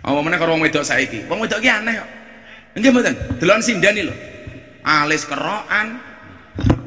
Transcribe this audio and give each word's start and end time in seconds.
Apa 0.00 0.18
meneh 0.24 0.40
karo 0.40 0.56
wong 0.56 0.64
wedok 0.64 0.84
saiki? 0.84 1.28
Wong 1.28 1.44
wedok 1.44 1.60
aneh 1.60 2.00
kok. 2.00 2.08
Nggih 2.80 2.90
mboten? 2.94 3.14
Delon 3.36 3.60
sindani 3.60 4.00
lho. 4.08 4.14
Alis 4.80 5.28
kerokan, 5.28 6.00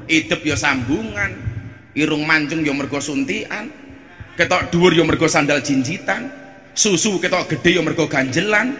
idep 0.09 0.41
ya 0.41 0.57
sambungan, 0.57 1.29
irung 1.93 2.25
mancung 2.25 2.65
ya 2.65 2.73
mergo 2.73 2.97
suntikan, 2.97 3.69
ketok 4.33 4.73
dhuwur 4.73 4.97
ya 4.97 5.05
mergo 5.05 5.29
sandal 5.29 5.61
jinjitan, 5.61 6.25
susu 6.73 7.21
ketok 7.21 7.53
gede 7.53 7.77
ya 7.77 7.81
mergo 7.85 8.09
ganjelan. 8.09 8.73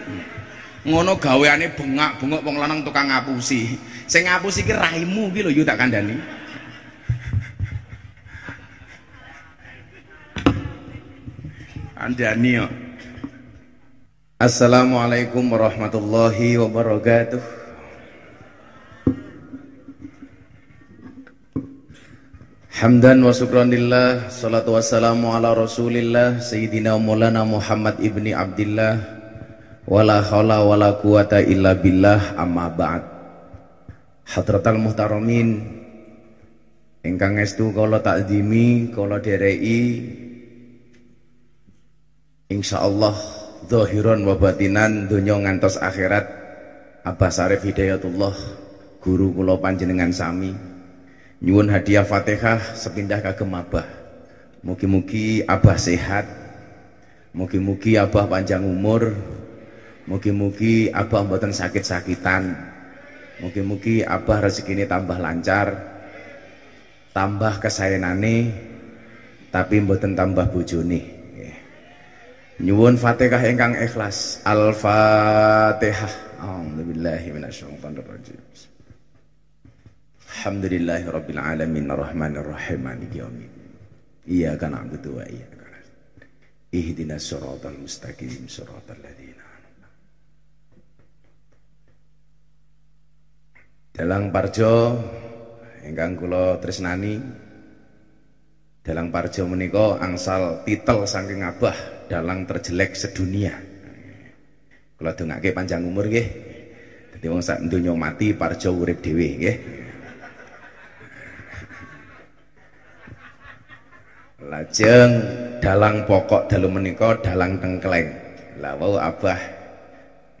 Ngono 0.84 1.16
gaweane 1.16 1.72
bengak-bengok 1.72 2.44
wong 2.44 2.56
lanang 2.60 2.84
tukang 2.84 3.08
ngapusi. 3.08 3.72
Sing 4.04 4.28
ngapusi 4.28 4.68
ki 4.68 4.74
raimu 4.76 5.32
ki 5.32 5.40
lho 5.40 5.50
yo 5.54 5.62
tak 5.64 5.80
kandhani. 5.80 6.18
Andani. 11.96 12.83
Assalamualaikum 14.44 15.56
warahmatullahi 15.56 16.60
wabarakatuh. 16.60 17.40
Hamdan 22.76 23.24
wa 23.24 23.32
syukranillah 23.32 24.28
Salatu 24.28 24.76
wassalamu 24.76 25.32
ala 25.32 25.56
rasulillah 25.56 26.44
Sayyidina 26.44 26.92
Maulana 27.00 27.40
Muhammad 27.48 27.96
ibni 28.04 28.36
Abdillah 28.36 29.00
Wala 29.88 30.20
khawla 30.20 30.60
wala 30.60 30.92
quwata 31.00 31.40
illa 31.40 31.72
billah 31.72 32.36
amma 32.36 32.68
ba'd 32.68 33.00
Hadratal 34.28 34.76
muhtaramin 34.76 35.64
Ingkang 37.00 37.40
estu 37.40 37.72
kala 37.72 38.04
takdimi 38.04 38.92
kala 38.92 39.24
derei 39.24 40.04
Insyaallah 42.52 43.43
zahiran 43.68 44.24
wa 44.24 44.36
batinan 44.36 45.08
donya 45.08 45.36
ngantos 45.40 45.80
akhirat 45.80 46.26
Abah 47.04 47.30
Sarif 47.32 47.64
Hidayatullah 47.64 48.36
guru 49.00 49.32
kula 49.36 49.60
panjenengan 49.60 50.12
sami 50.12 50.74
nyuwun 51.44 51.68
hadiah 51.68 52.08
Fatihah 52.08 52.72
sepindah 52.72 53.20
kagem 53.20 53.52
Abah. 53.52 53.84
Mugi-mugi 54.64 55.44
Abah 55.44 55.76
sehat. 55.76 56.24
Mugi-mugi 57.36 58.00
Abah 58.00 58.24
panjang 58.24 58.64
umur. 58.64 59.12
Mugi-mugi 60.08 60.88
Abah 60.88 61.20
mboten 61.20 61.52
sakit-sakitan. 61.52 62.56
Mugi-mugi 63.44 64.00
Abah 64.00 64.48
rezekine 64.48 64.88
tambah 64.88 65.20
lancar. 65.20 65.92
Tambah 67.12 67.60
kesayanane 67.60 68.36
tapi 69.52 69.84
mboten 69.84 70.16
tambah 70.16 70.48
bojone. 70.50 71.13
Nyuwun 72.62 72.94
Fatihah 72.94 73.42
ingkang 73.50 73.74
ikhlas. 73.74 74.38
Al-Fatihah. 74.46 76.38
A'udzubillahi 76.38 77.34
minasyaitonir 77.34 78.06
rajim. 78.06 78.38
Alhamdulillahi 80.22 81.04
Rabbil 81.10 81.40
Alamin. 81.42 81.90
Ar-Rahmanir 81.90 82.46
Rahim 82.46 82.80
Maliki 82.86 83.18
Yawmiddin 83.18 83.64
Iyyaka 84.30 84.70
na'budu 84.70 85.18
wa 85.18 85.24
iyyaka 85.26 85.66
nasta'in. 85.66 86.30
Ihdinas 86.70 87.26
siratal 87.26 87.74
mustaqim. 87.74 88.46
Siratal 88.46 89.02
ladzina 89.02 89.46
Dalang 93.94 94.30
Parjo 94.30 94.74
ingkang 95.82 96.14
kula 96.18 96.62
tresnani. 96.62 97.18
Dalang 98.84 99.10
Parjo 99.10 99.42
menika 99.50 99.98
angsal 99.98 100.62
titel 100.62 101.02
saking 101.06 101.42
Abah 101.42 101.93
dalang 102.10 102.48
terjelek 102.48 102.96
sedunia 102.96 103.54
Kula 104.94 105.16
dongake 105.16 105.50
panjang 105.50 105.82
umur 105.82 106.06
nggih 106.06 106.28
Dadi 107.16 107.26
wong 107.26 107.42
sak 107.42 107.66
donya 107.66 107.96
mati 107.96 108.36
Parjo 108.36 108.70
urip 108.74 109.02
dhewe 109.02 109.28
nggih 109.40 109.56
Lajeng 114.44 115.24
dalang 115.58 116.04
pokok 116.04 116.52
dalu 116.52 116.68
menika 116.68 117.16
dalang 117.24 117.56
tengkleng. 117.58 118.12
Lah 118.60 118.76
wau 118.76 119.00
Abah 119.00 119.40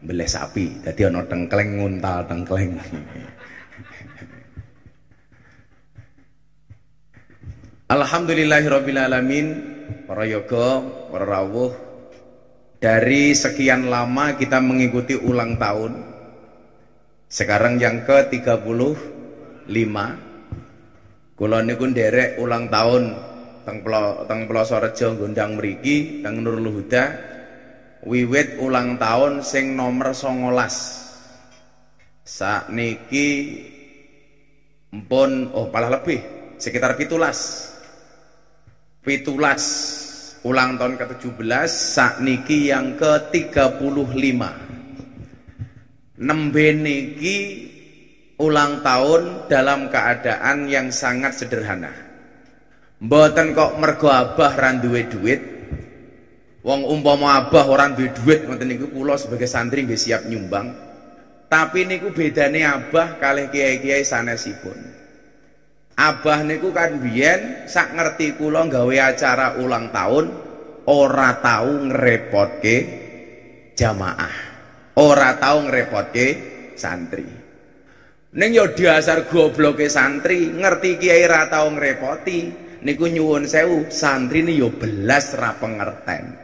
mbeleh 0.04 0.28
sapi, 0.28 0.84
dadi 0.84 1.08
ana 1.08 1.24
tengkleng 1.24 1.80
nguntal 1.80 2.28
tengkleng. 2.28 2.76
Alhamdulillahirabbil 7.96 9.00
alamin. 9.00 9.73
Para 10.04 10.24
yoga, 10.28 10.84
para 11.12 11.24
rawuh 11.24 11.72
dari 12.80 13.32
sekian 13.32 13.88
lama 13.88 14.36
kita 14.36 14.60
mengikuti 14.60 15.16
ulang 15.16 15.56
tahun. 15.56 15.92
Sekarang 17.28 17.80
yang 17.80 18.04
ke-35. 18.04 19.96
Kula 21.34 21.58
niku 21.66 21.90
nderek 21.90 22.38
ulang 22.38 22.70
tahun 22.70 23.34
teng 23.64 23.80
teng 24.28 24.40
Plosorejo 24.44 25.16
gondang 25.18 25.56
mriki 25.56 26.20
teng 26.20 26.44
Nurul 26.44 26.68
Huda 26.78 27.04
wiwit 28.04 28.60
ulang 28.60 29.00
tahun 29.00 29.40
sing 29.40 29.72
nomor 29.72 30.12
19 30.12 30.52
niki 32.70 33.28
empun 34.92 35.50
oh 35.56 35.72
malah 35.72 35.98
lebih 35.98 36.20
sekitar 36.60 36.94
pitulas 36.94 37.72
pitulas 39.04 39.62
ulang 40.42 40.80
tahun 40.80 40.96
ke-17 40.98 41.72
niki 42.24 42.72
yang 42.72 42.96
ke-35 42.96 44.40
nembe 46.24 46.66
niki 46.72 47.38
ulang 48.40 48.80
tahun 48.80 49.46
dalam 49.46 49.92
keadaan 49.92 50.66
yang 50.66 50.88
sangat 50.90 51.36
sederhana 51.36 52.04
Mboten 53.04 53.52
kok 53.52 53.76
mergo 53.76 54.08
abah 54.08 54.56
ra 54.56 54.70
duwe 54.80 55.04
duit. 55.10 55.40
Wong 56.64 56.88
umpama 56.88 57.36
abah 57.36 57.68
ora 57.68 57.92
duwe 57.92 58.08
duit 58.16 58.48
ngoten 58.48 58.64
niku 58.64 58.88
kula 58.88 59.20
sebagai 59.20 59.44
santri 59.44 59.84
nggih 59.84 60.00
siap 60.00 60.24
nyumbang. 60.24 60.72
Tapi 61.50 61.84
niku 61.84 62.14
bedane 62.16 62.64
abah 62.64 63.20
kalih 63.20 63.52
kiai-kiai 63.52 64.00
sanesipun. 64.06 64.93
Abah 65.94 66.42
niku 66.42 66.74
kan 66.74 66.98
biyen 66.98 67.70
sak 67.70 67.94
ngerti 67.94 68.34
kula 68.34 68.66
gawe 68.66 68.96
acara 69.14 69.58
ulang 69.62 69.94
tahun 69.94 70.26
ora 70.90 71.38
tahu 71.38 71.90
ngrepotke 71.90 72.76
jamaah. 73.78 74.36
Ora 74.98 75.38
tahu 75.38 75.70
ngrepotke 75.70 76.26
santri. 76.74 77.26
Ning 78.34 78.50
yo 78.50 78.74
dasar 78.74 79.30
gobloke 79.30 79.86
santri, 79.86 80.50
ngerti 80.50 80.98
kiai 80.98 81.22
ra 81.30 81.46
tau 81.46 81.70
ngrepoti, 81.70 82.64
niku 82.84 83.08
nyuwun 83.08 83.48
sewu 83.48 83.88
santri 83.88 84.44
ini 84.44 84.60
yo 84.60 84.68
belas 84.68 85.32
ra 85.34 85.56
pengerten 85.56 86.36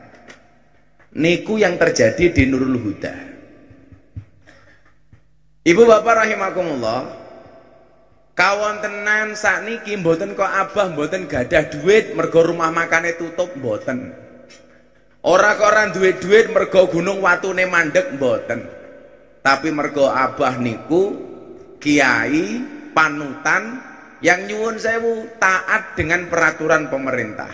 niku 1.21 1.61
yang 1.61 1.77
terjadi 1.77 2.33
di 2.33 2.43
Nurul 2.49 2.81
Huda 2.81 3.15
Ibu 5.61 5.83
bapak 5.85 6.25
rahimakumullah 6.25 7.20
kawon 8.41 8.81
tenan 8.81 9.37
sakniki 9.37 10.01
mboten 10.01 10.33
kok 10.33 10.49
abah 10.49 10.97
mboten 10.97 11.29
gadah 11.29 11.69
duit 11.69 12.17
mergo 12.17 12.41
rumah 12.41 12.73
makane 12.73 13.13
tutup 13.21 13.53
mboten 13.53 14.17
ora 15.29 15.61
kok 15.61 15.69
ora 15.69 15.93
duwe 15.93 16.17
duit 16.17 16.49
mergo 16.49 16.89
gunung 16.89 17.21
watune 17.21 17.69
mandek 17.69 18.17
mboten 18.17 18.65
tapi 19.45 19.69
mergo 19.69 20.09
abah 20.09 20.57
niku 20.57 21.21
kiai 21.85 22.65
panutan 22.97 23.85
yang 24.25 24.49
nyuwun 24.49 24.77
sewu 24.77 25.29
taat 25.41 25.97
dengan 25.97 26.29
peraturan 26.29 26.93
pemerintah. 26.93 27.49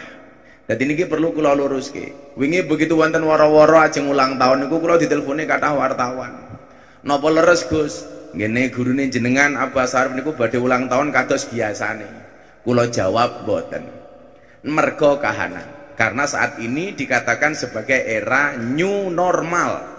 Jadi 0.66 0.82
ini 0.82 1.06
perlu 1.06 1.30
kula 1.30 1.54
luruske. 1.54 2.34
Wingi 2.34 2.66
begitu 2.66 2.98
wonten 2.98 3.22
woro-woro 3.22 3.78
ajeng 3.78 4.10
ulang 4.10 4.34
tahun 4.34 4.66
niku 4.66 4.82
kula 4.82 4.98
diteleponi 4.98 5.46
kathah 5.46 5.78
wartawan. 5.78 6.58
Napa 7.06 7.28
leres 7.30 7.62
Gus? 7.70 8.15
Ngene 8.36 8.68
gurune 8.68 9.08
jenengan 9.08 9.56
Abbas 9.56 9.96
Sarif 9.96 10.12
niku 10.12 10.36
badhe 10.36 10.60
ulang 10.60 10.92
tahun 10.92 11.08
kados 11.08 11.48
biasane. 11.48 12.04
Kula 12.60 12.92
jawab 12.92 13.48
boten. 13.48 13.88
Mergo 14.68 15.16
kahanan. 15.16 15.96
Karena 15.96 16.28
saat 16.28 16.60
ini 16.60 16.92
dikatakan 16.92 17.56
sebagai 17.56 17.96
era 17.96 18.52
new 18.60 19.08
normal. 19.08 19.96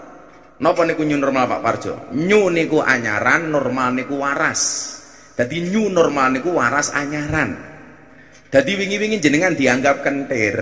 Napa 0.62 0.86
niku 0.86 1.02
new 1.02 1.18
normal 1.18 1.50
Pak 1.50 1.60
Parjo? 1.66 1.94
New 2.14 2.46
niku 2.54 2.78
anyaran, 2.78 3.50
normal 3.50 3.98
niku 3.98 4.22
waras. 4.22 4.94
Jadi 5.34 5.74
new 5.74 5.90
normal 5.90 6.38
niku 6.38 6.54
waras 6.54 6.94
anyaran. 6.94 7.58
Jadi 8.54 8.70
wingi-wingi 8.78 9.18
jenengan 9.18 9.58
dianggap 9.58 10.06
kentir. 10.06 10.56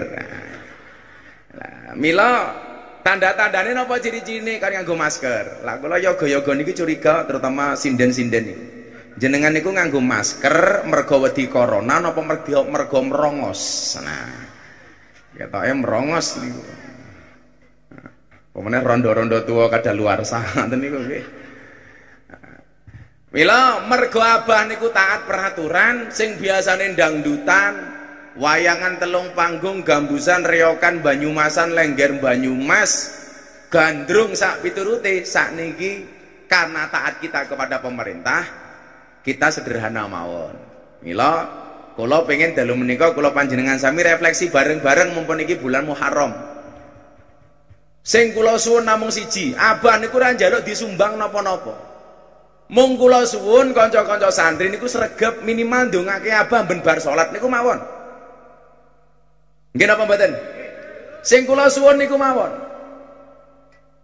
Nah, 1.53 1.93
mila 1.93 2.31
tanda-tandane 3.07 3.71
napa 3.71 4.03
ciri-cirine 4.03 4.59
kan 4.59 4.75
nganggo 4.75 4.99
masker. 4.99 5.63
Lah 5.63 5.79
kula 5.79 6.03
yoga-yoga 6.03 6.51
niki 6.59 6.75
curiga 6.75 7.23
terutama 7.23 7.79
sinden-sinden 7.79 8.43
niku. 8.43 8.65
Jenengan 9.15 9.55
niku 9.55 9.71
nganggo 9.71 10.03
masker 10.03 10.83
mergo 10.91 11.23
wedi 11.23 11.47
corona 11.47 12.03
napa 12.03 12.19
mergo 12.27 12.67
mergo 12.67 12.99
merongos. 13.07 13.95
Nah, 14.03 14.51
ketoke 15.39 15.71
merongos 15.71 16.43
niku. 16.43 16.63
Pemene 18.51 18.83
rondo-rondo 18.83 19.39
tua 19.47 19.71
kada 19.71 19.95
luar 19.95 20.27
sana 20.27 20.67
niku 20.75 20.99
nggih. 20.99 21.25
Mila 23.31 23.87
mergo 23.87 24.19
abah 24.19 24.67
niku 24.67 24.91
taat 24.91 25.29
peraturan 25.29 26.11
sing 26.11 26.41
biasane 26.41 26.97
dangdutan, 26.97 27.96
wayangan 28.37 29.01
telung 29.01 29.33
panggung, 29.33 29.81
gambusan, 29.83 30.45
reokan, 30.45 31.01
banyumasan, 31.01 31.73
lengger 31.73 32.21
banyumas, 32.21 33.13
gandrung 33.73 34.37
sak 34.37 34.63
piturute 34.63 35.25
sakniki 35.25 36.07
karena 36.47 36.87
taat 36.89 37.19
kita 37.19 37.51
kepada 37.51 37.83
pemerintah 37.83 38.47
kita 39.27 39.51
sederhana 39.51 40.07
mawon. 40.07 40.55
Mila 41.03 41.49
kula 41.99 42.23
pengen 42.29 42.55
dalu 42.55 42.79
menika 42.79 43.11
kula 43.17 43.35
panjenengan 43.35 43.81
sami 43.81 44.07
refleksi 44.07 44.53
bareng-bareng 44.53 45.17
mumpun 45.17 45.43
bulan 45.59 45.83
Muharram. 45.83 46.33
Sing 48.07 48.31
kula 48.39 48.55
suwun 48.55 48.87
namung 48.87 49.11
siji, 49.11 49.51
abah 49.59 49.99
niku 49.99 50.23
ora 50.23 50.31
njaluk 50.31 50.63
disumbang 50.63 51.19
napa-napa. 51.19 51.75
Mung 52.71 52.95
kula 52.95 53.27
suwun 53.27 53.75
kanca-kanca 53.75 54.31
santri 54.31 54.71
niku 54.71 54.87
sregep 54.87 55.43
minimal 55.43 55.91
ndongake 55.91 56.31
abah 56.31 56.63
ben 56.71 56.87
bar 56.87 57.03
salat 57.03 57.35
niku 57.35 57.51
mawon. 57.51 57.96
Nggih 59.77 59.87
napa 59.93 60.09
mboten? 60.09 60.33
Sing 61.21 61.45
kula 61.45 61.69
suwun 61.69 62.01
niku 62.01 62.17
mawon. 62.17 62.49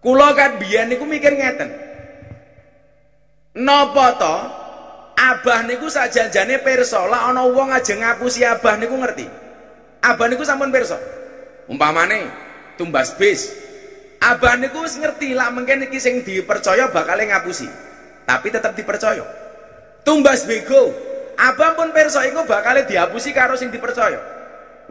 Kula 0.05 0.37
kan 0.37 0.61
biyen 0.61 0.93
niku 0.93 1.09
mikir 1.09 1.33
ngeten. 1.33 1.73
Napa 3.57 4.07
to? 4.21 4.37
Abah 5.17 5.65
niku 5.65 5.87
sajanjane 5.87 6.61
pirsa, 6.61 7.07
lah 7.07 7.31
ana 7.31 7.47
wong 7.47 7.71
ajeng 7.73 8.03
ngapusi 8.05 8.43
abah 8.43 8.75
niku 8.77 8.99
ngerti. 9.01 9.25
Abah 10.03 10.27
niku 10.29 10.43
sampun 10.43 10.69
pirsa. 10.75 10.99
Umpamane 11.71 12.27
tumbas 12.75 13.15
bis, 13.15 13.55
Abah 14.23 14.55
niku 14.55 14.87
wis 14.87 14.95
ngerti 14.99 15.35
lah 15.35 15.51
mungkin 15.51 15.83
iki 15.91 15.99
sing 15.99 16.23
dipercaya 16.23 16.91
bakal 16.95 17.19
ngapusi. 17.19 17.67
Tapi 18.23 18.55
tetap 18.55 18.79
dipercaya. 18.79 19.27
Tumbas 20.07 20.47
bego. 20.47 20.95
Abah 21.35 21.75
pun 21.75 21.91
perso 21.91 22.23
iku 22.23 22.47
bakal 22.47 22.83
dihapusi 22.87 23.35
karo 23.35 23.59
sing 23.59 23.75
dipercaya. 23.75 24.32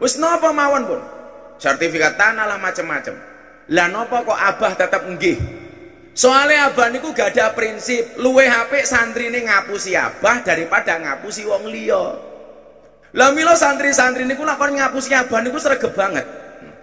Wis 0.02 0.18
napa 0.18 0.50
mawon 0.50 0.82
pun. 0.82 1.00
Sertifikat 1.62 2.18
tanah 2.18 2.42
lah 2.50 2.58
macem-macem. 2.58 3.14
Lah 3.70 3.86
napa 3.86 4.26
kok 4.26 4.34
abah 4.34 4.74
tetap 4.74 5.06
nggih? 5.06 5.38
Soalnya 6.12 6.74
abah 6.74 6.90
niku 6.90 7.14
gak 7.14 7.38
ada 7.38 7.54
prinsip 7.54 8.18
luwe 8.18 8.44
HP 8.44 8.82
santri 8.84 9.30
ini 9.30 9.46
ngapusi 9.46 9.94
abah 9.94 10.42
daripada 10.42 10.98
ngapusi 10.98 11.46
wong 11.46 11.70
liya. 11.70 12.18
Lah 13.14 13.30
mila 13.30 13.54
santri-santri 13.54 14.26
niku 14.26 14.42
lakon 14.42 14.74
ngapusi 14.74 15.14
abah 15.14 15.38
niku 15.38 15.62
sregep 15.62 15.94
banget. 15.94 16.26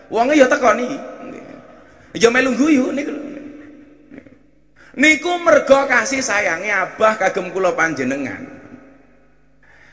Wonge 0.07 0.39
ya 0.39 0.47
teko 0.47 0.71
niki. 0.73 0.97
Ya 2.15 2.31
melu 2.31 2.55
guyu 2.55 2.89
niku. 2.95 3.13
Niku 4.99 5.31
mergo 5.39 5.87
kasih 5.87 6.19
sayangnya 6.19 6.89
Abah 6.89 7.15
kagem 7.15 7.53
kula 7.53 7.71
panjenengan. 7.71 8.58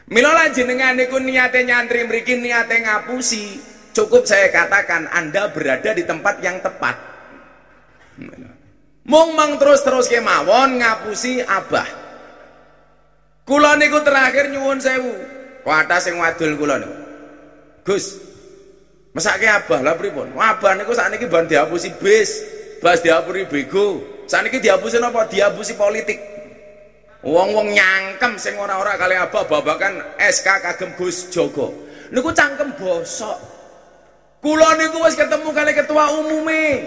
Mila 0.07 0.31
lan 0.31 0.55
jenengan 0.55 0.95
niku 0.95 1.19
niate 1.19 1.67
nyantri 1.67 2.07
mriki 2.07 2.39
niate 2.39 2.79
ngapusi, 2.79 3.59
cukup 3.91 4.23
saya 4.23 4.55
katakan 4.55 5.11
Anda 5.11 5.51
berada 5.51 5.91
di 5.91 6.07
tempat 6.07 6.39
yang 6.47 6.63
tepat. 6.63 6.95
Mung 9.07 9.35
mang 9.35 9.59
terus-terus 9.59 10.07
kemawon 10.07 10.79
ngapusi 10.79 11.43
Abah. 11.43 11.87
Kula 13.47 13.79
niku 13.79 14.03
terakhir 14.03 14.51
nyuwun 14.51 14.79
sewu. 14.83 15.15
Kuwata 15.63 15.99
sing 16.03 16.19
wadul 16.19 16.55
kula 16.59 16.83
niku. 16.83 16.97
Gus, 17.87 18.27
Mesake 19.17 19.49
abah 19.49 19.81
lah 19.81 19.97
pripun? 19.97 20.37
Abah 20.37 20.77
niku 20.77 20.93
sakniki 20.93 21.25
ban 21.25 21.49
dihapusi 21.49 21.89
bis, 21.97 22.45
bas 22.85 23.01
dihapusi 23.01 23.49
bego. 23.49 24.05
Sakniki 24.29 24.61
dihapusi 24.61 25.01
napa? 25.01 25.25
Dihapusi 25.25 25.73
politik. 25.73 26.36
Wong-wong 27.27 27.75
nyangkem 27.75 28.39
sing 28.39 28.55
ora-ora 28.55 28.95
kali 28.95 29.19
abah 29.19 29.51
babakan 29.51 29.99
SK 30.15 30.47
kagem 30.63 30.95
Gus 30.95 31.27
Jogo. 31.35 31.75
Niku 32.15 32.31
cangkem 32.31 32.71
bosok. 32.79 33.35
Kula 34.39 34.79
niku 34.79 35.03
wis 35.03 35.19
ketemu 35.19 35.51
kali 35.51 35.75
ketua 35.75 36.07
umume. 36.23 36.87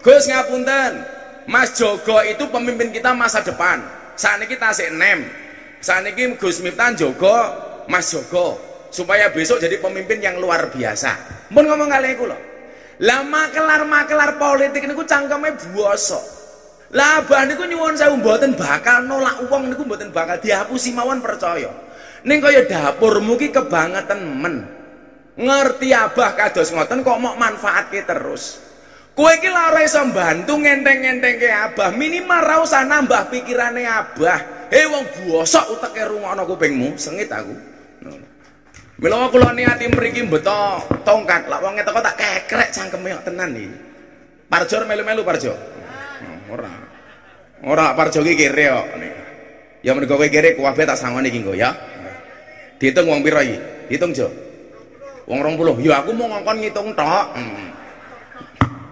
Gus 0.00 0.24
ngapunten. 0.24 1.04
Mas 1.44 1.76
Jogo 1.76 2.16
itu 2.24 2.48
pemimpin 2.48 2.96
kita 2.96 3.12
masa 3.12 3.44
depan. 3.44 3.84
Sakniki 4.16 4.56
tasik 4.56 4.88
nem. 4.88 5.28
Sakniki 5.84 6.32
Gus 6.40 6.64
Miftah 6.64 6.96
Jogo, 6.96 7.36
Mas 7.84 8.08
Jogo 8.08 8.56
supaya 8.88 9.28
besok 9.28 9.60
jadi 9.60 9.76
pemimpin 9.84 10.16
yang 10.24 10.40
luar 10.40 10.72
biasa. 10.72 11.12
Mun 11.52 11.68
ngomong 11.68 11.92
kali 11.92 12.16
kula. 12.16 12.38
Lah 13.04 13.20
makelar-makelar 13.20 14.40
politik 14.40 14.88
niku 14.88 15.04
cangkeme 15.04 15.52
buasa. 15.76 16.43
Lah 16.94 17.26
abah 17.26 17.42
niku 17.50 17.66
nyuwun 17.66 17.98
sewu 17.98 18.22
mboten 18.22 18.54
bakal 18.54 19.02
nolak 19.02 19.42
uang 19.50 19.74
niku 19.74 19.82
mboten 19.82 20.14
bakal 20.14 20.38
dihapusi 20.38 20.94
mawon 20.94 21.18
percaya. 21.18 21.74
Ning 22.22 22.38
kaya 22.38 22.70
dapurmu 22.70 23.34
ki 23.34 23.50
kebangetan 23.50 24.22
men. 24.22 24.62
Ngerti 25.34 25.90
abah 25.90 26.38
kados 26.38 26.70
ngoten 26.70 27.02
kok 27.02 27.18
mau 27.18 27.34
manfaatke 27.34 28.06
terus. 28.06 28.62
Kowe 29.14 29.30
iki 29.30 29.46
lara 29.46 29.82
iso 29.82 30.02
bantu 30.10 30.58
ngenteng-ngentengke 30.58 31.46
abah, 31.46 31.94
minimal 31.94 32.40
ra 32.42 32.56
usah 32.62 32.82
nambah 32.82 33.30
pikirane 33.30 33.86
abah. 33.86 34.70
Hei 34.70 34.90
wong 34.90 35.06
bosok 35.22 35.78
uteke 35.78 36.02
rungokno 36.02 36.42
kupingmu, 36.46 36.98
sengit 36.98 37.30
aku. 37.30 37.54
Mila 38.98 39.30
kula 39.30 39.54
niati 39.54 39.86
mriki 39.90 40.26
mbeto 40.26 40.82
tongkat, 41.06 41.46
lak 41.46 41.62
wong 41.62 41.78
teko 41.78 41.98
tak 42.02 42.18
kekrek 42.18 42.74
cangkeme 42.74 43.14
tenan 43.22 43.54
iki. 43.54 43.70
Parjo 44.50 44.82
melu-melu 44.86 45.22
Parjo. 45.22 45.54
Ora. 46.50 46.72
Ora 47.64 47.86
Parjo 47.96 48.20
iki 48.24 48.36
kere 48.36 48.64
kok. 48.72 48.86
Ya 49.84 49.92
mergo 49.92 50.16
kowe 50.16 50.28
kere 50.28 50.56
kuwabe 50.56 50.84
tak 50.84 50.96
sangoni 50.96 51.28
iki 51.28 51.44
nggo 51.44 51.54
ya. 51.56 51.72
Diitung 52.80 53.08
wong 53.08 53.20
pira 53.24 53.40
iki? 53.44 53.56
Hitung 53.92 54.12
Jo. 54.12 54.28
Wong 55.24 55.40
20. 55.40 55.80
Ya 55.84 56.04
aku 56.04 56.12
mau 56.12 56.28
ngongkon 56.28 56.60
ngitung 56.60 56.92
tok. 56.92 57.26
Hmm. 57.36 57.68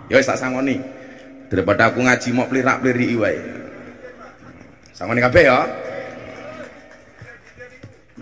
Ya 0.09 0.17
wis 0.21 0.29
tak 0.29 0.41
sangoni. 0.41 0.81
Daripada 1.53 1.93
aku 1.93 2.01
ngaji 2.01 2.29
mau 2.33 2.49
plirak-pliriki 2.49 3.17
wae. 3.21 3.37
Sangoni 4.97 5.21
kabeh 5.21 5.45
ya. 5.45 5.61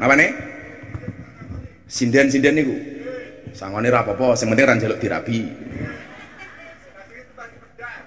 Apa 0.01 0.15
nih? 0.17 0.51
sinden-sinden 1.91 2.55
niku 2.55 2.77
sangone 3.51 3.91
ra 3.91 4.07
apa-apa 4.07 4.39
sing 4.39 4.47
penting 4.47 4.67
ra 4.71 4.75
njaluk 4.79 5.03
dirabi 5.03 5.51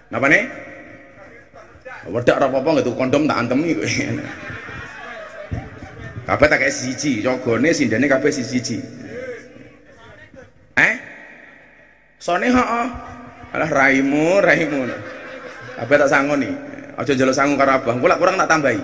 napa 0.08 0.32
nih 0.32 0.44
wedak 2.12 2.36
ra 2.40 2.52
apa-apa 2.52 2.84
gitu 2.84 2.92
kondom 2.96 3.24
tak 3.30 3.48
antemi 3.48 3.76
kowe. 3.78 3.88
Kabeh 6.24 6.48
tak 6.48 6.60
kayak 6.64 6.72
siji 6.72 7.20
cogone 7.20 7.76
sindene 7.76 8.08
kabeh 8.08 8.32
siji 8.32 8.80
eh? 10.80 10.96
Sone 12.16 12.48
heeh 12.48 12.88
alah 13.52 13.70
raimu 13.70 14.40
raimu. 14.40 14.88
Kabeh 15.80 15.96
tak 16.00 16.12
sangoni. 16.12 16.52
Aja 16.94 17.12
njaluk 17.18 17.36
sangu 17.36 17.58
karo 17.58 17.76
abang 17.76 17.98
kula 18.00 18.16
kurang 18.16 18.40
tak 18.40 18.50
tambahi. 18.52 18.82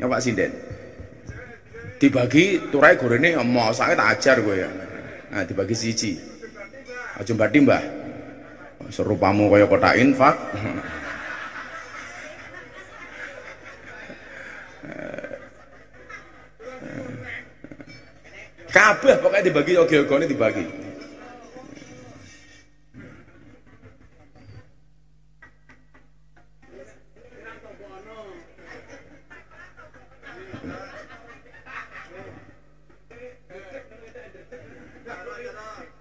Ya 0.00 0.06
Pak 0.10 0.22
Sinden. 0.22 0.50
Dibagi 1.98 2.70
turai 2.70 2.94
gorene 2.94 3.34
saya 3.74 3.94
tak 3.98 4.08
ajar 4.18 4.36
gue 4.42 4.56
ya. 4.62 4.70
Nah 5.34 5.42
dibagi 5.44 5.74
siji. 5.74 6.18
Aja 7.18 7.34
mbati 7.34 7.58
mbah 7.62 7.82
serupamu 8.88 9.52
kaya 9.52 9.66
kota 9.68 9.92
infak 9.98 10.34
kabeh 18.68 19.16
pokoknya 19.20 19.44
dibagi 19.48 19.72
oke-oke 19.80 20.28
dibagi 20.28 20.66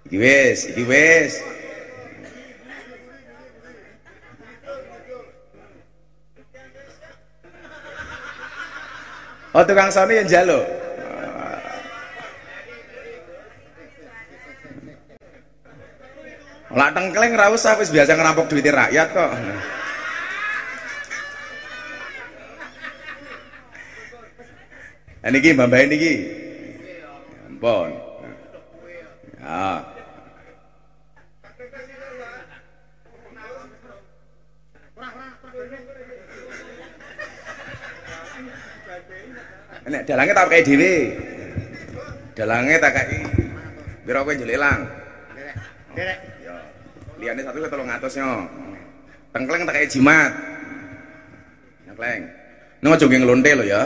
Iki 0.07 0.23
wis, 0.23 0.59
iki 0.71 0.83
wis. 0.87 1.35
Oh 9.51 9.67
tukang 9.67 9.91
sone 9.91 10.15
yang 10.15 10.31
jalo. 10.31 10.76
Kalian 17.17 17.33
ra 17.33 17.49
apa 17.49 17.81
biasa 17.81 18.13
ngerampok 18.13 18.45
duit 18.45 18.69
rakyat 18.69 19.09
kok. 19.09 19.31
Niki 25.25 25.49
mbah 25.57 25.65
niki. 25.65 26.13
Ya 26.85 27.09
ampun. 27.49 27.89
Ya. 29.41 29.81
Nek 39.89 40.05
dalange 40.05 40.33
tak 40.37 40.47
kei 40.53 40.61
dhewe. 40.61 40.93
Dalange 42.37 42.77
tak 42.77 42.93
kei. 42.93 43.25
Pira 44.05 44.21
kowe 44.21 44.37
njelelang? 44.37 44.96
300 47.97 48.21
yo. 48.21 48.31
Tengkleng 49.33 49.65
tak 49.65 49.75
kayak 49.75 49.89
jimat. 49.89 50.31
Tengkleng. 51.89 52.21
Nang 52.81 52.93
aja 52.93 53.05
ngelonte 53.09 53.51
lho 53.57 53.65
ya. 53.65 53.81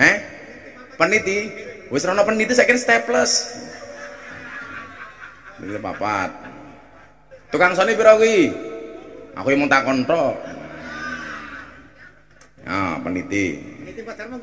Eh? 0.00 0.16
Peniti. 0.98 1.38
Wis 1.90 2.06
rono 2.06 2.22
peniti 2.26 2.54
saya 2.54 2.66
kira 2.66 2.78
staples. 2.82 3.32
Ini 5.60 5.78
papat. 5.78 6.30
Tukang 7.50 7.74
soni 7.74 7.98
piro 7.98 8.14
kuwi? 8.16 8.48
Aku 9.38 9.50
yang 9.50 9.66
mau 9.66 9.70
takon 9.70 10.06
tok. 10.06 10.34
Ya, 12.62 12.96
peniti. 13.02 13.58
Ini 13.82 13.92
tempat 13.98 14.14
sama 14.18 14.38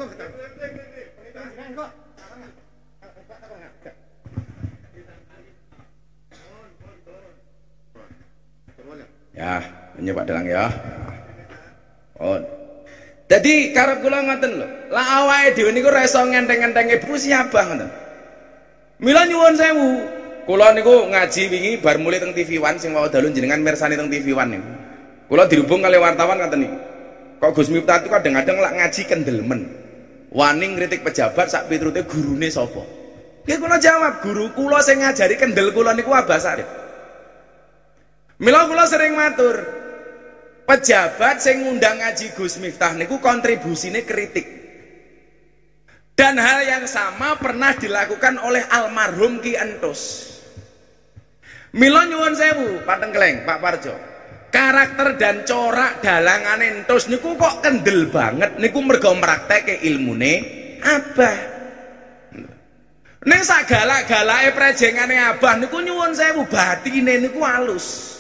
Jadi 13.28 13.76
karep 13.76 14.00
kula 14.00 14.24
ngoten 14.24 14.52
lho. 14.56 14.68
Lah 14.88 15.06
awake 15.24 15.60
dhewe 15.60 15.76
niku 15.76 15.92
ra 15.92 16.08
iso 16.08 16.24
ngenteng-ngentenge 16.24 17.04
bu 17.04 17.20
siapa 17.20 17.60
ngoten. 17.68 17.90
Mila 19.04 19.28
nyuwun 19.28 19.56
sewu. 19.60 19.90
Kula 20.48 20.72
niku 20.72 21.12
ngaji 21.12 21.42
wingi 21.52 21.72
bar 21.84 22.00
mulai 22.00 22.24
teng 22.24 22.32
TV 22.32 22.56
One 22.56 22.80
sing 22.80 22.96
wau 22.96 23.12
dalu 23.12 23.36
jenengan 23.36 23.60
mirsani 23.60 24.00
teng 24.00 24.08
TV 24.08 24.32
One 24.32 24.56
niku. 24.56 24.72
Kula 25.28 25.44
dirhubung 25.44 25.84
kali 25.84 26.00
wartawan 26.00 26.40
ngoten 26.40 26.60
niku. 26.64 26.78
Kok 27.38 27.52
Gus 27.54 27.70
Miftah 27.70 28.00
itu 28.02 28.08
kadang-kadang 28.08 28.58
lak 28.64 28.74
ngaji 28.80 29.02
kendelmen. 29.06 29.62
Wani 30.32 30.66
ngritik 30.76 31.04
pejabat 31.04 31.52
sak 31.52 31.68
piturute 31.68 32.08
gurune 32.08 32.48
sapa? 32.48 32.84
Ya 33.48 33.56
kula 33.56 33.80
jawab, 33.80 34.20
guru 34.24 34.52
kula 34.56 34.84
sing 34.84 35.00
ngajari 35.04 35.36
kendel 35.40 35.72
kula 35.72 35.96
niku 35.96 36.12
Abah 36.12 36.40
Sarif. 36.40 36.68
Mila 38.40 38.68
kula 38.68 38.84
sering 38.88 39.16
matur, 39.16 39.56
pejabat 40.68 41.40
sing 41.40 41.64
ngundang 41.64 42.04
ngaji 42.04 42.36
Gus 42.36 42.60
Miftah 42.60 42.92
niku 43.00 43.24
kontribusine 43.24 44.04
kritik. 44.04 44.46
Dan 46.18 46.36
hal 46.42 46.66
yang 46.66 46.86
sama 46.90 47.38
pernah 47.40 47.78
dilakukan 47.78 48.42
oleh 48.42 48.66
almarhum 48.68 49.40
Ki 49.40 49.54
Entus. 49.54 50.26
Mila 51.78 52.10
nyuwun 52.10 52.34
sewu, 52.34 52.82
Pak 52.84 52.98
Tengkleng, 53.06 53.46
Pak 53.46 53.60
Parjo. 53.62 53.96
Karakter 54.50 55.14
dan 55.22 55.46
corak 55.46 56.02
dalangan 56.02 56.58
Entus 56.66 57.06
niku 57.06 57.38
kok 57.38 57.62
kendel 57.62 58.10
banget 58.10 58.58
niku 58.58 58.82
mergo 58.82 59.14
praktekke 59.14 59.86
ilmune 59.86 60.34
Abah. 60.82 61.38
Ning 63.28 63.42
sak 63.44 63.68
galak-galake 63.70 64.56
prejengane 64.56 65.20
Abah 65.22 65.60
niku 65.62 65.84
nyuwun 65.86 66.18
sewu 66.18 66.50
batine 66.50 67.22
niku 67.22 67.46
halus. 67.46 68.17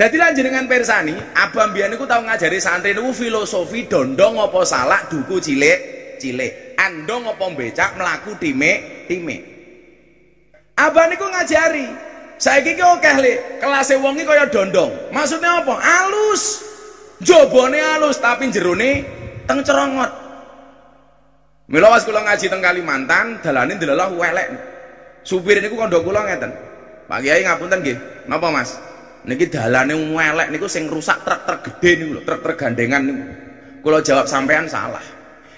Dadi 0.00 0.16
lan 0.16 0.32
jenengan 0.32 0.64
persani, 0.64 1.12
Abah 1.36 1.68
mbiyen 1.68 1.92
niku 1.92 2.08
tau 2.08 2.24
ngajari 2.24 2.56
santri 2.56 2.96
niku 2.96 3.12
filosofi 3.12 3.84
dondong 3.84 4.40
apa 4.40 4.64
salak 4.64 5.12
duku 5.12 5.36
cilik 5.36 5.76
cilik. 6.16 6.72
Andong 6.80 7.28
apa 7.28 7.44
becak 7.52 8.00
mlaku 8.00 8.32
timek 8.40 9.04
timek. 9.12 9.44
Abah 10.80 11.04
niku 11.04 11.28
ngajari. 11.28 11.84
Saiki 12.40 12.72
ki 12.72 12.80
akeh 12.80 13.16
le, 13.20 13.32
kelase 13.60 14.00
wong 14.00 14.16
iki 14.16 14.24
kaya 14.24 14.48
dondong. 14.48 14.88
Maksudnya 15.12 15.60
apa? 15.60 15.76
Alus. 15.76 16.64
Jobone 17.20 17.76
alus 17.76 18.16
tapi 18.16 18.48
jerone 18.48 19.04
teng 19.44 19.60
cerongot. 19.60 20.08
Mila 21.68 21.92
pas 21.92 22.08
kula 22.08 22.24
ngaji 22.24 22.48
teng 22.48 22.64
Kalimantan, 22.64 23.44
dalane 23.44 23.76
ndelalah 23.76 24.08
welek. 24.16 24.48
Supir 25.28 25.60
niku 25.60 25.76
kandha 25.76 26.00
kula 26.00 26.24
ngeten. 26.24 26.48
Pak 27.04 27.20
Kiai 27.20 27.44
ngapunten 27.44 27.84
nggih. 27.84 27.98
Napa 28.24 28.48
Mas? 28.48 28.80
Niki 29.28 29.52
dalane 29.52 29.92
welek 29.92 30.48
niku 30.48 30.70
sing 30.70 30.88
rusak 30.88 31.20
truk-truk 31.24 31.60
gede 31.66 31.90
niku 32.00 32.10
lho, 32.16 32.22
truk-truk 32.24 32.56
gandengan 32.56 33.02
niku. 33.04 33.24
Kula 33.80 34.04
jawab 34.04 34.28
sampean 34.28 34.68
salah. 34.68 35.02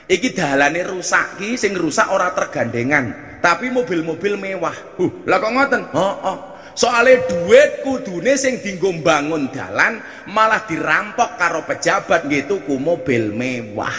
Iki 0.07 0.35
dalane 0.35 0.83
rusak 0.83 1.39
ki 1.39 1.55
sing 1.55 1.75
rusak 1.79 2.11
ora 2.11 2.35
tergandengan, 2.35 3.39
tapi 3.43 3.71
mobil-mobil 3.71 4.35
mewah. 4.39 4.75
Huh, 4.99 5.11
lah 5.27 5.39
kok 5.39 5.53
ngoten? 5.55 5.83
Oh, 5.95 6.15
oh. 6.23 6.39
Soale 6.73 7.29
duit 7.29 7.85
kudune 7.85 8.33
sing 8.41 8.57
dienggo 8.65 8.89
bangun 9.05 9.53
dalan 9.53 10.01
malah 10.33 10.65
dirampok 10.65 11.37
karo 11.37 11.61
pejabat 11.69 12.25
nggih 12.25 12.49
tuku 12.49 12.81
mobil 12.81 13.29
mewah. 13.29 13.99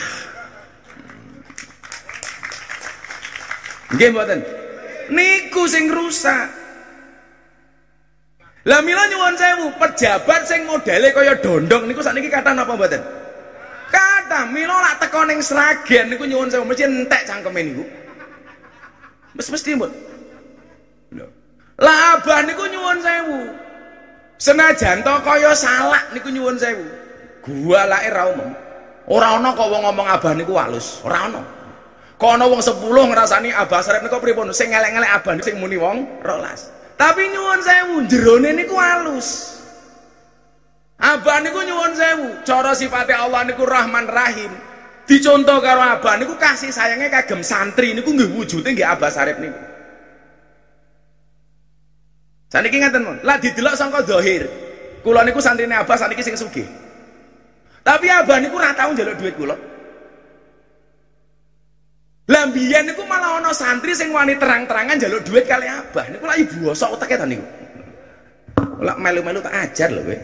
Nggih 3.94 4.10
mboten? 4.10 4.40
Niku 5.14 5.70
sing 5.70 5.86
rusak. 5.94 6.63
Lah 8.64 8.80
mila 8.80 9.04
nyuwun 9.12 9.36
sewu, 9.36 9.66
pejabat 9.76 10.48
sing 10.48 10.64
modele 10.64 11.12
kaya 11.12 11.36
dondong 11.44 11.84
niku 11.84 12.00
sakniki 12.00 12.32
kathah 12.32 12.56
napa 12.56 12.80
mboten? 12.80 13.04
Kathah. 13.92 14.48
Mila 14.48 14.80
lak 14.80 15.04
teko 15.04 15.28
ning 15.28 15.44
Sragen 15.44 16.08
niku 16.08 16.24
nyuwun 16.24 16.48
sewu 16.48 16.64
mesti 16.64 16.88
entek 16.88 17.28
cangkeme 17.28 17.60
niku. 17.60 17.84
Mes 19.36 19.48
mesti. 19.52 19.76
Lho. 19.76 21.28
Lah 21.76 22.16
abah 22.16 22.40
niku 22.48 22.64
nyuwun 22.72 23.04
sewu. 23.04 23.40
Senajan 24.40 25.04
to 25.04 25.14
kaya 25.28 25.52
salak 25.52 26.16
niku 26.16 26.32
nyuwun 26.32 26.56
sewu. 26.56 26.88
Gua 27.44 27.84
lake 27.84 28.16
ra 28.16 28.32
umum. 28.32 28.48
Ora 29.12 29.36
ana 29.36 29.52
kok 29.52 29.68
wong 29.68 29.84
ngomong 29.84 30.08
abah 30.08 30.32
niku 30.32 30.56
halus, 30.56 31.04
ora 31.04 31.28
ana. 31.28 31.44
Kok 32.16 32.40
ana 32.40 32.48
wong 32.48 32.64
10 32.64 32.80
ngrasani 33.12 33.52
abah 33.52 33.84
sarep 33.84 34.08
niku 34.08 34.24
pripun? 34.24 34.56
Sing 34.56 34.72
ngelek-ngelek 34.72 35.12
abah 35.20 35.36
sing 35.44 35.60
muni 35.60 35.76
wong 35.76 36.24
12. 36.24 36.83
Tapi 36.94 37.24
nyuwun 37.34 37.60
sewu, 37.62 37.96
jerone 38.08 38.50
niku 38.54 38.76
halus. 38.78 39.60
Abah 41.02 41.42
niku 41.42 41.60
nyuwun 41.66 41.94
sewu, 41.98 42.28
cara 42.46 42.72
sifatnya 42.78 43.26
Allah 43.26 43.44
niku 43.50 43.66
Rahman 43.66 44.08
Rahim. 44.08 44.54
Dicontoh 45.04 45.60
karo 45.60 45.84
abah 45.84 46.16
niku 46.16 46.40
kasih 46.40 46.72
sayangnya 46.72 47.12
kagem 47.12 47.44
santri 47.44 47.92
niku 47.92 48.16
nggih 48.16 48.32
wujude 48.40 48.72
nggih 48.72 48.88
Abah 48.88 49.12
Sarip 49.12 49.36
niku. 49.36 49.60
Saniki 52.48 52.80
ngaten 52.80 53.20
lah 53.26 53.36
didelok 53.36 53.76
sangka 53.76 54.00
zahir. 54.08 54.48
Kula 55.04 55.28
niku 55.28 55.44
santrine 55.44 55.76
Abah 55.76 56.00
saniki 56.00 56.24
sing 56.24 56.40
sugih. 56.40 56.64
Tapi 57.84 58.08
Abah 58.08 58.40
niku 58.40 58.56
ora 58.56 58.72
tau 58.72 58.96
njaluk 58.96 59.20
duit 59.20 59.36
kula. 59.36 59.73
Lah 62.24 62.48
mbiyen 62.48 62.88
niku 62.88 63.04
malah 63.04 63.44
ana 63.44 63.52
santri 63.52 63.92
sing 63.92 64.16
wani 64.16 64.40
terang-terangan 64.40 64.96
njaluk 64.96 65.28
duit 65.28 65.44
kali 65.44 65.68
Abah. 65.68 66.08
Niku 66.08 66.24
lak 66.24 66.40
ibu 66.40 66.72
bosok 66.72 66.96
uteke 66.96 67.20
ta 67.20 67.28
niku. 67.28 67.44
Lak 68.80 68.96
melu-melu 68.96 69.44
tak 69.44 69.56
ajar 69.60 69.92
lho 69.92 70.08
kowe. 70.08 70.18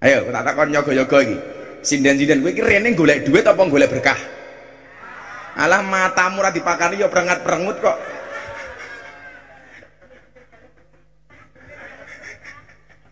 Ayo 0.00 0.24
tak 0.32 0.44
takon 0.48 0.72
yoga-yoga 0.72 1.18
iki. 1.28 1.36
Sinden-sinden 1.84 2.40
kowe 2.40 2.50
iki 2.56 2.64
rene 2.64 2.96
golek 2.96 3.28
duit 3.28 3.44
apa 3.44 3.60
golek 3.68 3.92
berkah? 3.92 4.16
Alah 5.60 5.84
matamu 5.84 6.40
ora 6.40 6.48
dipakani 6.48 6.96
ya 6.96 7.12
prengat-prengut 7.12 7.76
kok. 7.84 7.98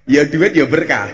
Ya 0.08 0.24
duit 0.24 0.56
ya 0.56 0.64
berkah. 0.64 1.12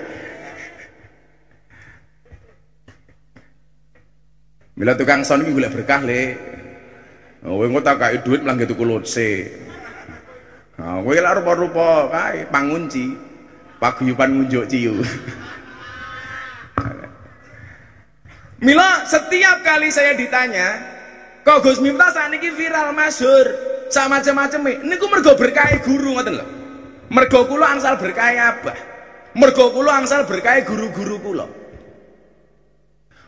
Mila 4.76 4.92
tukang 4.92 5.24
son 5.24 5.40
iki 5.40 5.56
golek 5.56 5.72
berkah 5.72 6.04
le. 6.04 6.36
Oh, 7.48 7.56
kowe 7.56 7.64
engko 7.64 7.80
tak 7.80 8.20
duit 8.28 8.44
malah 8.44 8.60
tuku 8.60 8.84
lotse. 8.84 9.48
Nah, 10.76 11.00
kowe 11.00 11.16
lak 11.16 11.40
rupa-rupa 11.40 12.12
kae 12.12 12.44
pangunci. 12.52 13.16
Paguyuban 13.80 14.36
ngunjuk 14.36 14.68
ciu. 14.68 15.00
Mila 18.66 19.04
setiap 19.04 19.60
kali 19.60 19.92
saya 19.92 20.16
ditanya, 20.16 20.80
kok 21.44 21.60
Gus 21.60 21.76
Miftah 21.76 22.08
saat 22.08 22.32
ini 22.32 22.48
viral 22.56 22.96
masyhur, 22.96 23.52
sama 23.92 24.16
macam-macam 24.16 24.80
niku 24.80 25.12
mergo 25.12 25.36
berkah 25.36 25.76
guru 25.84 26.16
ngoten 26.16 26.40
lho. 26.40 26.46
Mergo 27.12 27.44
kula 27.48 27.76
angsal 27.76 28.00
berkah 28.00 28.32
abah. 28.32 28.76
Mergo 29.36 29.72
kula 29.76 30.04
angsal 30.04 30.24
berkah 30.24 30.56
guru-guru 30.64 31.20
kula. 31.20 31.46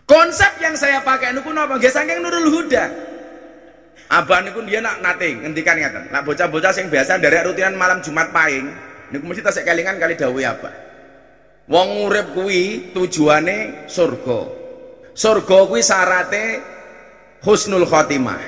Konsep 0.08 0.56
yang 0.64 0.72
saya 0.72 1.04
pakai 1.04 1.36
niku 1.36 1.52
napa? 1.52 1.76
Nggih 1.76 1.92
saking 1.92 2.24
Nurul 2.24 2.48
Huda. 2.48 2.84
Abah 4.08 4.40
niku 4.40 4.64
dia 4.64 4.80
nak 4.80 5.04
nate 5.04 5.36
ngendikan 5.36 5.76
ngaten. 5.76 6.08
Nak 6.08 6.24
bocah-bocah 6.24 6.72
sing 6.72 6.88
biasa 6.88 7.20
dari 7.20 7.36
rutinan 7.44 7.76
malam 7.76 8.00
Jumat 8.00 8.32
Pahing 8.32 8.72
niku 9.12 9.28
mesti 9.28 9.44
tasik 9.44 9.68
kelingan 9.68 10.00
kali 10.00 10.16
dawuh 10.16 10.40
abah. 10.40 10.72
Wong 11.68 12.08
urip 12.08 12.32
kuwi 12.32 12.96
tujuane 12.96 13.84
surga. 13.84 14.40
Surga 15.12 15.58
kuwi 15.68 15.84
syarate 15.84 16.44
husnul 17.44 17.84
khotimah. 17.84 18.40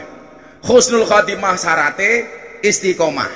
Husnul 0.64 1.04
khotimah 1.04 1.60
syarate 1.60 2.10
istiqomah. 2.64 3.28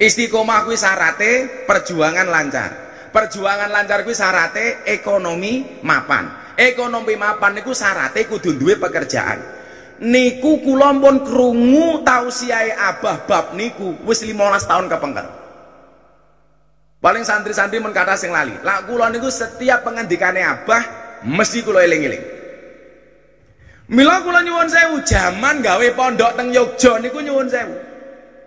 Istiqomah 0.00 0.64
kuwi 0.64 0.80
syarate 0.80 1.60
perjuangan 1.68 2.24
lancar. 2.24 2.70
Perjuangan 3.12 3.68
lancar 3.68 4.00
kuwi 4.00 4.16
syarate 4.16 4.80
ekonomi 4.88 5.84
mapan. 5.84 6.45
Ekonomi 6.56 7.20
mapan 7.20 7.60
niku 7.60 7.76
syarate 7.76 8.24
kudu 8.24 8.56
duwe 8.56 8.80
pekerjaan. 8.80 9.38
Niku 10.00 10.64
kula 10.64 10.92
pun 10.96 11.24
krungu 11.24 12.00
tausiahe 12.00 12.72
Abah 12.72 13.28
bab 13.28 13.52
niku 13.52 14.00
wis 14.08 14.24
15 14.24 14.64
tahun 14.64 14.88
kepengker. 14.88 15.26
Paling 17.00 17.24
santri-santri 17.28 17.76
men 17.76 17.92
kata 17.92 18.16
sing 18.16 18.32
lali. 18.32 18.56
Lah 18.64 18.88
kula 18.88 19.12
niku 19.12 19.28
setiap 19.28 19.84
pengendikane 19.84 20.40
Abah 20.40 20.82
mesti 21.28 21.60
kula 21.60 21.84
eling-eling. 21.84 22.24
Mila 23.92 24.24
kula 24.24 24.42
nyuwun 24.42 24.68
sewu 24.68 24.98
jaman 25.04 25.62
gawe 25.62 25.86
pondok 25.92 26.34
teng 26.40 26.50
Yogya 26.56 26.98
niku 27.04 27.20
nyuwun 27.20 27.48
sewu. 27.52 27.76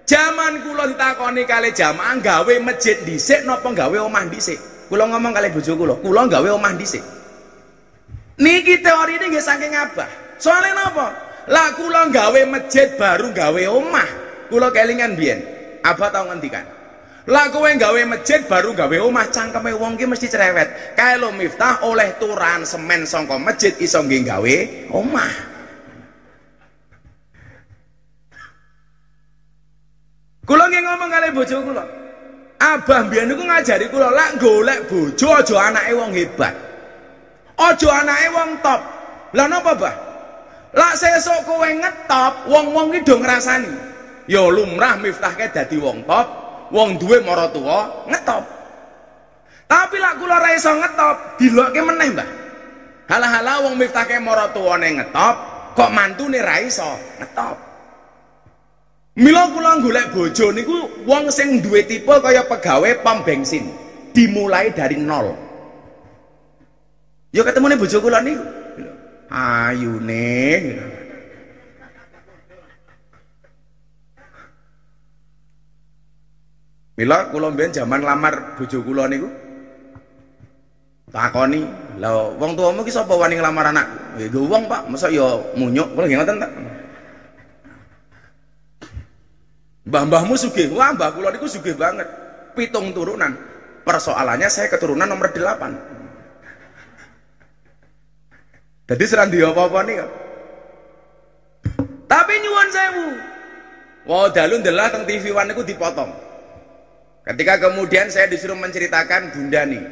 Zaman 0.10 0.66
kula 0.66 0.90
ditakoni 0.90 1.46
kali 1.46 1.70
jamaah 1.78 2.18
gawe 2.18 2.54
masjid 2.66 2.98
dhisik 3.06 3.46
napa 3.46 3.70
gawe 3.70 3.98
omah 4.02 4.26
dhisik? 4.26 4.58
Kula 4.90 5.06
ngomong 5.06 5.38
kali 5.38 5.54
bojo 5.54 5.78
kula, 5.78 5.94
kula 6.02 6.26
gawe 6.26 6.50
omah 6.50 6.74
dhisik. 6.74 7.19
Niki 8.40 8.80
teori 8.80 9.20
ini 9.20 9.36
nggih 9.36 9.44
saking 9.44 9.76
Abah. 9.76 10.08
Soalnya 10.40 10.72
napa? 10.72 11.08
Lah 11.52 11.76
kula 11.76 12.08
gawe 12.08 12.42
masjid 12.48 12.96
baru 12.96 13.36
gawe 13.36 13.64
omah. 13.68 14.10
Kula 14.48 14.72
kelingan 14.72 15.20
biyen. 15.20 15.44
Abah 15.84 16.08
tau 16.08 16.32
ngendikan. 16.32 16.64
Lah 17.28 17.52
kowe 17.52 17.68
gawe 17.68 18.02
masjid 18.08 18.40
baru 18.48 18.72
gawe 18.72 18.96
omah 19.04 19.28
cangkeme 19.28 19.76
wong 19.76 20.00
ki 20.00 20.08
mesti 20.08 20.32
cerewet. 20.32 20.96
Kae 20.96 21.20
lo 21.20 21.36
Miftah 21.36 21.84
oleh 21.84 22.16
turan 22.16 22.64
semen 22.64 23.04
sangka 23.04 23.36
masjid 23.36 23.76
iso 23.84 24.00
nggih 24.00 24.24
gawe 24.24 24.56
omah. 24.96 25.34
Kula 30.48 30.64
nggih 30.72 30.82
ngomong 30.88 31.10
kali 31.12 31.28
bojo 31.36 31.58
kula. 31.60 31.84
Abah 32.60 33.00
mbiyen 33.04 33.36
niku 33.36 33.44
ngajari 33.44 33.92
kula 33.92 34.16
lak 34.16 34.40
golek 34.40 34.88
bojo 34.88 35.28
aja 35.36 35.56
anake 35.60 35.92
wong 35.92 36.16
hebat. 36.16 36.69
Aja 37.60 37.90
anake 37.92 38.28
wong 38.32 38.52
top. 38.64 38.82
Lah 39.36 39.46
napa, 39.52 39.76
Bah? 39.76 39.96
Lak 40.70 40.94
sesuk 40.96 41.50
kowe 41.50 41.66
ngetop, 41.66 42.46
wong-wong 42.46 42.94
ki 42.94 43.00
do 43.02 43.18
ngrasani. 43.20 43.74
Ya 44.30 44.46
lumrah 44.46 45.02
miftahke 45.02 45.50
dadi 45.50 45.82
wong 45.82 46.06
top, 46.06 46.28
wong 46.70 47.02
duwe 47.02 47.20
mara 47.26 47.50
tuwa 47.50 48.06
ngetop. 48.06 48.46
Tapi 49.66 49.98
lak 49.98 50.22
kula 50.22 50.38
ora 50.38 50.50
iso 50.54 50.72
ngetop, 50.78 51.16
dilokke 51.42 51.82
meneh, 51.82 52.10
Mbah. 52.14 52.30
Halah-halah 53.10 53.66
wong 53.66 53.76
miftahke 53.82 54.22
mara 54.22 54.54
tuwane 54.54 55.02
ngetop, 55.02 55.36
kok 55.74 55.90
mantune 55.90 56.38
ra 56.38 56.62
iso 56.62 56.86
ngetop. 57.18 57.58
Mila 59.18 59.50
kula 59.50 59.82
golek 59.82 60.14
bojo 60.14 60.54
niku 60.54 60.78
wong 61.10 61.34
sing 61.34 61.60
duwe 61.66 61.84
tipe 61.84 62.14
kaya 62.22 62.46
pegawai 62.46 63.02
pom 63.02 63.26
bensin. 63.26 63.68
Dimulai 64.14 64.70
dari 64.72 65.02
nol. 65.02 65.49
Yo 67.30 67.46
ketemu 67.46 67.70
nih 67.70 67.78
bojo 67.78 67.98
kula 68.02 68.20
niku. 68.26 68.42
Ayune. 69.30 70.42
Mila 76.98 77.30
kula 77.30 77.54
mbiyen 77.54 77.72
jaman 77.72 78.02
lamar 78.02 78.58
bojo 78.58 78.82
kula 78.82 79.06
niku 79.08 79.30
takoni, 81.10 81.66
"Lah 81.98 82.38
wong 82.38 82.54
tuamu 82.54 82.86
ki 82.86 82.94
sapa 82.94 83.18
wani 83.18 83.38
nglamar 83.38 83.74
anak?" 83.74 83.88
"Ya 84.22 84.30
wong, 84.30 84.70
Pak. 84.70 84.90
Masa 84.90 85.10
ya 85.14 85.42
munyuk." 85.54 85.94
Kula 85.94 86.06
nggih 86.06 86.18
ngoten 86.22 86.42
tak. 86.42 86.52
Mbah-mbahmu 89.90 90.38
sugih. 90.38 90.70
Wah, 90.74 90.94
mbah 90.94 91.14
kula 91.18 91.34
niku 91.34 91.50
sugih 91.50 91.74
banget. 91.74 92.06
Pitung 92.54 92.94
turunan. 92.94 93.34
Persoalannya 93.82 94.46
saya 94.46 94.70
keturunan 94.70 95.10
nomor 95.10 95.34
8. 95.34 95.99
Jadi 98.90 99.04
serang 99.06 99.30
dia 99.30 99.46
apa-apa 99.46 99.86
nih 99.86 100.02
Tapi 102.10 102.34
nyuwun 102.42 102.70
sewu. 102.74 103.08
Wah, 104.10 104.34
dalu 104.34 104.66
ndelah 104.66 104.90
teng 104.90 105.06
TV 105.06 105.30
One 105.30 105.54
niku 105.54 105.62
dipotong. 105.62 106.10
Ketika 107.22 107.70
kemudian 107.70 108.10
saya 108.10 108.26
disuruh 108.26 108.58
menceritakan 108.58 109.30
Bunda 109.30 109.62
nih. 109.70 109.86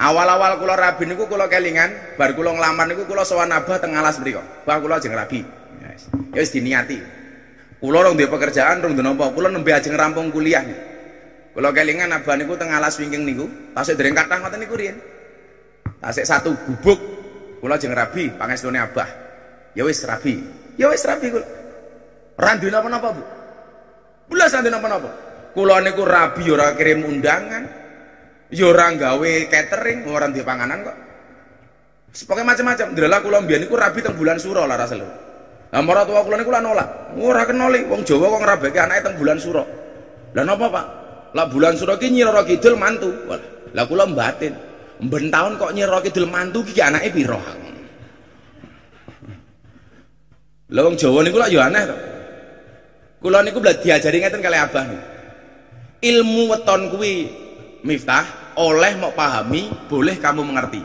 Awal-awal 0.00 0.56
kula 0.56 0.72
rabi 0.72 1.04
niku 1.04 1.28
kula 1.28 1.52
kelingan, 1.52 2.16
bar 2.16 2.32
kula 2.32 2.56
nglamar 2.56 2.88
niku 2.88 3.04
kula 3.04 3.28
sowan 3.28 3.52
Abah 3.52 3.76
teng 3.76 3.92
alas 3.92 4.16
mriku. 4.16 4.40
Bah 4.64 4.80
kula 4.80 4.96
jeng 5.04 5.12
rabi. 5.12 5.44
Ya 6.32 6.40
wis 6.40 6.48
diniati. 6.48 7.04
Kula 7.76 8.08
rong 8.08 8.16
duwe 8.16 8.32
pekerjaan 8.32 8.80
rong 8.80 8.96
duwe 8.96 9.04
napa? 9.04 9.36
Kula 9.36 9.52
nembe 9.52 9.68
ajeng 9.68 9.92
rampung 9.92 10.32
kuliah. 10.32 10.64
Kula 11.52 11.76
kelingan 11.76 12.08
abah 12.08 12.40
niku 12.40 12.56
teng 12.56 12.72
alas 12.72 12.96
wingking 12.96 13.28
niku, 13.28 13.44
tasik 13.76 14.00
dereng 14.00 14.16
kathah 14.16 14.40
ngoten 14.40 14.64
niku 14.64 14.80
riyen. 14.80 14.96
Tasik 16.00 16.24
satu 16.24 16.56
gubuk 16.64 17.13
kula 17.64 17.80
ajeng 17.80 17.96
rabi 17.96 18.28
pangestune 18.36 18.76
abah. 18.76 19.08
Ya 19.72 19.88
wis 19.88 20.04
rabi. 20.04 20.36
Ya 20.76 20.92
wis 20.92 21.00
rabi 21.08 21.32
kula. 21.32 21.48
Duwe 22.60 22.68
napa-napa, 22.68 23.08
Bu. 23.16 23.24
Belas 24.28 24.52
ora 24.52 24.68
napa-napa. 24.68 25.10
Kula 25.56 25.80
niku 25.80 26.04
rabi 26.04 26.44
ya 26.44 26.60
ora 26.60 26.76
kirim 26.76 27.08
undangan. 27.08 27.64
Ya 28.52 28.68
ora 28.68 28.92
gawe 28.92 29.32
catering, 29.48 30.04
ora 30.04 30.28
duwe 30.28 30.44
panganan 30.44 30.84
kok. 30.84 30.96
Sepoke 32.12 32.44
macam-macam. 32.44 32.92
Delala 32.92 33.24
kula 33.24 33.40
mbiyen 33.40 33.64
niku 33.64 33.80
rabi 33.80 34.04
teng 34.04 34.12
bulan 34.12 34.36
suro 34.36 34.68
lah 34.68 34.76
rasane. 34.76 35.08
Lah 35.72 35.80
marang 35.80 36.04
tua 36.04 36.20
kula 36.20 36.36
niku 36.36 36.52
lah 36.52 36.60
nolak. 36.60 37.16
Ora 37.16 37.48
kenoli 37.48 37.88
wong 37.88 38.04
Jawa 38.04 38.28
kok 38.28 38.40
ngrabeke 38.44 38.76
anake 38.76 39.00
teng 39.08 39.16
bulan 39.16 39.40
suro. 39.40 39.64
Lah 40.36 40.44
napa, 40.44 40.68
Pak? 40.68 40.86
Lah 41.32 41.48
bulan 41.48 41.80
suro 41.80 41.96
ki 41.96 42.12
Nyira 42.12 42.44
Kidul 42.44 42.76
mantu. 42.76 43.08
Lah 43.72 43.88
kula 43.88 44.04
mbatin. 44.04 44.73
Mben 45.02 45.30
taun 45.30 45.58
kok 45.58 45.74
Nyira 45.74 45.98
Kidul 46.04 46.30
mantu 46.30 46.62
ki 46.62 46.78
anake 46.78 47.10
pira? 47.10 47.40
Lah 50.74 50.82
wong 50.86 50.96
Jawa 50.98 51.20
niku 51.22 51.38
lah 51.38 51.50
ya 51.50 51.66
aneh 51.66 51.82
to. 51.86 51.96
Kula 53.22 53.42
niku 53.42 53.58
bla 53.62 53.74
diajari 53.74 54.18
ngeten 54.22 54.42
kali 54.42 54.58
Abah. 54.58 54.84
Ilmu 56.04 56.42
weton 56.50 56.92
kuwi 56.92 57.12
Miftah 57.84 58.56
oleh 58.56 58.96
mau 58.96 59.12
pahami, 59.12 59.68
boleh 59.92 60.16
kamu 60.16 60.40
mengerti. 60.40 60.80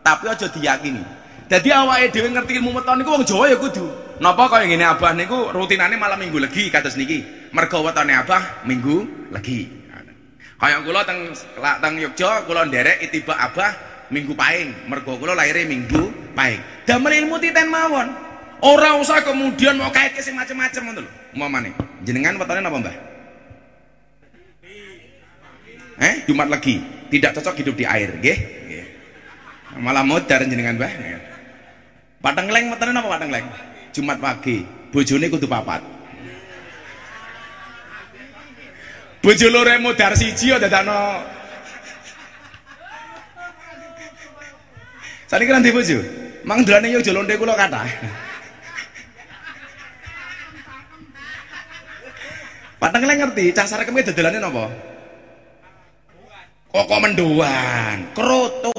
Tapi 0.00 0.24
aja 0.32 0.48
diyakini. 0.48 1.02
Jadi 1.48 1.68
awake 1.72 2.12
dhewe 2.12 2.28
ngerti 2.34 2.60
ilmu 2.60 2.76
weton 2.76 2.98
niku 3.00 3.10
wong 3.14 3.24
Jawa 3.24 3.48
ya 3.48 3.56
kudu 3.56 4.08
Napa 4.18 4.50
kaya 4.50 4.66
ngene 4.66 4.82
Abah 4.82 5.14
niku 5.14 5.54
rutinane 5.54 5.94
malam 5.94 6.18
Minggu 6.18 6.42
legi 6.42 6.66
kados 6.74 6.98
niki. 6.98 7.22
Mergo 7.54 7.86
wetone 7.86 8.18
Abah 8.18 8.66
Minggu 8.66 9.30
legi. 9.30 9.77
Kaya 10.58 10.82
kula 10.82 11.06
teng 11.06 11.30
teng 11.56 11.94
Yogya 12.02 12.42
kula 12.42 12.66
nderek 12.66 13.06
itiba 13.06 13.38
Abah 13.38 13.72
Minggu 14.10 14.34
Paing. 14.34 14.90
Mergo 14.90 15.14
kula 15.14 15.38
lahir 15.38 15.62
Minggu 15.62 16.34
Paing. 16.34 16.58
Damel 16.82 17.24
ilmu 17.24 17.38
titen 17.38 17.70
mawon. 17.70 18.10
Ora 18.58 18.98
usah 18.98 19.22
kemudian 19.22 19.78
mau 19.78 19.94
kait 19.94 20.18
sing 20.18 20.34
macem-macem 20.34 20.82
ngono 20.82 21.06
lho. 21.06 21.10
Umpamane, 21.30 21.70
jenengan 22.02 22.34
wetone 22.34 22.58
napa, 22.58 22.82
Mbah? 22.82 22.96
Eh, 26.02 26.14
Jumat 26.26 26.50
lagi. 26.50 26.82
Tidak 27.06 27.38
cocok 27.38 27.54
hidup 27.62 27.78
di 27.78 27.86
air, 27.86 28.18
nggih. 28.18 28.38
Nggih. 28.66 28.86
Malah 29.78 30.02
modar 30.02 30.42
jenengan, 30.42 30.74
Mbah. 30.74 30.90
Pateng 32.18 32.50
leng 32.50 32.74
wetone 32.74 32.90
napa 32.90 33.06
pateng 33.14 33.30
leng? 33.30 33.46
Jumat 33.94 34.18
pagi 34.18 34.66
bojone 34.90 35.26
kudu 35.30 35.46
papat 35.46 35.97
bojo 39.18 39.46
loro 39.50 39.74
modar 39.82 40.14
siji 40.14 40.54
ya 40.54 40.62
dadakno 40.62 41.22
saniki 45.26 45.50
nanti 45.50 45.74
bojo 45.74 45.98
mang 46.46 46.62
dolane 46.62 46.88
yo 46.94 47.02
jolonte 47.02 47.34
kula 47.34 47.58
kathah 47.58 47.90
Pateng 52.78 53.10
lek 53.10 53.18
ngerti 53.18 53.50
casar 53.50 53.82
kemke 53.82 54.06
dadelane 54.06 54.38
napa? 54.38 54.70
Kok 56.70 56.94
mendoan, 57.02 58.14
kroto. 58.14 58.70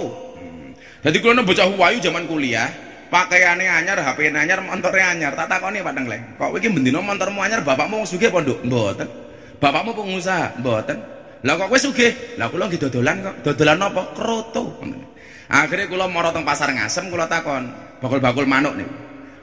Jadi 1.03 1.19
kula 1.19 1.43
bocah 1.43 1.67
wayu 1.75 1.99
zaman 1.99 2.23
kuliah, 2.23 2.71
pakaiannya 3.11 3.67
anyar, 3.67 3.99
HP 3.99 4.31
anyar, 4.31 4.63
motornya 4.63 5.11
anyar. 5.11 5.35
Tak 5.35 5.51
takoni 5.51 5.83
Pak 5.83 5.91
Tengleng. 5.99 6.23
Kok 6.39 6.55
iki 6.63 6.71
bendino 6.71 7.03
motormu 7.03 7.43
anyar, 7.43 7.59
bapakmu 7.59 7.99
wong 7.99 8.07
sugih 8.07 8.31
apa. 8.31 8.39
Bapakmu 9.59 9.91
pengusaha? 9.91 10.55
Mboten. 10.59 10.97
Lah 11.43 11.55
kok 11.55 11.71
kowe 11.71 11.79
sugih? 11.79 12.35
Lah 12.35 12.51
kula 12.51 12.67
nggih 12.67 12.79
dodolan 12.79 13.23
kok. 13.23 13.35
Dodolan 13.43 13.79
apa? 13.79 14.01
Kroto. 14.11 14.63
Akhirnya 15.49 15.87
kula 15.87 16.05
mara 16.05 16.29
teng 16.29 16.45
pasar 16.45 16.69
ngasem 16.69 17.09
kula 17.09 17.25
takon, 17.25 17.73
bakul-bakul 17.97 18.45
manuk 18.45 18.77
niku. 18.77 18.95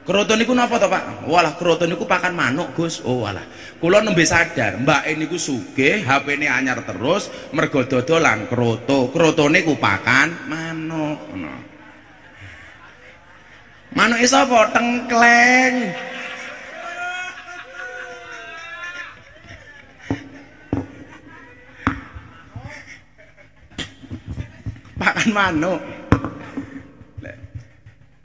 Kroto 0.07 0.39
niku 0.39 0.55
napa 0.55 0.79
to, 0.79 0.87
Pak? 0.87 1.27
Walah, 1.27 1.59
kroto 1.59 1.83
niku 1.83 2.07
pakan 2.07 2.31
manuk, 2.31 2.71
Gus. 2.79 3.03
Oh, 3.03 3.27
walah. 3.27 3.43
Kula 3.75 3.99
nembe 3.99 4.23
sadar, 4.23 4.79
Mbak 4.79 5.03
niku 5.19 5.35
sugih, 5.35 6.07
HP-ne 6.07 6.47
anyar 6.47 6.79
terus, 6.87 7.27
mergo 7.51 7.83
dodolan 7.83 8.47
kroto. 8.47 9.11
Krotone 9.11 9.67
ku 9.67 9.75
pakan 9.75 10.47
manuk. 10.47 11.19
Ngono. 11.27 11.55
Manuke 13.99 14.27
sapa? 14.31 14.71
Tengkleng. 14.71 15.75
Mangan 25.31 25.55
manuk. 25.55 25.81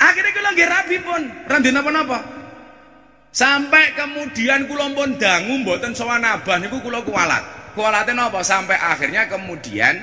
Akhirnya 0.02 0.34
kula 0.34 0.50
nggih 0.50 0.68
rabi 0.68 0.96
pun, 0.98 1.22
ora 1.46 1.58
napa-napa. 1.62 2.18
Sampai 3.32 3.94
kemudian 3.96 4.66
kula 4.66 4.90
pun 4.92 5.16
dangu 5.16 5.62
mboten 5.62 5.94
sowan 5.94 6.26
abah 6.26 6.58
niku 6.58 6.82
kula 6.82 7.00
kualat. 7.06 7.72
Kualate 7.72 8.12
napa? 8.12 8.44
Sampai 8.44 8.76
akhirnya 8.76 9.24
kemudian 9.30 10.02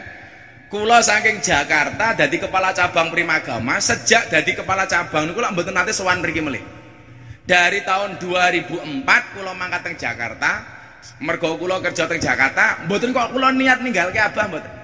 kula 0.72 1.04
saking 1.04 1.44
Jakarta 1.44 2.18
dadi 2.18 2.42
kepala 2.42 2.74
cabang 2.74 3.14
Primagama, 3.14 3.78
sejak 3.78 4.34
dadi 4.34 4.58
kepala 4.58 4.90
cabang 4.90 5.30
niku 5.30 5.44
lak 5.44 5.54
mboten 5.54 5.76
nate 5.76 5.94
sowan 5.94 6.24
mriki 6.24 6.42
melih. 6.42 6.64
Dari 7.46 7.86
tahun 7.86 8.18
2004 8.18 9.36
kula 9.36 9.54
mangkat 9.54 9.82
teng 9.84 9.96
Jakarta, 10.00 10.52
mergo 11.22 11.60
kula 11.60 11.84
kerja 11.84 12.08
teng 12.08 12.24
Jakarta, 12.24 12.88
mboten 12.88 13.12
kok 13.12 13.30
kula 13.36 13.52
niat 13.54 13.84
ninggalke 13.84 14.18
abah 14.18 14.46
mboten. 14.48 14.79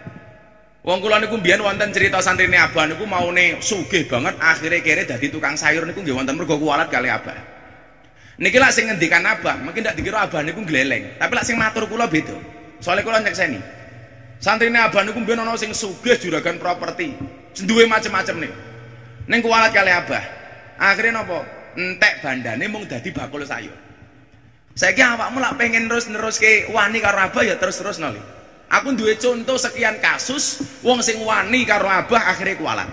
Wong 0.86 1.02
kula 1.02 1.18
niku 1.18 1.42
mbiyen 1.42 1.66
wonten 1.66 1.90
cerita 1.90 2.22
santrine 2.22 2.62
Abah 2.62 2.86
niku 2.86 3.10
maune 3.10 3.58
sugih 3.58 4.06
banget 4.06 4.38
akhirnya 4.38 4.86
kere 4.86 5.04
dadi 5.10 5.34
tukang 5.34 5.58
sayur 5.58 5.82
niku 5.82 6.06
nggih 6.06 6.14
wonten 6.14 6.38
mergo 6.38 6.62
kualat 6.62 6.94
kali 6.94 7.10
Abah. 7.10 7.34
Niki 8.38 8.62
lak 8.62 8.70
sing 8.70 8.94
ngendikan 8.94 9.26
Abah, 9.26 9.58
mungkin 9.66 9.82
ndak 9.82 9.98
dikira 9.98 10.30
Abah 10.30 10.46
niku 10.46 10.62
gleleng, 10.62 11.18
tapi 11.18 11.32
lak 11.34 11.42
sing 11.42 11.58
matur 11.58 11.90
kula 11.90 12.06
beda. 12.06 12.38
Soale 12.78 13.02
kula 13.02 13.18
nyekseni. 13.18 13.58
Santrine 14.38 14.78
Abah 14.78 15.02
niku 15.10 15.26
mbiyen 15.26 15.42
ana 15.42 15.58
sing 15.58 15.74
sugih 15.74 16.22
juragan 16.22 16.62
properti, 16.62 17.18
duwe 17.66 17.90
macem-macem 17.90 18.46
niku. 18.46 18.58
Ning 19.26 19.42
kualat 19.42 19.74
kali 19.74 19.90
Abah. 19.90 20.22
Akhirnya 20.78 21.26
napa? 21.26 21.42
Entek 21.74 22.22
bandane 22.22 22.70
mung 22.70 22.86
dadi 22.86 23.10
bakul 23.10 23.42
sayur. 23.42 23.74
Saiki 24.78 25.02
awakmu 25.02 25.42
lak 25.42 25.58
pengen 25.58 25.90
terus-neruske 25.90 26.70
wani 26.70 27.02
karo 27.02 27.26
Abah 27.26 27.42
ya 27.42 27.58
terus-terus 27.58 27.98
noli. 27.98 28.22
Aku 28.82 28.92
duwe 28.92 29.16
contoh 29.16 29.56
sekian 29.56 30.04
kasus 30.04 30.60
wong 30.84 31.00
sing 31.00 31.24
wani 31.24 31.64
karo 31.64 31.88
abah 31.88 32.36
akhirnya 32.36 32.60
kualat. 32.60 32.90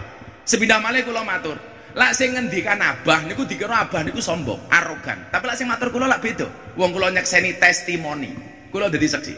Sepindah 0.46 0.78
malih 0.78 1.02
kula 1.02 1.26
matur. 1.26 1.58
Lak 1.92 2.14
sing 2.14 2.38
ngendikan 2.38 2.78
abah 2.78 3.26
niku 3.26 3.42
dikira 3.42 3.84
abah 3.84 4.06
niku 4.06 4.22
sombong, 4.22 4.70
arogan. 4.70 5.28
Tapi 5.34 5.44
lak 5.44 5.56
sing 5.58 5.66
matur 5.66 5.90
kula 5.90 6.06
lak 6.06 6.22
beda. 6.22 6.46
Wong 6.78 6.94
kula 6.94 7.10
nyekseni 7.10 7.58
testimoni. 7.58 8.30
Kula 8.70 8.86
dadi 8.86 9.06
saksi. 9.10 9.34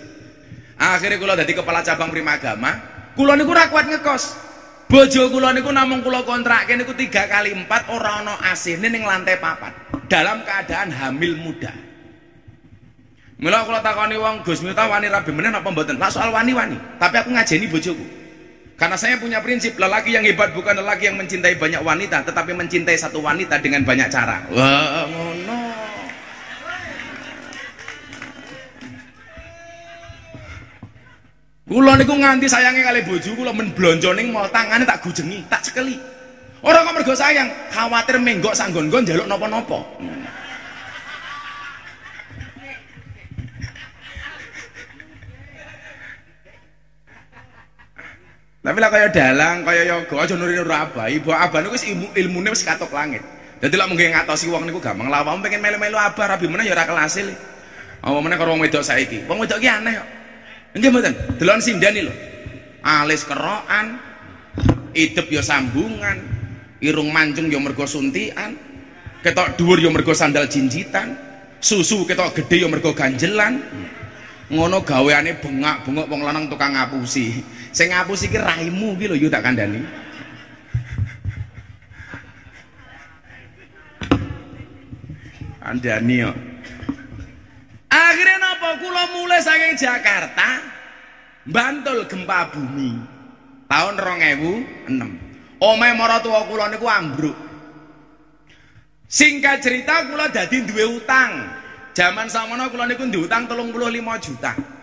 Akhirnya 0.76 1.16
kula 1.16 1.34
dadi 1.34 1.52
kepala 1.56 1.80
cabang 1.80 2.12
Primagama. 2.12 2.70
Kula 3.16 3.40
niku 3.40 3.56
ora 3.56 3.64
ngekos. 3.70 4.24
Bojo 4.84 5.32
kula 5.32 5.56
niku 5.56 5.72
namung 5.72 6.04
kula 6.04 6.28
kontrakke 6.28 6.76
niku 6.76 6.92
tiga 6.92 7.24
kali 7.24 7.56
empat 7.56 7.88
ora 7.88 8.20
ana 8.20 8.36
AC 8.52 8.76
ning 8.76 9.00
lantai 9.00 9.40
papat. 9.40 9.72
Dalam 10.12 10.44
keadaan 10.44 10.92
hamil 10.92 11.40
muda. 11.40 11.93
Mula 13.34 13.66
kalau 13.66 13.80
takoni 13.82 14.14
wong 14.14 14.46
Gus 14.46 14.62
Miftah 14.62 14.86
wani 14.86 15.10
rabi 15.10 15.34
meneh 15.34 15.50
apa 15.50 15.66
mboten? 15.66 15.98
Lah 15.98 16.06
soal 16.06 16.30
wani-wani, 16.30 16.78
tapi 17.02 17.18
aku 17.18 17.34
ngajeni 17.34 17.66
bojoku. 17.66 18.06
Karena 18.74 18.94
saya 18.98 19.18
punya 19.18 19.38
prinsip 19.42 19.74
lelaki 19.78 20.14
yang 20.14 20.26
hebat 20.26 20.50
bukan 20.54 20.74
lelaki 20.74 21.10
yang 21.10 21.18
mencintai 21.18 21.58
banyak 21.58 21.82
wanita, 21.82 22.26
tetapi 22.26 22.54
mencintai 22.54 22.94
satu 22.98 23.22
wanita 23.22 23.58
dengan 23.58 23.82
banyak 23.82 24.06
cara. 24.10 24.42
Wah, 24.50 25.06
ngono. 25.10 25.62
Kula 31.64 31.96
niku 31.96 32.14
nganti 32.14 32.46
sayange 32.46 32.84
kali 32.84 33.00
bojo 33.08 33.30
kula 33.34 33.50
men 33.50 33.72
blonjo 33.72 34.12
ning 34.14 34.30
mall 34.30 34.46
tangane 34.52 34.84
tak 34.86 35.02
gujengi, 35.02 35.42
tak 35.50 35.64
cekeli. 35.64 35.96
Ora 36.62 36.86
kok 36.86 36.94
mergo 36.96 37.14
sayang, 37.16 37.50
khawatir 37.72 38.16
menggok 38.20 38.54
sanggon-gon 38.54 39.02
njaluk 39.04 39.26
napa-napa. 39.26 39.80
Tapi 48.74 48.82
lah 48.82 48.90
kaya 48.90 49.06
dalang, 49.06 49.62
kaya 49.62 49.86
yoga 49.86 50.26
aja 50.26 50.34
nuri 50.34 50.58
nur 50.58 50.66
abah. 50.66 51.06
Ibu 51.06 51.30
abah 51.30 51.62
niku 51.62 51.78
wis 51.78 51.86
ilmu 51.86 52.10
ilmune 52.10 52.50
wis 52.50 52.66
katok 52.66 52.90
langit. 52.90 53.22
Dadi 53.62 53.78
lak 53.78 53.86
mungkin 53.86 54.10
ngatosi 54.10 54.50
wong 54.50 54.66
niku 54.66 54.82
gampang. 54.82 55.06
Lah 55.06 55.22
pengen 55.22 55.62
melu-melu 55.62 55.94
abah 55.94 56.34
rabi 56.34 56.50
meneh 56.50 56.66
ya 56.66 56.74
ora 56.74 56.82
kelas 56.82 57.22
e. 57.22 57.38
Apa 58.02 58.18
meneh 58.18 58.34
karo 58.34 58.50
wong 58.50 58.66
wedok 58.66 58.82
saiki. 58.82 59.30
Wong 59.30 59.46
wedok 59.46 59.62
ki 59.62 59.70
aneh 59.70 59.94
kok. 59.94 60.08
Nggih 60.74 60.90
mboten? 60.90 61.14
Delon 61.38 61.62
sindani 61.62 62.02
lho. 62.02 62.14
Alis 62.82 63.22
kerokan, 63.22 63.94
idep 64.90 65.30
ya 65.30 65.38
sambungan, 65.38 66.18
irung 66.82 67.14
mancung 67.14 67.46
ya 67.46 67.62
mergo 67.62 67.86
suntikan, 67.86 68.58
ketok 69.22 69.54
dhuwur 69.54 69.78
ya 69.78 69.94
mergo 69.94 70.18
sandal 70.18 70.50
jinjitan, 70.50 71.14
susu 71.62 72.02
ketok 72.10 72.42
gede 72.42 72.66
ya 72.66 72.66
mergo 72.66 72.90
ganjelan. 72.90 73.62
Ngono 74.50 74.82
gaweane 74.82 75.38
bengak-bengok 75.38 76.10
wong 76.10 76.26
lanang 76.26 76.50
tukang 76.50 76.74
ngapusi. 76.74 77.38
Sing 77.74 77.90
ngapus 77.90 78.30
iki 78.30 78.38
raimu 78.38 78.94
iki 78.94 79.10
lho 79.10 79.18
yo 79.18 79.26
tak 79.26 79.42
kandhani. 79.42 79.82
Kandhani 85.58 86.16
yo. 86.22 86.30
Akhirnya 87.90 88.38
napa 88.38 88.78
kula 88.78 89.02
mulai 89.18 89.42
saking 89.42 89.74
Jakarta 89.74 90.74
Bantul 91.44 92.08
gempa 92.08 92.48
bumi 92.54 92.96
tahun 93.68 94.00
2006. 94.00 95.60
Omahe 95.60 95.92
maratuwa 95.92 96.46
kula 96.48 96.72
niku 96.72 96.86
ambruk. 96.88 97.36
Singkat 99.10 99.60
cerita 99.60 100.08
kula 100.08 100.32
dadi 100.32 100.62
duwe 100.62 100.94
utang. 100.94 101.52
Zaman 101.92 102.30
samono 102.30 102.70
kula 102.72 102.88
niku 102.88 103.04
duwe 103.10 103.28
utang 103.28 103.44
35 103.44 104.24
juta. 104.24 104.73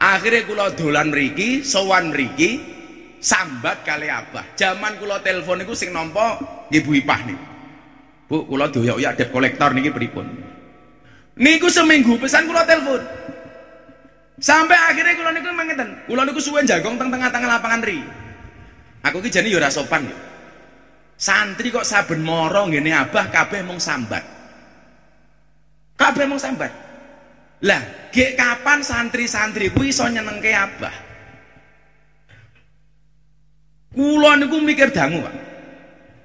Akhirnya 0.00 0.48
kula 0.48 0.72
dolan 0.72 1.12
mriki 1.12 1.60
sowan 1.60 2.10
mriki 2.10 2.58
sambat 3.20 3.84
kali 3.84 4.08
abah. 4.08 4.56
Zaman 4.56 4.96
kula 4.96 5.20
telepon 5.20 5.60
niku 5.60 5.76
sing 5.76 5.92
nampa 5.92 6.40
ibu 6.72 6.90
ipah 6.96 7.20
niku. 7.28 7.46
Bu 8.26 8.48
kula 8.48 8.72
doyak-oyak 8.72 9.20
debt 9.20 9.30
kolektor 9.30 9.76
niki 9.76 9.92
pripun? 9.92 10.26
Niku 11.36 11.68
seminggu 11.68 12.16
pesan 12.16 12.48
kula 12.48 12.64
telepon. 12.64 13.04
Sampai 14.40 14.80
akhirnya 14.80 15.14
kula 15.20 15.30
niku 15.36 15.52
mangeten 15.52 15.88
kula 16.08 16.24
niku 16.24 16.40
suwe 16.40 16.64
jagong 16.64 16.96
teng 16.96 17.12
tengah-tengah 17.12 17.60
lapangan 17.60 17.84
ri 17.84 18.00
aku 19.04 19.20
ki 19.20 19.28
jane 19.28 19.52
ya 19.52 19.60
ora 19.60 19.68
sopan 19.68 20.08
ya. 20.08 20.16
Santri 21.20 21.68
kok 21.68 21.84
saben 21.84 22.24
moro 22.24 22.64
ngene 22.64 22.96
abah 22.96 23.28
kabeh 23.28 23.60
mung 23.60 23.76
sambat. 23.76 24.24
Kabeh 26.00 26.24
mung 26.24 26.40
sambat 26.40 26.89
lah, 27.60 28.08
gek 28.08 28.40
kapan 28.40 28.80
santri-santri 28.80 29.68
kuwi 29.68 29.92
iso 29.92 30.08
nyenengke 30.08 30.50
Abah? 30.56 30.94
Kula 33.90 34.38
niku 34.38 34.62
mikir 34.62 34.94
dangu, 34.94 35.20
Pak. 35.20 35.34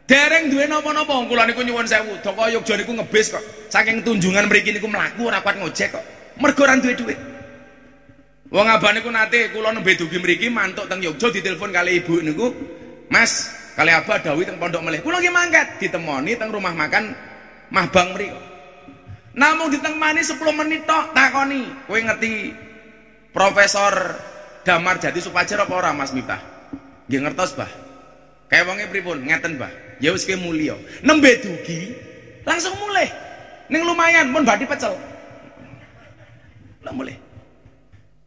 Dereng 0.05 0.53
duwe 0.53 0.69
napa-napa 0.69 1.25
kula 1.25 1.49
niku 1.49 1.65
nyuwun 1.65 1.89
sewu. 1.89 2.21
Doko 2.21 2.45
Yogya 2.45 2.77
niku 2.77 2.93
ngebis 2.93 3.33
kok. 3.33 3.43
Saking 3.73 4.05
tunjungan 4.05 4.45
mriki 4.45 4.69
niku 4.69 4.85
mlaku 4.85 5.25
ora 5.25 5.41
kuat 5.41 5.57
ngojek 5.57 5.97
kok. 5.97 6.05
Mergo 6.37 6.61
ora 6.61 6.77
duwe 6.77 6.93
dhuwit. 6.93 7.19
Wong 8.53 8.69
abah 8.69 8.93
niku 8.93 9.09
nate 9.09 9.49
kula 9.49 9.73
nembe 9.73 9.97
dugi 9.97 10.21
mriki 10.21 10.47
mantuk 10.53 10.85
teng 10.85 11.01
Yogya 11.01 11.33
ditelepon 11.33 11.73
kali 11.73 12.05
ibu 12.05 12.21
niku, 12.21 12.53
"Mas, 13.09 13.49
kali 13.73 13.89
abah 13.89 14.21
dawuh 14.21 14.45
teng 14.45 14.61
pondok 14.61 14.85
melih." 14.85 15.01
Kula 15.01 15.17
nggih 15.17 15.33
mangkat 15.33 15.81
ditemoni 15.81 16.37
teng 16.37 16.53
rumah 16.53 16.71
makan 16.77 17.17
Mahbang 17.73 18.13
mriki. 18.13 18.54
Namun 19.35 19.67
ditemani 19.67 20.23
10 20.23 20.39
menit 20.55 20.87
tok 20.87 21.11
takoni, 21.11 21.67
kowe 21.85 21.99
ngerti 21.99 22.55
Profesor 23.35 24.15
Damar 24.63 24.95
Jati 24.97 25.19
Supajar 25.19 25.67
apa 25.67 25.73
ora 25.75 25.91
Mas 25.91 26.15
Miftah? 26.15 26.39
Nggih 27.11 27.21
ngertos, 27.27 27.53
Bah. 27.59 27.69
Kayak 28.47 28.65
wonge 28.71 28.87
pripun? 28.87 29.27
Ngeten, 29.27 29.59
Bah. 29.59 29.69
Ya 29.99 30.15
wis 30.15 30.23
ke 30.23 30.39
mulya. 30.39 30.79
Nembe 31.03 31.35
dugi 31.43 31.91
langsung 32.47 32.79
mulai. 32.79 33.11
Ning 33.67 33.83
lumayan 33.83 34.31
pun 34.31 34.47
badhe 34.47 34.63
pecel. 34.63 34.95
Lah 36.81 36.93
mulai. 36.95 37.19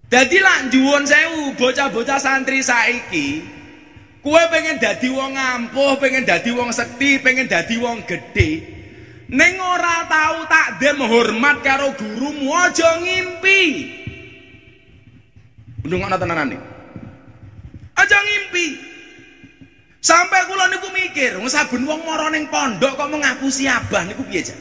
Dadi 0.08 0.40
lak 0.40 0.72
juwun 0.72 1.04
sewu 1.04 1.52
bocah-bocah 1.56 2.16
santri 2.16 2.64
saiki 2.64 3.44
kue 4.24 4.42
pengen 4.52 4.80
dadi 4.80 5.08
wong 5.12 5.36
ampuh, 5.36 5.96
pengen 6.00 6.24
dadi 6.24 6.52
wong 6.52 6.72
sekti, 6.72 7.20
pengen 7.20 7.48
dadi 7.48 7.76
wong 7.76 8.04
gede. 8.08 8.77
Neng 9.28 9.60
ora 9.60 10.08
tahu 10.08 10.48
takdim 10.48 11.04
hormat 11.04 11.60
karo 11.60 11.92
gurumu 11.92 12.48
aja 12.56 12.96
ngimpi. 12.96 13.60
Ndongakno 15.84 16.16
tenanan 16.16 16.56
nih. 16.56 16.60
Aja 17.92 18.18
ngimpi. 18.24 18.66
Sampai 20.00 20.48
kula 20.48 20.72
niku 20.72 20.88
mikir, 20.94 21.36
saben 21.52 21.84
wong 21.84 22.00
mara 22.08 22.32
ning 22.32 22.48
pondok 22.48 22.96
kok 22.96 23.10
mengapusi 23.12 23.68
abah 23.68 24.08
niku 24.08 24.24
piye? 24.24 24.54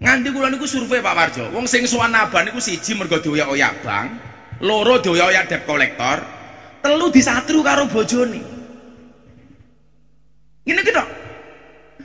Nganti 0.00 0.32
kula 0.32 0.48
niku 0.50 0.64
survei 0.66 1.04
Pak 1.04 1.14
Warjo, 1.14 1.44
wong 1.52 1.68
sing 1.68 1.86
sowan 1.86 2.16
abah 2.16 2.42
niku 2.48 2.58
siji 2.58 2.96
mergo 2.96 3.20
dioyak-oyak 3.20 3.84
bang, 3.84 4.16
loro 4.64 4.96
dioyak-oyak 4.98 5.44
debt 5.44 5.62
kolektor, 5.68 6.24
telu 6.82 7.06
disatru 7.12 7.60
karo 7.60 7.84
bojone. 7.86 8.40
Ini 10.64 10.80
gitu. 10.82 11.19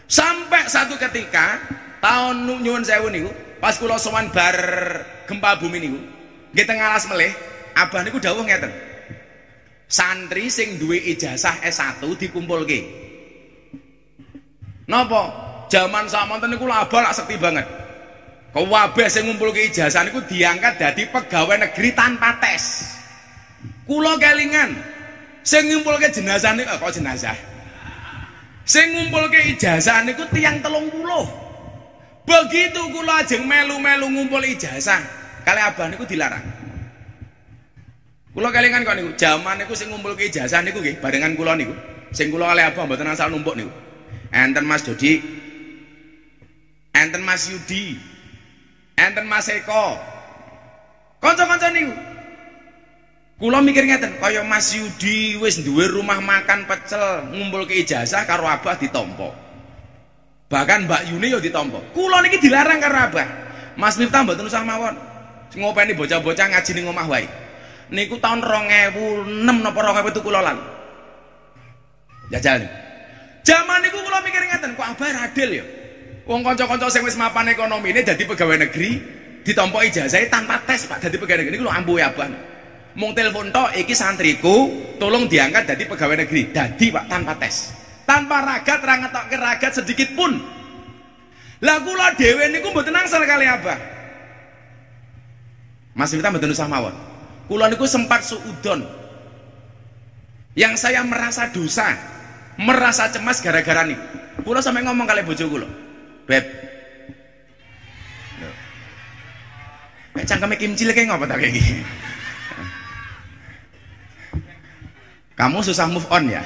Sampai 0.06 0.70
satu 0.70 0.96
ketika 1.02 1.58
tahun 2.02 2.46
nyuwun 2.62 2.86
sewu 2.86 3.10
niku, 3.10 3.32
pas 3.58 3.78
kula 3.82 3.98
sowan 3.98 4.30
bar 4.30 4.58
gempa 5.26 5.58
bumi 5.58 5.82
niku, 5.82 6.00
nggih 6.54 6.66
teng 6.66 6.78
alas 6.78 7.10
melih, 7.10 7.34
abah 7.74 8.02
niku 8.06 8.22
dawuh 8.22 8.46
ngeten. 8.46 8.70
Santri 9.86 10.50
sing 10.50 10.78
duwe 10.82 10.98
ijazah 11.14 11.62
S1 11.62 12.02
dikumpulke. 12.18 12.80
Napa? 14.86 15.22
Zaman 15.70 16.06
samonten 16.06 16.54
niku 16.54 16.70
laba 16.70 17.10
lak 17.10 17.14
sekti 17.18 17.38
banget. 17.42 17.66
Kabeh 18.54 19.08
sing 19.12 19.28
ngumpulke 19.28 19.68
ijazah 19.68 20.06
niku 20.06 20.22
diangkat 20.30 20.78
dadi 20.78 21.10
pegawai 21.10 21.68
negeri 21.68 21.92
tanpa 21.92 22.38
tes. 22.38 22.94
Kula 23.90 24.18
kelingan 24.22 24.78
sing 25.42 25.70
ngumpulke 25.70 26.14
jenazah 26.14 26.54
niku 26.54 26.78
kok 26.78 26.94
jenazah. 26.94 27.55
Sing 28.66 28.98
ngumpulke 28.98 29.54
ijazah 29.54 30.02
niku 30.02 30.26
tiang 30.34 30.58
telung 30.66 30.90
puluh. 30.90 31.30
Begitu 32.26 32.82
kula 32.90 33.22
ajeng 33.22 33.46
melu-melu 33.46 34.10
ngumpul 34.10 34.42
ijazah, 34.42 34.98
kali 35.46 35.62
abah 35.62 35.94
niku 35.94 36.10
dilarang. 36.10 36.42
Kula 38.34 38.50
kelingan 38.50 38.82
kok 38.82 38.98
niku, 38.98 39.14
jaman 39.14 39.62
niku 39.62 39.78
sing 39.78 39.94
ngumpulke 39.94 40.34
ijazah 40.34 40.66
niku 40.66 40.82
nggih 40.82 40.98
barengan 40.98 41.38
kula 41.38 41.54
niku. 41.54 41.78
Sing 42.10 42.34
kula 42.34 42.50
kali 42.50 42.66
abah 42.66 42.84
mboten 42.90 43.06
asal 43.14 43.30
numpuk 43.30 43.54
niku. 43.54 43.70
Enten 44.34 44.66
Mas 44.66 44.82
Dodi. 44.82 45.22
Enten 46.90 47.22
Mas 47.22 47.46
Yudi. 47.46 48.02
Enten 48.98 49.30
Mas 49.30 49.46
Eko. 49.54 50.02
Kanca-kanca 51.22 51.70
niku. 51.70 51.94
Kula 53.36 53.60
mikir 53.60 53.84
ngeten, 53.84 54.16
kaya 54.24 54.48
Mas 54.48 54.72
Yudi 54.72 55.36
wis 55.44 55.60
duwe 55.60 55.92
rumah 55.92 56.24
makan 56.24 56.64
pecel, 56.72 57.28
ngumpulke 57.36 57.76
ijazah 57.84 58.24
karo 58.24 58.48
abah 58.48 58.80
ditampa. 58.80 59.28
Bahkan 60.48 60.88
Mbak 60.88 61.12
Yuni 61.12 61.36
yo 61.36 61.44
ditampa. 61.44 61.84
Kula 61.92 62.24
niki 62.24 62.40
dilarang 62.40 62.80
karo 62.80 62.96
abah. 62.96 63.28
Mas 63.76 64.00
Miftah 64.00 64.24
mboten 64.24 64.48
usah 64.48 64.64
mawon. 64.64 64.96
Ngopeni 65.52 65.92
bocah-bocah 66.00 66.48
ngaji 66.48 66.72
ning 66.80 66.88
omah 66.88 67.08
wae. 67.12 67.28
Niku 67.92 68.24
tahun 68.24 68.40
2006 68.40 69.44
napa 69.44 69.80
2007 69.84 70.24
kula 70.24 70.40
lan. 70.40 70.58
Jajal. 72.32 72.64
Zaman 73.44 73.84
niku 73.84 74.00
kula 74.00 74.24
mikir 74.24 74.48
ngeten, 74.48 74.80
kok 74.80 74.88
abah 74.96 75.12
ya. 75.36 75.64
Wong 76.24 76.40
kanca-kanca 76.40 76.88
sing 76.88 77.04
wis 77.04 77.20
mapan 77.20 77.52
ekonomi 77.52 77.92
ini 77.92 78.02
dadi 78.02 78.24
pegawai 78.24 78.64
negeri, 78.64 78.98
ditampa 79.44 79.84
ijazah 79.86 80.24
tanpa 80.32 80.64
tes 80.64 80.88
Pak 80.88 81.04
dadi 81.04 81.20
pegawai 81.20 81.44
negeri 81.44 81.60
niku 81.60 81.68
lho 81.68 81.74
ampuh 81.76 82.00
ya 82.00 82.10
abah 82.16 82.55
mung 82.96 83.12
telepon 83.12 83.52
tok 83.52 83.76
iki 83.76 83.92
santriku 83.92 84.72
tolong 84.98 85.28
diangkat 85.28 85.68
jadi 85.76 85.84
pegawai 85.86 86.26
negeri. 86.26 86.52
Dadi 86.52 86.88
Pak 86.92 87.06
tanpa 87.12 87.36
tes. 87.38 87.76
Tanpa 88.08 88.42
ragat 88.42 88.80
ra 88.82 88.96
ngetokke 89.04 89.36
ragat 89.36 89.72
sedikit 89.84 90.10
pun. 90.16 90.40
Lah 91.64 91.80
kula 91.84 92.16
dhewe 92.16 92.52
niku 92.52 92.72
mboten 92.76 92.92
angsal 92.92 93.24
kali 93.24 93.48
apa 93.48 93.80
Mas 95.96 96.12
Mita 96.12 96.28
mboten 96.28 96.52
usah 96.52 96.68
mawon. 96.68 96.96
Kula 97.48 97.72
niku 97.72 97.88
sempat 97.88 98.24
suudon. 98.28 98.84
Yang 100.56 100.88
saya 100.88 101.04
merasa 101.04 101.52
dosa 101.52 101.96
merasa 102.56 103.12
cemas 103.12 103.44
gara-gara 103.44 103.84
nih 103.84 104.00
kula 104.48 104.64
sampai 104.64 104.88
ngomong 104.88 105.04
kali 105.04 105.24
bojo 105.28 105.46
kula. 105.52 105.68
Beb. 106.26 106.46
Kayak 110.16 110.28
cangkeme 110.32 110.56
kimcil 110.56 110.96
kayak 110.96 111.12
ngapa 111.12 111.28
tak 111.28 111.44
kayak 111.44 111.60
gini 111.60 111.84
Kamu 115.36 115.60
susah 115.60 115.92
move 115.92 116.08
on 116.08 116.32
ya? 116.32 116.44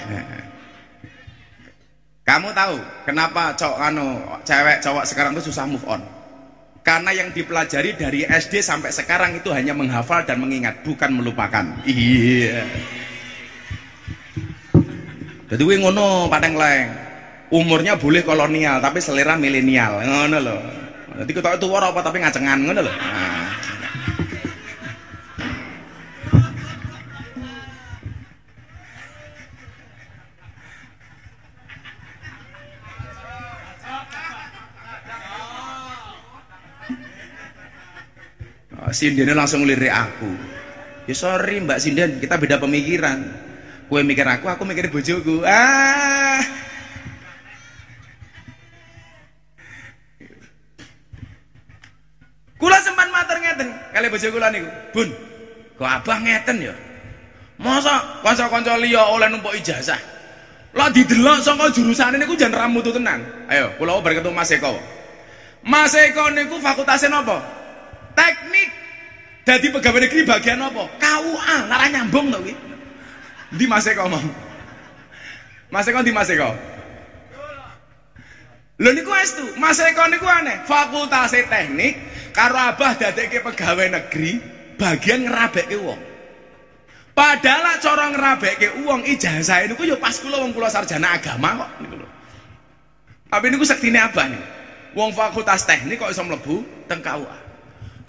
Kamu 2.26 2.54
tahu 2.54 2.78
kenapa 3.06 3.54
cowok 3.58 3.80
anu 3.90 4.22
cewek 4.46 4.82
cowok 4.82 5.06
sekarang 5.06 5.34
itu 5.38 5.50
susah 5.50 5.66
move 5.70 5.86
on? 5.86 6.02
Karena 6.82 7.14
yang 7.14 7.30
dipelajari 7.30 7.94
dari 7.94 8.26
SD 8.26 8.66
sampai 8.66 8.90
sekarang 8.90 9.38
itu 9.38 9.54
hanya 9.54 9.78
menghafal 9.78 10.26
dan 10.26 10.42
mengingat, 10.42 10.82
bukan 10.82 11.22
melupakan. 11.22 11.62
Iya. 11.86 12.66
Jadi 15.50 15.62
gue 15.62 15.78
ngono 15.82 16.26
pateng 16.30 16.58
leng. 16.58 16.90
Umurnya 17.50 17.98
boleh 17.98 18.22
kolonial 18.22 18.78
tapi 18.82 19.02
selera 19.02 19.38
milenial. 19.38 20.02
Ngono 20.02 20.38
loh. 20.42 20.62
Jadi 21.20 21.30
kita 21.34 21.58
itu 21.58 21.68
apa 21.78 22.00
tapi 22.02 22.22
ngacengan 22.22 22.58
ngono 22.62 22.82
loh. 22.82 22.96
Nah. 22.96 23.29
Sinden 39.00 39.32
langsung 39.32 39.64
lirik 39.64 39.88
aku. 39.88 40.28
Ya 41.08 41.16
sorry 41.16 41.64
Mbak 41.64 41.80
Sinden, 41.80 42.20
kita 42.20 42.36
beda 42.36 42.60
pemikiran. 42.60 43.24
Kue 43.88 44.04
mikir 44.04 44.28
aku, 44.28 44.52
aku 44.52 44.68
mikir 44.68 44.92
bojoku. 44.92 45.40
Ah. 45.48 46.44
Kula 52.60 52.76
sempat 52.84 53.08
matur 53.08 53.40
ngeten 53.40 53.72
kali 53.96 54.12
bojo 54.12 54.28
kula 54.36 54.52
niku. 54.52 54.68
Bun, 54.92 55.10
kok 55.80 55.88
abah 55.88 56.20
ngeten 56.20 56.60
ya? 56.60 56.76
Masa 57.56 58.20
kanca-kanca 58.20 58.76
liya 58.84 59.00
oleh 59.16 59.32
numpuk 59.32 59.56
ijazah? 59.56 60.00
Lah 60.76 60.92
didelok 60.92 61.40
saka 61.40 61.72
jurusane 61.72 62.20
niku 62.20 62.36
jan 62.36 62.52
ramu 62.52 62.84
tenan. 62.84 63.24
Ayo, 63.48 63.72
kula 63.80 63.96
bareng 64.04 64.20
ketemu 64.20 64.36
Mas 64.36 64.52
Eko. 64.52 64.76
Mas 65.64 65.96
Eko 65.96 66.36
niku 66.36 66.60
fakultasnya 66.60 67.16
napa? 67.16 67.40
Teknik. 68.12 68.79
Jadi 69.50 69.74
pegawai 69.74 70.06
negeri 70.06 70.30
bagian 70.30 70.62
apa? 70.62 70.86
KUA, 71.02 71.58
lara 71.66 71.90
nyambung 71.90 72.30
tau 72.30 72.46
kuwi. 72.46 72.54
Di 73.58 73.66
Mas 73.66 73.90
Eko 73.90 74.06
mau. 74.06 74.22
Mas 75.74 75.90
Eko 75.90 76.06
di 76.06 76.14
Mas 76.14 76.30
Eko. 76.30 76.54
Lho 78.78 78.90
niku 78.94 79.10
estu, 79.18 79.42
Mas 79.58 79.82
Eko 79.82 80.06
niku 80.06 80.30
aneh, 80.30 80.62
fakultas 80.70 81.34
teknik 81.34 81.98
karo 82.30 82.62
abah 82.62 82.94
dadekke 82.94 83.42
pegawai 83.42 83.90
negeri 83.90 84.38
bagian 84.78 85.26
ngerabekke 85.26 85.82
wong. 85.82 85.98
Padahal 87.18 87.82
cara 87.82 88.06
ngerabekke 88.14 88.86
wong 88.86 89.02
ijazah 89.10 89.66
niku 89.66 89.82
ya 89.82 89.98
pas 89.98 90.22
kula 90.22 90.46
wong 90.46 90.54
kula 90.54 90.70
sarjana 90.70 91.18
agama 91.18 91.66
kok 91.66 91.70
niku 91.82 91.98
lho. 91.98 92.08
Tapi 93.34 93.46
niku 93.50 93.66
sektine 93.66 93.98
abah 93.98 94.30
nih. 94.30 94.44
Wong 94.94 95.10
fakultas 95.10 95.66
teknik 95.66 95.98
kok 95.98 96.14
iso 96.14 96.22
mlebu 96.22 96.86
teng 96.86 97.02
KUA. 97.02 97.49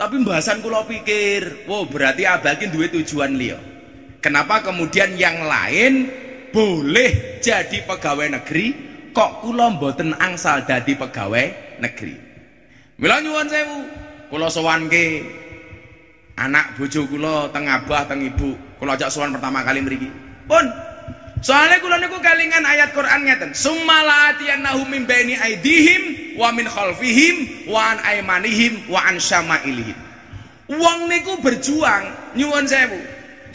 Tapi 0.00 0.16
bahasan 0.24 0.64
kula 0.64 0.88
pikir, 0.88 1.68
wow 1.68 1.84
berarti 1.84 2.24
abah 2.24 2.56
iki 2.56 2.72
duwe 2.72 2.88
tujuan 2.88 3.36
liya. 3.36 3.60
Kenapa 4.24 4.64
kemudian 4.64 5.12
yang 5.20 5.44
lain 5.44 6.08
boleh 6.56 7.36
jadi 7.44 7.84
pegawai 7.84 8.32
negeri, 8.40 8.72
kok 9.12 9.44
kula 9.44 9.76
mboten 9.76 10.16
angsal 10.16 10.64
dadi 10.64 10.96
pegawai 10.96 11.76
negeri. 11.84 12.16
Mila 12.96 13.20
nyuwun 13.20 13.44
sewu, 13.52 13.78
kula 14.32 14.48
sowanke 14.48 15.20
anak 16.40 16.80
bojo 16.80 17.04
kula 17.04 17.52
teng 17.52 17.68
abah 17.68 18.08
teng 18.08 18.24
ibu, 18.24 18.56
kula 18.80 18.96
ajak 18.96 19.12
sowan 19.12 19.36
pertama 19.36 19.60
kali 19.60 19.84
mriki. 19.84 20.08
Pun 20.48 20.64
Soalnya 21.40 21.80
kula 21.80 21.96
niku 21.96 22.20
kalingan 22.20 22.68
ayat 22.68 22.92
Quran 22.92 23.24
ngeten, 23.24 23.56
"Summala 23.56 24.36
atiyannahum 24.36 24.84
min 24.92 25.08
baini 25.08 25.40
aidihim 25.40 26.36
wa 26.36 26.52
min 26.52 26.68
khalfihim 26.68 27.64
wa 27.64 27.96
an 27.96 27.98
aymanihim 28.04 28.84
wa 28.92 29.00
an 29.08 29.16
syama'ilihim." 29.16 29.96
Wong 30.68 31.08
niku 31.08 31.40
berjuang 31.40 32.36
nyuwun 32.36 32.68
sewu. 32.68 33.00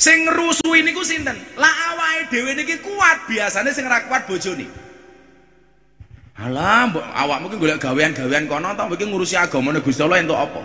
Sing 0.02 0.26
ngrusui 0.28 0.82
niku 0.82 1.06
sinten? 1.06 1.38
Lah 1.56 1.72
awake 1.94 2.34
dhewe 2.34 2.52
niki 2.58 2.82
kuat, 2.82 3.30
biasane 3.30 3.70
sing 3.72 3.86
ra 3.86 4.02
kuat 4.10 4.26
bojone. 4.28 4.66
Alah, 6.36 6.92
mbok 6.92 7.06
awakmu 7.16 7.48
ki 7.48 7.58
golek 7.62 7.80
gawean-gawean 7.80 8.50
kono 8.50 8.76
to, 8.76 8.84
iki 8.92 9.06
ngurusi 9.08 9.40
agamane 9.40 9.80
Gusti 9.80 10.04
Allah 10.04 10.20
entuk 10.20 10.36
apa? 10.36 10.60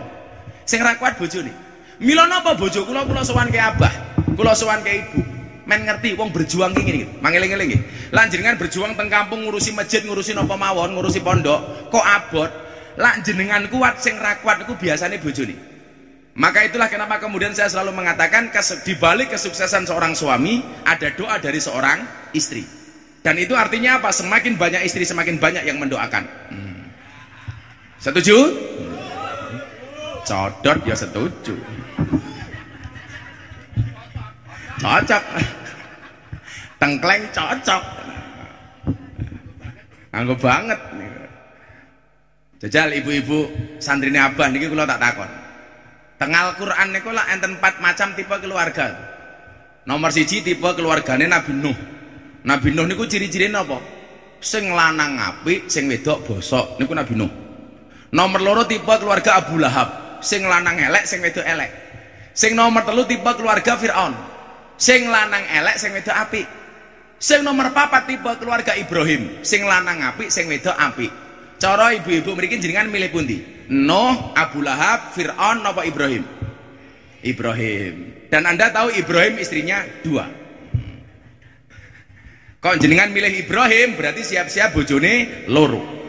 Sing 0.66 0.82
ra 0.82 0.98
kuat 0.98 1.14
bojone. 1.20 1.52
Mila 2.00 2.26
napa 2.26 2.56
bojo 2.56 2.82
kula 2.88 3.04
kula 3.06 3.22
sowan 3.22 3.52
ke 3.52 3.60
abah, 3.60 3.92
kula 4.34 4.56
sowan 4.56 4.80
ke 4.82 5.04
ibu 5.04 5.39
men 5.70 5.86
ngerti 5.86 6.18
wong 6.18 6.34
berjuang 6.34 6.74
ki 6.74 6.82
ngene 6.82 7.22
mangeling-eling 7.22 7.68
nggih 7.70 7.82
lan 8.10 8.26
jenengan 8.26 8.58
berjuang 8.58 8.98
teng 8.98 9.06
kampung 9.06 9.46
ngurusi 9.46 9.70
masjid 9.70 10.02
ngurusi 10.02 10.34
napa 10.34 10.58
mawon 10.58 10.98
ngurusi 10.98 11.22
pondok 11.22 11.86
kok 11.94 12.02
abot? 12.02 12.50
Lak 12.98 13.22
jenengan 13.22 13.70
kuat 13.70 14.02
sing 14.02 14.18
ra 14.18 14.42
kuat 14.42 14.66
iku 14.66 14.74
biasane 14.74 15.22
bojone. 15.22 15.54
Maka 16.34 16.66
itulah 16.66 16.90
kenapa 16.90 17.22
kemudian 17.22 17.54
saya 17.54 17.70
selalu 17.70 17.94
mengatakan 17.94 18.50
di 18.82 18.94
balik 18.98 19.30
kesuksesan 19.30 19.86
seorang 19.86 20.18
suami 20.18 20.62
ada 20.82 21.14
doa 21.14 21.38
dari 21.38 21.62
seorang 21.62 22.02
istri. 22.34 22.66
Dan 23.20 23.38
itu 23.38 23.52
artinya 23.54 24.02
apa? 24.02 24.10
Semakin 24.10 24.58
banyak 24.58 24.82
istri 24.82 25.06
semakin 25.06 25.38
banyak 25.38 25.62
yang 25.62 25.78
mendoakan. 25.78 26.24
Hmm. 26.50 26.82
setuju? 28.00 28.36
Codot 30.26 30.78
ya 30.82 30.96
setuju. 30.96 31.54
Cocok 34.80 35.22
tengkleng 36.80 37.28
cocok 37.30 37.82
nganggo 40.10 40.34
banget 40.40 40.80
jajal 42.64 42.90
ibu-ibu 42.96 43.38
santrine 43.78 44.18
abah 44.18 44.48
niki 44.48 44.66
kula 44.66 44.88
tak 44.88 44.98
takon 44.98 45.30
tengah 46.16 46.50
Al-Qur'an 46.50 46.88
niku 46.90 47.12
lah 47.12 47.28
enten 47.30 47.60
empat 47.60 47.78
macam 47.78 48.12
tipe 48.16 48.36
keluarga 48.40 49.10
Nomor 49.88 50.12
siji 50.12 50.44
tipe 50.44 50.68
keluargane 50.76 51.24
Nabi 51.24 51.56
Nuh. 51.56 51.76
Nabi 52.44 52.68
Nuh 52.70 52.84
niku 52.84 53.08
ciri-cirine 53.08 53.56
apa? 53.56 53.80
Sing 54.40 54.72
lanang 54.72 55.16
apik, 55.16 55.68
sing 55.72 55.88
wedok 55.88 56.24
bosok. 56.24 56.76
Niku 56.76 56.92
Nabi 56.92 57.16
Nuh. 57.16 57.32
Nomor 58.12 58.40
loro 58.44 58.62
tipe 58.68 58.86
keluarga 58.86 59.40
Abu 59.40 59.56
Lahab. 59.56 60.20
Sing 60.20 60.44
lanang 60.44 60.76
elek, 60.76 61.08
sing 61.08 61.24
wedok 61.24 61.42
elek. 61.42 61.70
Sing 62.36 62.52
nomor 62.52 62.84
telu 62.84 63.08
tipe 63.08 63.30
keluarga 63.34 63.74
Fir'aun. 63.80 64.12
Sing 64.76 65.08
lanang 65.08 65.44
elek, 65.48 65.80
sing 65.80 65.96
wedok 65.96 66.16
apik. 66.16 66.46
Sing 67.20 67.44
nomor 67.44 67.68
papat 67.76 68.08
tipe 68.08 68.32
keluarga 68.40 68.72
Ibrahim. 68.80 69.44
Sing 69.44 69.68
lanang 69.68 70.00
apik, 70.00 70.32
sing 70.32 70.48
wedok 70.48 70.72
apik. 70.72 71.12
Cara 71.60 71.92
ibu-ibu 71.92 72.32
mriki 72.32 72.56
jenengan 72.56 72.88
milih 72.88 73.12
pundi? 73.12 73.44
Nuh, 73.68 74.32
Abu 74.32 74.64
Lahab, 74.64 75.12
Fir'aun 75.12 75.60
napa 75.60 75.84
Ibrahim? 75.84 76.24
Ibrahim. 77.20 78.24
Dan 78.32 78.48
Anda 78.48 78.72
tahu 78.72 78.96
Ibrahim 78.96 79.36
istrinya 79.36 79.84
dua. 80.00 80.24
Kok 82.64 82.80
jenengan 82.80 83.12
milih 83.12 83.44
Ibrahim 83.44 84.00
berarti 84.00 84.24
siap-siap 84.24 84.72
bojone 84.72 85.44
loro. 85.52 86.00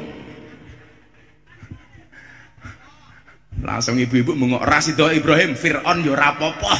Langsung 3.59 3.99
ibu-ibu 3.99 4.31
mengok 4.31 4.63
rasido 4.63 5.11
Ibrahim, 5.11 5.59
Fir'aun 5.59 6.07
yo 6.07 6.15
rapopo. 6.15 6.71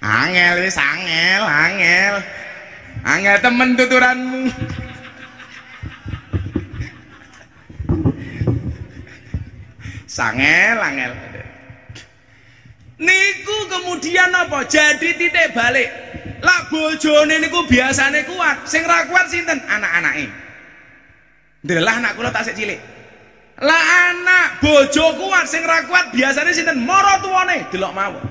Angel 0.00 0.64
wis 0.64 0.80
angel, 0.80 1.44
angel. 1.44 2.14
Angel 3.04 3.36
temen 3.44 3.76
tuturanmu. 3.76 4.48
Sangel, 10.08 10.76
angel. 10.80 11.12
Niku 13.00 13.56
kemudian 13.68 14.32
apa? 14.32 14.64
Jadi 14.64 15.20
titik 15.20 15.52
balik. 15.52 15.88
Lah 16.40 16.64
bojone 16.72 17.36
niku 17.36 17.68
biasane 17.68 18.24
kuat, 18.24 18.64
sing 18.64 18.88
ra 18.88 19.04
kuat 19.04 19.28
sinten? 19.28 19.60
Anak-anake. 19.68 20.32
Ndelah 21.60 22.00
anak 22.00 22.16
kula 22.16 22.32
tak 22.32 22.56
cilik. 22.56 22.80
Lah 23.60 23.84
anak 24.08 24.64
bojo 24.64 25.20
kuat 25.20 25.44
sing 25.44 25.60
ra 25.68 25.84
kuat 25.84 26.08
biasane 26.16 26.56
sinten? 26.56 26.80
Mara 26.80 27.20
tuwane, 27.20 27.68
delok 27.68 27.92
mawon. 27.92 28.29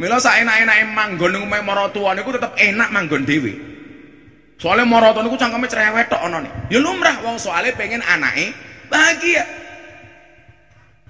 Mila 0.00 0.16
sak 0.16 0.40
enak-enake 0.40 0.96
manggon 0.96 1.28
ning 1.36 1.44
omahe 1.44 1.60
mara 1.60 1.84
tuwane 1.92 2.24
niku 2.24 2.32
tetep 2.32 2.56
enak 2.56 2.88
manggon 2.88 3.28
dhewe. 3.28 3.52
Soale 4.56 4.88
mara 4.88 5.12
tuwane 5.12 5.28
niku 5.28 5.36
cangkeme 5.36 5.68
cerewet 5.68 6.08
tok 6.08 6.24
anane. 6.24 6.48
Ya 6.72 6.80
lumrah 6.80 7.20
wong 7.20 7.36
soale 7.36 7.76
pengen 7.76 8.00
anake 8.00 8.56
bahagia. 8.88 9.44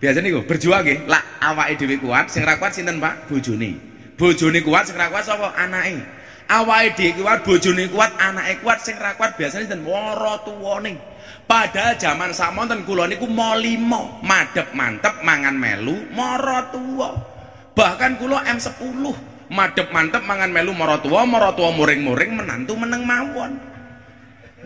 Biasanya 0.03 0.27
niku 0.27 0.43
berjuang 0.43 0.83
nggih, 0.83 1.07
lah 1.07 1.23
awake 1.39 1.79
dhewe 1.79 2.03
kuat, 2.03 2.35
sing 2.35 2.43
ra 2.43 2.59
kuat 2.59 2.75
sinten 2.75 2.99
Pak? 2.99 3.31
Bojone. 3.31 3.79
Bojone 4.19 4.59
kuat, 4.59 4.91
sing 4.91 4.99
ra 4.99 5.07
kuat 5.07 5.23
sapa? 5.23 5.55
Anake. 5.55 6.03
Awake 6.51 6.99
dhewe 6.99 7.23
kuat, 7.23 7.47
bojone 7.47 7.87
kuat, 7.95 8.11
anake 8.19 8.59
kuat, 8.59 8.83
sing 8.83 8.99
ra 8.99 9.15
kuat 9.15 9.39
biasanya 9.39 9.71
sinten? 9.71 9.87
Wara 9.87 10.43
tuwane. 10.43 10.99
Padahal 11.47 11.95
zaman 11.95 12.35
samonten 12.35 12.83
kula 12.83 13.07
niku 13.07 13.31
mo 13.31 13.55
limo, 13.55 14.19
madhep 14.27 14.75
mantep 14.75 15.23
mangan 15.23 15.55
melu 15.55 16.11
mara 16.11 16.67
tuwa. 16.75 17.30
Bahkan 17.75 18.19
kula 18.21 18.45
M10, 18.45 19.05
madhep 19.51 19.89
mantep 19.95 20.23
mangan 20.27 20.51
melu 20.51 20.73
mara 20.77 20.99
tuwa 20.99 21.27
muring-muring 21.27 22.33
menantu 22.37 22.75
meneng 22.77 23.03
mawon. 23.07 23.71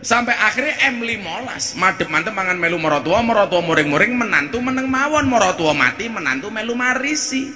Sampai 0.05 0.37
akhirnya 0.37 0.91
M15 0.91 1.81
madep 1.81 2.11
mantep 2.11 2.29
mangan 2.35 2.61
melu 2.61 2.77
maratua 2.77 3.25
maratua 3.25 3.63
muring-muring 3.63 4.13
menantu 4.13 4.59
meneng 4.59 4.85
mawon. 4.85 5.25
Maratua 5.25 5.73
mati 5.73 6.05
menantu 6.11 6.53
melu 6.53 6.77
marisi. 6.77 7.49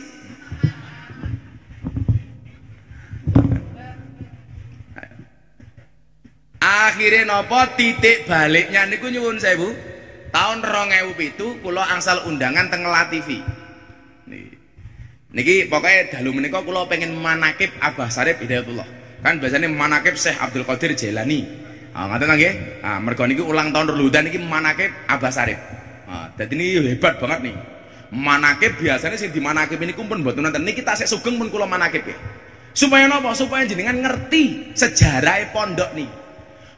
Akhirnya 6.59 7.23
nopo 7.23 7.59
titik 7.79 8.27
baliknya 8.27 8.83
niku 8.89 9.07
nyuwun 9.07 9.39
sewu? 9.39 9.71
Tahun 10.29 10.61
2007 10.61 11.61
kula 11.61 11.85
angsal 11.85 12.25
undangan 12.29 12.69
teng 12.69 12.85
TV 13.13 13.41
niki 15.29 15.69
pokoknya 15.69 16.19
dalu 16.19 16.35
menika 16.37 16.61
kula 16.65 16.89
pengen 16.89 17.13
manakib 17.17 17.69
Abah 17.81 18.09
Sarip 18.09 18.41
Hidayatullah 18.41 18.87
kan 19.21 19.37
biasanya 19.37 19.69
manakib 19.69 20.17
Syekh 20.17 20.37
Abdul 20.41 20.65
Qadir 20.65 20.97
Jailani 20.97 21.69
Ah 21.93 22.05
ngoten 22.05 22.29
nggih. 22.29 22.53
Ah 22.85 23.01
mergo 23.01 23.25
niki 23.25 23.41
ulang 23.41 23.73
tahun 23.73 23.97
Ruludan 23.97 24.29
niki 24.29 24.37
manakib 24.37 24.93
Abah 25.09 25.31
Sarif. 25.33 25.59
Ah 26.05 26.29
dadi 26.37 26.53
ini 26.53 26.95
hebat 26.95 27.17
banget 27.17 27.49
nih. 27.49 27.55
Manakib 28.09 28.77
biasanya 28.81 29.17
sing 29.17 29.33
di 29.33 29.41
manakib 29.41 29.81
ini 29.81 29.93
kumpul 29.97 30.21
mboten 30.21 30.45
nonton. 30.45 30.61
Niki 30.61 30.85
tasik 30.85 31.09
sugeng 31.09 31.35
pun 31.41 31.49
kula 31.49 31.65
manakib 31.65 32.05
ya. 32.05 32.17
Supaya 32.77 33.09
napa? 33.09 33.33
Supaya 33.33 33.65
jenengan 33.65 33.97
ngerti 33.99 34.73
sejarah 34.77 35.49
pondok 35.49 35.91
nih. 35.97 36.09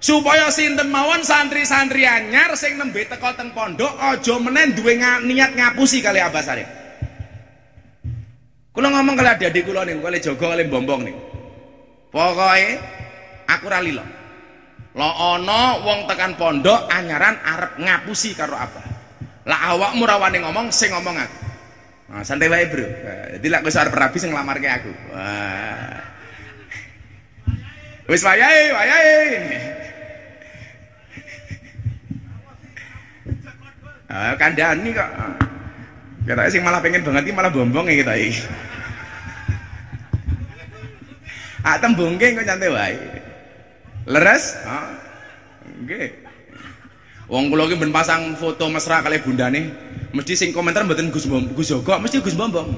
Supaya 0.02 0.50
sinten 0.50 0.90
mawon 0.90 1.22
santri-santri 1.22 2.08
anyar 2.10 2.58
sing 2.58 2.74
nembe 2.80 3.06
teko 3.06 3.38
teng 3.38 3.54
pondok 3.54 3.94
aja 4.02 4.34
menen 4.42 4.74
duwe 4.74 4.98
niat 4.98 5.54
ngapusi 5.54 6.02
kali 6.02 6.18
Abah 6.18 6.42
Sarif. 6.42 6.81
Kula 8.72 8.88
ngomong 8.88 9.20
kali 9.20 9.30
adik-adik 9.36 9.68
kula 9.68 9.84
nih, 9.84 10.00
kali 10.00 10.24
Jogo 10.24 10.48
kali 10.48 10.64
Bombong 10.72 11.04
nih. 11.04 11.16
Pokoknya 12.08 12.80
aku 13.48 13.66
ra 13.68 13.84
lilo. 13.84 14.04
Lo 14.96 15.08
ono 15.08 15.84
wong 15.84 16.08
tekan 16.08 16.40
pondok 16.40 16.88
anyaran 16.88 17.36
arep 17.44 17.80
ngapusi 17.80 18.32
karo 18.32 18.56
apa? 18.56 18.80
Lah 19.44 19.76
awakmu 19.76 20.08
rawani 20.08 20.40
ngomong 20.44 20.72
sing 20.72 20.92
ngomong 20.92 21.16
aku. 21.20 21.40
Nah, 22.12 22.24
santai 22.28 22.52
wae, 22.52 22.68
Bro. 22.68 22.88
Jadi 23.40 23.48
lak 23.48 23.64
wis 23.64 23.80
arep 23.80 23.96
rabi 23.96 24.20
sing 24.20 24.36
nglamarke 24.36 24.68
aku. 24.68 24.92
Wah. 25.16 26.00
Wis 28.08 28.24
wayahe, 28.24 28.64
wayahe. 28.72 29.20
Ah, 34.12 34.36
kandhani 34.36 34.92
kok. 34.92 35.12
Kita 36.22 36.48
sing 36.54 36.62
malah 36.62 36.80
pengen 36.80 37.02
banget 37.02 37.30
iki 37.30 37.34
malah 37.34 37.50
bombong 37.50 37.90
ya 37.90 38.06
kita 38.06 38.14
iki. 38.14 38.42
Ah 41.62 41.78
tembungke 41.78 42.34
kok 42.38 42.46
nyantai 42.46 42.70
wae. 42.70 42.98
Leres? 44.10 44.58
Ah. 44.66 44.98
Nggih. 45.82 46.10
Wong 47.32 47.48
kula 47.50 47.66
iki 47.70 47.80
ben 47.80 47.96
pasang 47.96 48.36
foto 48.36 48.68
mesra 48.68 49.00
kali 49.02 49.22
bundane, 49.24 49.72
mesti 50.12 50.36
sing 50.36 50.50
komentar 50.52 50.84
mboten 50.84 51.14
Gus 51.14 51.26
Gus 51.30 51.72
Joko, 51.72 51.96
mesti 51.96 52.20
Gus 52.20 52.36
Bombong. 52.36 52.70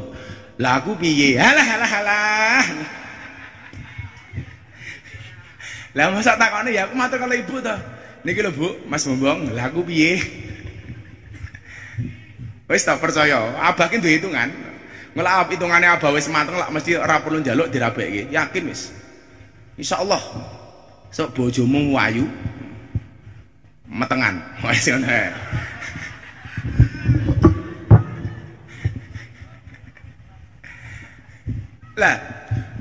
Lah 0.62 0.78
aku 0.78 0.94
piye? 1.00 1.34
Halah 1.42 1.66
halah 1.66 1.90
halah. 1.90 2.66
Lah 5.94 6.06
masa 6.14 6.38
takone 6.38 6.70
ya 6.70 6.86
aku 6.86 6.94
matur 6.94 7.18
kalau 7.18 7.34
ibu 7.34 7.58
to. 7.60 7.76
Niki 8.24 8.40
lho 8.40 8.56
Bu, 8.56 8.80
Mas 8.88 9.04
Bombong, 9.04 9.52
lah 9.52 9.68
aku 9.68 9.84
piye? 9.84 10.22
Wis 12.63 12.88
tak 12.88 13.04
percaya, 13.04 13.60
abah 13.60 13.91
ki 13.91 13.99
duwe 13.99 14.15
hitungan. 14.19 14.47
Ngelap 15.13 15.52
hitungane 15.52 15.86
abah 15.86 16.15
wis 16.15 16.32
mateng 16.32 16.56
lak 16.56 16.71
mesti 16.71 16.95
ora 16.95 17.19
perlu 17.19 17.43
njaluk 17.43 17.67
dirabekke. 17.67 18.32
Yakin 18.32 18.63
wis. 18.71 18.89
Insyaallah. 19.76 20.21
Sok 21.12 21.36
bojomu 21.36 21.93
wayu. 21.93 22.26
Metengan. 23.86 24.41
Wis 24.65 24.89
ngono 24.89 25.06
lah 31.93 32.17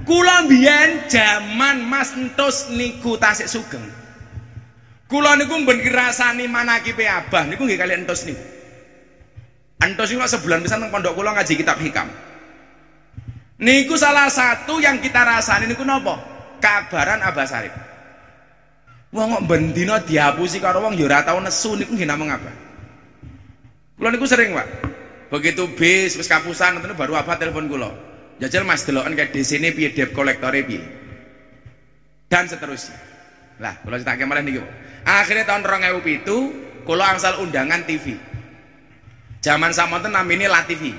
kula 0.09 0.49
mbiyen 0.49 1.05
jaman 1.05 1.85
Mas 1.85 2.17
Entus 2.17 2.73
niku 2.73 3.21
tasik 3.21 3.45
sugeng. 3.45 3.85
Kula 5.05 5.37
niku 5.37 5.61
mben 5.61 5.85
kirasani 5.85 6.49
manakipe 6.49 7.05
abah. 7.05 7.45
Niku 7.45 7.69
nggih 7.69 7.77
kali 7.77 7.93
Entus 7.93 8.25
niku 8.25 8.62
Entus 9.83 10.15
niku 10.15 10.23
sebulan 10.23 10.63
pisan 10.63 10.79
teng 10.79 10.95
pondok 10.95 11.19
kula 11.19 11.35
ngaji 11.35 11.59
kitab 11.59 11.77
hikam 11.83 12.07
niku 13.59 13.99
salah 13.99 14.31
satu 14.31 14.79
yang 14.79 15.03
kita 15.03 15.27
rasani 15.27 15.67
niku 15.67 15.83
nopo 15.83 16.15
kabaran 16.63 17.19
Abah 17.19 17.47
Sarip 17.47 17.75
Wong 19.13 19.29
kok 19.29 19.45
bendina 19.45 20.01
dihapusi 20.01 20.57
karo 20.57 20.81
wong 20.81 20.97
ya 20.97 21.05
ora 21.05 21.21
tau 21.21 21.37
nesu 21.37 21.77
niku 21.77 21.93
nggih 21.93 22.09
namung 22.09 22.33
apa? 22.33 22.49
Kula 24.01 24.09
niku 24.09 24.25
sering, 24.25 24.57
Pak. 24.57 24.69
Begitu 25.29 25.69
bis 25.77 26.17
wis 26.17 26.25
kapusan 26.25 26.81
ngoten 26.81 26.97
baru 26.97 27.21
apa 27.21 27.37
telepon 27.37 27.69
kula. 27.69 27.93
Jajal 28.41 28.65
Mas 28.65 28.89
deloken 28.89 29.13
kayak 29.13 29.37
desene 29.37 29.77
piye 29.77 29.93
debt 29.93 30.17
kolektore 30.17 30.65
piye. 30.65 30.81
Dan 32.33 32.49
seterusnya. 32.49 32.97
Lah, 33.61 33.77
kula 33.85 34.01
critake 34.01 34.25
malah 34.25 34.41
niki. 34.41 34.65
Akhirnya 35.05 35.45
tahun 35.45 35.61
2007 35.93 36.89
kula 36.89 37.13
angsal 37.13 37.37
undangan 37.45 37.85
TV. 37.85 38.17
Zaman 39.43 39.75
samonten 39.75 40.15
namine 40.15 40.47
La 40.47 40.63
TV. 40.63 40.95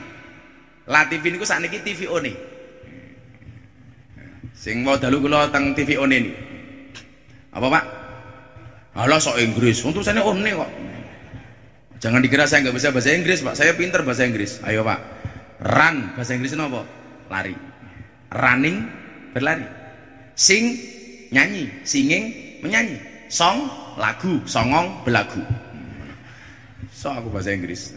La 0.86 1.08
TV 1.08 1.32
niku 1.32 1.48
sakniki 1.48 1.80
TV 1.80 2.12
one. 2.12 2.36
Sing 4.52 4.84
mau 4.84 5.00
dalu 5.00 5.24
kula 5.24 5.48
TV 5.50 5.96
one 5.96 6.18
niku. 6.20 6.36
Apa, 7.54 7.68
Pak? 7.70 7.86
Alah 8.94 9.18
sok 9.22 9.40
Inggris, 9.42 9.82
untuk 9.88 10.04
saya 10.06 10.22
one 10.22 10.44
kok. 10.44 10.72
Jangan 12.04 12.20
dikira 12.20 12.44
saya 12.44 12.68
nggak 12.68 12.76
bisa 12.76 12.92
bahasa 12.92 13.16
Inggris, 13.16 13.40
Pak. 13.40 13.56
Saya 13.56 13.72
pinter 13.80 14.04
bahasa 14.04 14.28
Inggris. 14.28 14.60
Ayo, 14.68 14.84
Pak. 14.84 15.00
Run, 15.64 16.18
bahasa 16.18 16.36
Inggris 16.36 16.52
apa? 16.58 16.84
Lari. 17.32 17.74
running 18.34 18.90
berlari 19.32 19.66
sing 20.34 20.78
nyanyi 21.30 21.70
singing 21.86 22.34
menyanyi 22.66 22.98
song 23.30 23.70
lagu 23.98 24.42
songong 24.50 24.90
belagu 25.06 25.42
so 26.90 27.14
aku 27.14 27.30
bahasa 27.30 27.54
Inggris 27.54 27.94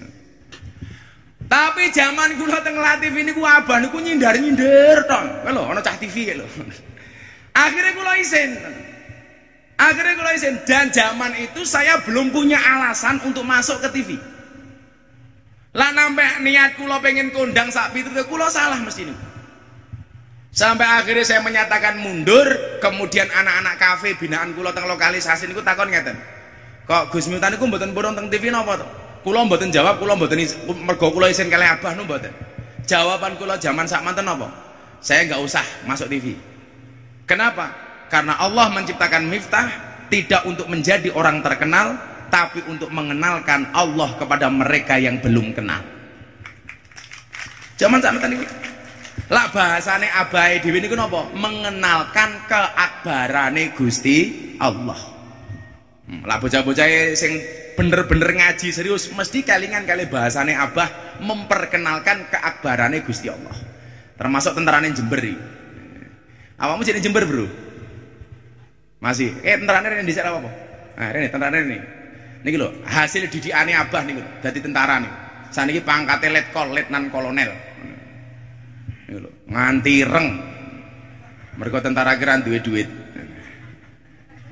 tapi 1.46 1.94
zaman 1.94 2.34
kula 2.42 2.58
teng 2.66 2.74
TV 2.74 3.22
niku 3.22 3.46
abah 3.46 3.78
niku 3.78 4.02
nyindar-nyindir 4.02 5.06
ton. 5.06 5.30
Kowe 5.46 5.50
lho 5.54 5.62
ana 5.70 5.78
cah 5.78 5.94
TV 5.94 6.34
lho. 6.34 6.46
Akhirnya 7.64 7.94
kula 7.94 8.12
isin. 8.18 8.50
Akhirnya 9.78 10.14
kula 10.18 10.32
isin 10.34 10.58
dan 10.66 10.90
zaman 10.90 11.38
itu 11.38 11.62
saya 11.62 12.02
belum 12.02 12.34
punya 12.34 12.58
alasan 12.58 13.22
untuk 13.22 13.46
masuk 13.46 13.78
ke 13.86 13.88
TV. 13.94 14.18
Lah 15.70 15.94
nampak 15.94 16.42
niat 16.42 16.74
kula 16.74 16.98
pengen 16.98 17.30
kondang 17.30 17.70
sak 17.70 17.94
pitu 17.94 18.10
kula 18.26 18.50
salah 18.50 18.82
mesti 18.82 19.06
niku. 19.06 19.24
Sampai 20.56 20.88
akhirnya 20.88 21.20
saya 21.20 21.44
menyatakan 21.44 22.00
mundur, 22.00 22.48
kemudian 22.80 23.28
anak-anak 23.28 23.76
kafe 23.76 24.16
binaan 24.16 24.56
kula 24.56 24.72
teng 24.72 24.88
lokalisasi 24.88 25.46
niku 25.46 25.60
takon 25.60 25.92
ngeten. 25.92 26.16
Kok 26.90 27.12
Gus 27.14 27.30
Miftah 27.30 27.54
niku 27.54 27.70
mboten 27.70 27.92
purun 27.94 28.18
teng 28.18 28.32
TV 28.32 28.50
napa 28.50 28.80
to? 28.80 29.05
Kula 29.26 29.42
mboten 29.42 29.74
jawab, 29.74 29.98
kula 29.98 30.14
mboten 30.14 30.38
mergo 30.86 31.10
kula 31.10 31.26
isin 31.26 31.50
kalih 31.50 31.66
abah 31.66 31.98
nu 31.98 32.06
mboten. 32.06 32.30
Jawaban 32.86 33.34
kula 33.34 33.58
zaman 33.58 33.82
sak 33.82 34.06
manten 34.06 34.22
napa? 34.22 34.46
Saya 35.02 35.26
nggak 35.26 35.42
usah 35.42 35.66
masuk 35.82 36.06
TV. 36.06 36.38
Kenapa? 37.26 37.74
Karena 38.06 38.38
Allah 38.38 38.70
menciptakan 38.70 39.26
Miftah 39.26 39.66
tidak 40.06 40.46
untuk 40.46 40.70
menjadi 40.70 41.10
orang 41.10 41.42
terkenal, 41.42 41.98
tapi 42.30 42.62
untuk 42.70 42.86
mengenalkan 42.94 43.66
Allah 43.74 44.14
kepada 44.14 44.46
mereka 44.46 44.94
yang 44.94 45.18
belum 45.18 45.58
kenal. 45.58 45.82
Zaman 47.82 47.98
sak 47.98 48.14
manten 48.14 48.38
iki. 48.38 48.46
Lah 49.26 49.50
bahasane 49.50 50.06
abai 50.06 50.62
dhewe 50.62 50.78
niku 50.78 50.94
napa? 50.94 51.26
Mengenalkan 51.34 52.46
keakbarane 52.46 53.74
Gusti 53.74 54.54
Allah. 54.62 55.15
Hmm, 56.06 56.22
lah 56.22 56.38
bocah-bocah 56.38 56.86
sing 57.18 57.42
bener-bener 57.74 58.30
ngaji 58.30 58.70
serius 58.70 59.10
mesti 59.10 59.42
kalingan 59.42 59.82
kali 59.82 60.06
bahasane 60.06 60.54
abah 60.54 61.18
memperkenalkan 61.18 62.30
keakbarane 62.30 63.02
Gusti 63.02 63.26
Allah. 63.26 63.54
Termasuk 64.14 64.54
tentarane 64.54 64.94
Jember 64.94 65.18
iki. 65.18 65.36
Awakmu 66.56 66.82
jadi 66.86 67.02
Jember, 67.04 67.28
Bro? 67.28 67.46
Masih. 69.02 69.34
Eh 69.44 69.60
tentarane 69.60 69.86
rene 69.92 70.08
dhisik 70.08 70.24
apa? 70.24 70.40
Nah, 70.96 71.08
rene 71.12 71.28
tentarane 71.28 71.58
rene. 71.60 71.78
Niki 72.40 72.56
lho, 72.56 72.70
hasil 72.86 73.28
didikane 73.28 73.76
abah 73.76 74.02
niku 74.06 74.22
dadi 74.40 74.62
tentara 74.62 75.02
niku. 75.02 75.16
Saniki 75.52 75.84
pangkate 75.84 76.32
letkol, 76.32 76.72
letnan 76.72 77.12
kolonel. 77.12 77.52
Niku 79.10 79.18
lho, 79.26 79.30
nganti 79.52 79.94
reng. 80.06 80.28
Mergo 81.60 81.78
tentara 81.84 82.16
kiran 82.16 82.40
duwe 82.40 82.60
duit. 82.64 82.88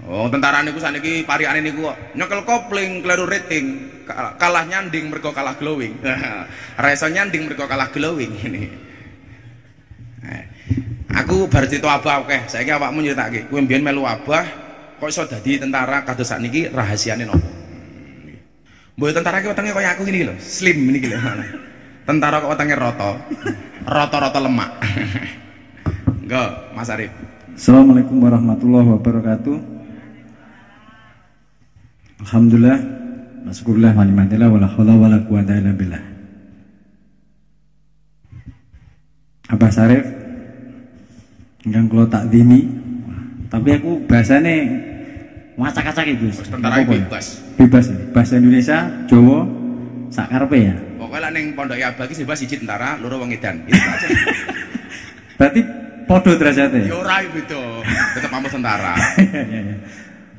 Oh, 0.05 0.29
tentara 0.29 0.61
niku 0.61 0.77
saniki 0.77 1.25
parikane 1.25 1.65
niku 1.65 1.89
kok 1.89 1.97
nyekel 2.13 2.45
kopling 2.45 3.01
kleru 3.01 3.25
rating, 3.25 3.89
kalah 4.37 4.69
nyanding 4.69 5.09
mergo 5.09 5.33
kalah 5.33 5.57
glowing. 5.57 5.97
Reso 6.85 7.09
nyanding 7.09 7.49
mergo 7.49 7.65
kalah 7.65 7.89
glowing 7.89 8.37
ini. 8.45 8.69
Eh, 10.29 10.45
aku 11.09 11.49
bar 11.49 11.65
cerita 11.65 11.89
abah 11.89 12.21
oke, 12.21 12.53
saiki 12.53 12.69
awakmu 12.69 13.01
nyritake, 13.01 13.49
kowe 13.49 13.57
mbiyen 13.65 13.81
melu 13.81 14.05
abah 14.05 14.45
kok 15.01 15.09
iso 15.09 15.25
dadi 15.25 15.57
tentara 15.57 16.05
kados 16.05 16.29
sakniki 16.29 16.69
rahasiane 16.69 17.25
nopo? 17.25 17.49
Mbok 19.01 19.09
tentara 19.09 19.41
ki 19.41 19.49
wetenge 19.57 19.73
kaya 19.73 19.97
aku 19.97 20.05
gini 20.05 20.29
lho, 20.29 20.37
slim 20.37 20.85
niki 20.85 21.09
lho. 21.09 21.17
Tentara 22.07 22.45
kok 22.45 22.53
wetenge 22.53 22.77
roto. 22.77 23.17
Roto-roto 23.89 24.37
lemak. 24.37 24.71
Enggak, 26.25 26.77
Mas 26.77 26.93
Arif. 26.93 27.13
Assalamualaikum 27.57 28.21
warahmatullahi 28.21 28.89
wabarakatuh. 28.93 29.74
Alhamdulillah, 32.25 32.79
Masyakurullah 33.45 33.93
wa 33.93 34.05
ni'matillah 34.09 34.49
wa 34.49 34.57
la 34.57 34.69
haula 34.73 34.95
wa 34.97 35.07
la 35.13 35.19
quwata 35.21 35.53
illa 35.61 35.77
billah. 35.77 36.15
Abah 39.53 39.69
Sarif 39.69 40.05
Enggak 41.69 41.85
kalau 41.93 42.07
tak 42.09 42.33
dini 42.33 42.65
Tapi 43.53 43.77
aku 43.77 44.01
bahasanya 44.09 44.57
Macak-acak 45.61 46.17
itu 46.17 46.33
Tentara 46.49 46.81
Apa 46.81 46.97
ya? 46.97 47.05
bebas. 47.05 47.27
Bebas 47.61 47.85
ya 47.93 47.99
Bahasa 48.17 48.41
Indonesia, 48.41 48.79
Jawa 49.05 49.45
Sakarpe 50.09 50.59
ya 50.59 50.77
Pokoknya 50.97 51.29
ning 51.29 51.53
pondok 51.53 51.77
ya 51.77 51.93
bagi 51.93 52.17
sebab 52.17 52.33
siji 52.33 52.57
tentara, 52.65 52.97
loro 52.97 53.21
wong 53.21 53.29
edan. 53.29 53.61
Itu 53.69 53.77
aja. 53.77 54.09
Berarti 55.37 55.61
podo 56.09 56.33
derajatnya 56.41 56.89
Ya 56.89 56.97
ora 56.97 57.21
itu. 57.21 57.61
Tetep 58.17 58.33
tentara. 58.33 58.97
Iya, 59.21 59.43
iya, 59.53 59.61
iya. 59.61 59.77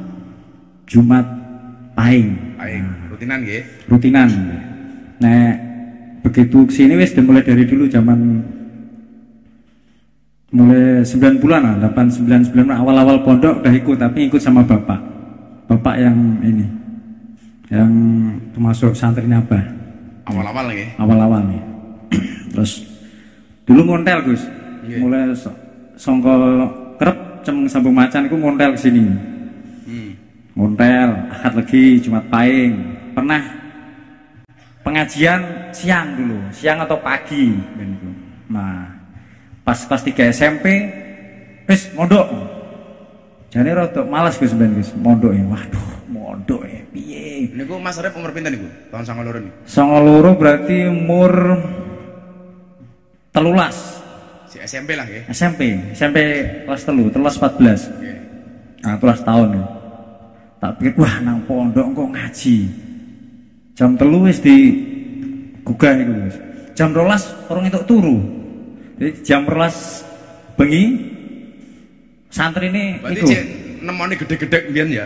Jumat 0.86 1.26
Pahing 1.93 2.30
Baik, 2.55 2.82
rutinan 3.07 3.39
nggih. 3.41 3.61
rutinan. 3.88 4.30
Nah, 5.16 5.53
begitu 6.22 6.66
ke 6.66 6.74
sini 6.74 6.97
wis 6.97 7.13
dan 7.13 7.24
mulai 7.24 7.39
dari 7.39 7.63
dulu 7.63 7.86
zaman 7.86 8.41
mulai 10.49 11.03
9 11.03 11.39
bulan 11.39 11.61
lah, 11.61 11.76
8 11.91 12.26
9 12.26 12.51
9 12.51 12.68
awal-awal 12.72 13.22
pondok 13.22 13.61
udah 13.61 13.74
ikut 13.74 13.97
tapi 13.97 14.28
ikut 14.28 14.39
sama 14.39 14.63
bapak. 14.63 14.99
Bapak 15.66 15.95
yang 15.97 16.18
ini. 16.41 16.66
Yang 17.70 17.91
termasuk 18.53 18.91
santri 18.93 19.26
Abah 19.26 19.63
Awal-awal 20.26 20.66
nggih. 20.70 20.89
awal-awal 20.97 21.41
nih. 21.45 21.61
Terus 22.51 22.72
dulu 23.63 23.82
ngontel 23.86 24.20
Gus. 24.26 24.41
Iya. 24.86 25.01
Mulai 25.01 25.34
so- 25.34 25.57
songkol 25.95 26.70
cem 27.45 27.69
sambung 27.69 27.93
macan 27.93 28.25
itu 28.25 28.35
ngontel 28.35 28.73
ke 28.73 28.79
sini. 28.81 29.05
Hmm. 29.85 30.11
Ngontel, 30.57 31.09
akad 31.29 31.53
lagi, 31.53 32.01
Jumat 32.01 32.25
Pahing. 32.33 32.73
Pernah 33.13 33.41
pengajian 34.81 35.69
siang 35.69 36.17
dulu, 36.17 36.41
siang 36.49 36.81
atau 36.81 36.97
pagi. 36.97 37.53
Nah, 38.49 38.89
pas 39.61 39.77
kelas 39.77 40.03
3 40.03 40.33
SMP, 40.33 40.65
wis 41.69 41.93
mondok. 41.93 42.27
Jadi 43.53 43.71
rodok 43.71 44.05
malas 44.09 44.35
Gus 44.35 44.51
ben 44.51 44.75
Gus, 44.75 44.91
mondok 44.99 45.31
ya. 45.31 45.45
Waduh, 45.47 45.89
mondok 46.11 46.67
ya, 46.67 46.81
piye. 46.91 47.47
Niku 47.55 47.79
Mas 47.79 47.95
Arif 47.95 48.11
umur 48.19 48.35
pinten 48.35 48.51
niku? 48.51 48.67
Tahun 48.91 49.07
92 49.07 49.47
niku. 49.47 49.55
Songo 49.63 50.03
loro 50.03 50.35
berarti 50.35 50.91
umur 50.91 51.31
telulas 53.31 53.94
SMP 54.66 54.97
lah 54.97 55.05
nggih. 55.05 55.24
SMP, 55.30 55.61
SMP 55.93 56.18
kelas 56.66 56.82
telu, 56.84 57.05
telulas 57.07 57.36
14. 57.38 57.86
Nggih. 57.88 58.18
Nah, 58.82 58.95
telulas 58.97 59.22
tahun 59.22 59.47
ya. 59.53 59.63
Tak 60.55 60.72
pikir, 60.78 60.93
wah 60.97 61.16
nang 61.22 61.39
pondok 61.45 61.88
kok 61.93 62.09
ngaji. 62.11 62.57
Jam 63.76 63.93
telu 63.93 64.26
wis 64.26 64.39
di 64.39 64.55
gugah 65.61 65.93
itu 65.93 66.13
wis. 66.26 66.36
Jam 66.74 66.91
rolas 66.91 67.30
orang 67.47 67.68
itu 67.68 67.80
turu. 67.86 68.18
Jadi 68.95 69.11
jam 69.22 69.43
rolas 69.43 70.01
bengi 70.55 71.11
santri 72.32 72.72
ini 72.72 72.99
Berarti 72.99 73.16
itu 73.16 73.26
cek 73.28 73.43
nemoni 73.84 74.13
gede-gede 74.16 74.59
mbiyen 74.72 74.89
ya. 74.89 75.05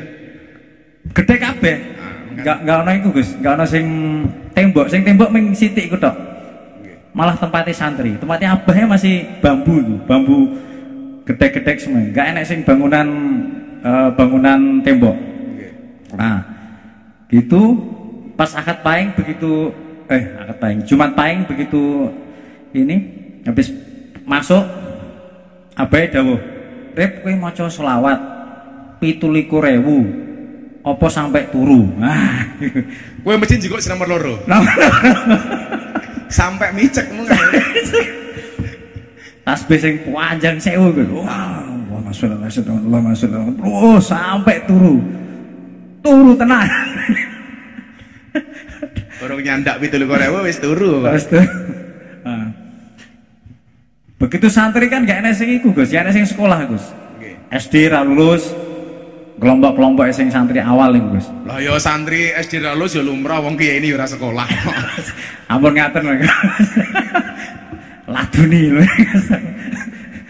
gede 1.09 1.35
kabeh. 1.35 1.77
Ah, 1.97 2.13
Enggak 2.29 2.57
enggak 2.63 2.77
ono 2.79 2.91
iku 2.93 3.07
Gus, 3.11 3.29
enggak 3.35 3.53
ono 3.57 3.65
sing 3.65 3.85
tembok, 4.53 4.85
sing 4.87 5.01
tembok 5.01 5.29
ming 5.33 5.51
sithik 5.51 5.89
iku 5.89 5.97
tok. 5.97 6.13
Malah 7.09 7.35
tempatnya 7.41 7.73
santri, 7.73 8.13
tempatnya 8.21 8.53
abahnya 8.53 8.85
masih 8.85 9.25
bambu 9.41 9.81
itu, 9.81 9.95
bambu 10.05 10.37
gede-gede 11.25 11.73
semua. 11.81 12.05
Enggak 12.05 12.25
enak 12.37 12.43
sing 12.45 12.61
bangunan 12.61 13.07
eh, 13.81 14.09
bangunan 14.13 14.85
tembok. 14.85 15.17
Nah, 16.13 16.41
gitu 17.29 17.77
pas 18.33 18.49
akad 18.55 18.81
paing 18.81 19.13
begitu 19.13 19.73
eh 20.09 20.23
akad 20.41 20.57
paing 20.57 20.79
Jumat 20.87 21.11
paing 21.13 21.45
begitu 21.45 22.09
ini 22.73 22.97
habis 23.45 23.69
masuk 24.25 24.63
abai 25.77 26.09
dawuh 26.09 26.39
rep 26.95 27.21
kowe 27.21 27.33
maca 27.35 27.69
selawat 27.69 28.19
17.000 29.03 30.87
apa 30.87 31.07
sampai 31.11 31.51
turu 31.51 31.83
nah 31.99 32.47
Kowe 33.19 33.35
mesti 33.35 33.59
njikok 33.59 33.83
nomor 33.91 34.07
loro. 34.07 34.33
Sampai 36.29 36.69
micek 36.71 37.09
mung. 37.11 37.25
tasbih 39.49 39.79
sing 39.81 39.93
panjang 40.05 40.61
sewu 40.61 40.93
gitu. 40.93 41.25
Wah, 41.25 41.65
Allah 41.65 41.99
masuk 42.05 42.29
Allah 42.69 42.99
masuk 43.01 43.29
Oh, 43.65 43.97
sampai 43.97 44.61
turu. 44.69 45.01
Turu 46.05 46.37
tenang. 46.37 46.69
Orang 49.19 49.41
nyandak 49.43 49.81
pitul 49.83 50.05
korewo 50.05 50.45
wis 50.45 50.61
turu. 50.61 51.01
Tuh. 51.03 51.45
Nah. 52.23 52.53
Begitu 54.19 54.47
santri 54.51 54.91
kan 54.91 55.07
gak 55.07 55.23
enak 55.23 55.33
sing 55.33 55.49
iku, 55.59 55.71
Gus. 55.71 55.91
Ya 55.95 56.03
enak 56.03 56.13
sing 56.13 56.27
sekolah, 56.27 56.67
Gus. 56.69 56.85
SD 57.49 57.89
ra 57.89 58.05
lulus. 58.05 58.51
Kelompok-kelompok 59.39 60.03
sing 60.11 60.27
santri 60.27 60.59
awal 60.59 60.91
nih, 60.91 61.03
Gus. 61.15 61.31
Lah 61.47 61.63
ya 61.63 61.79
santri 61.79 62.27
SD 62.29 62.59
lulus 62.59 62.91
ya 62.91 63.01
lumrah 63.01 63.39
wong 63.39 63.55
kiai 63.55 63.79
ini 63.79 63.95
ora 63.95 64.03
sekolah. 64.03 64.43
Ampun 65.51 65.79
ngaten 65.79 66.01
lho. 66.03 66.13
Laduni 68.13 68.61
lho. 68.69 68.83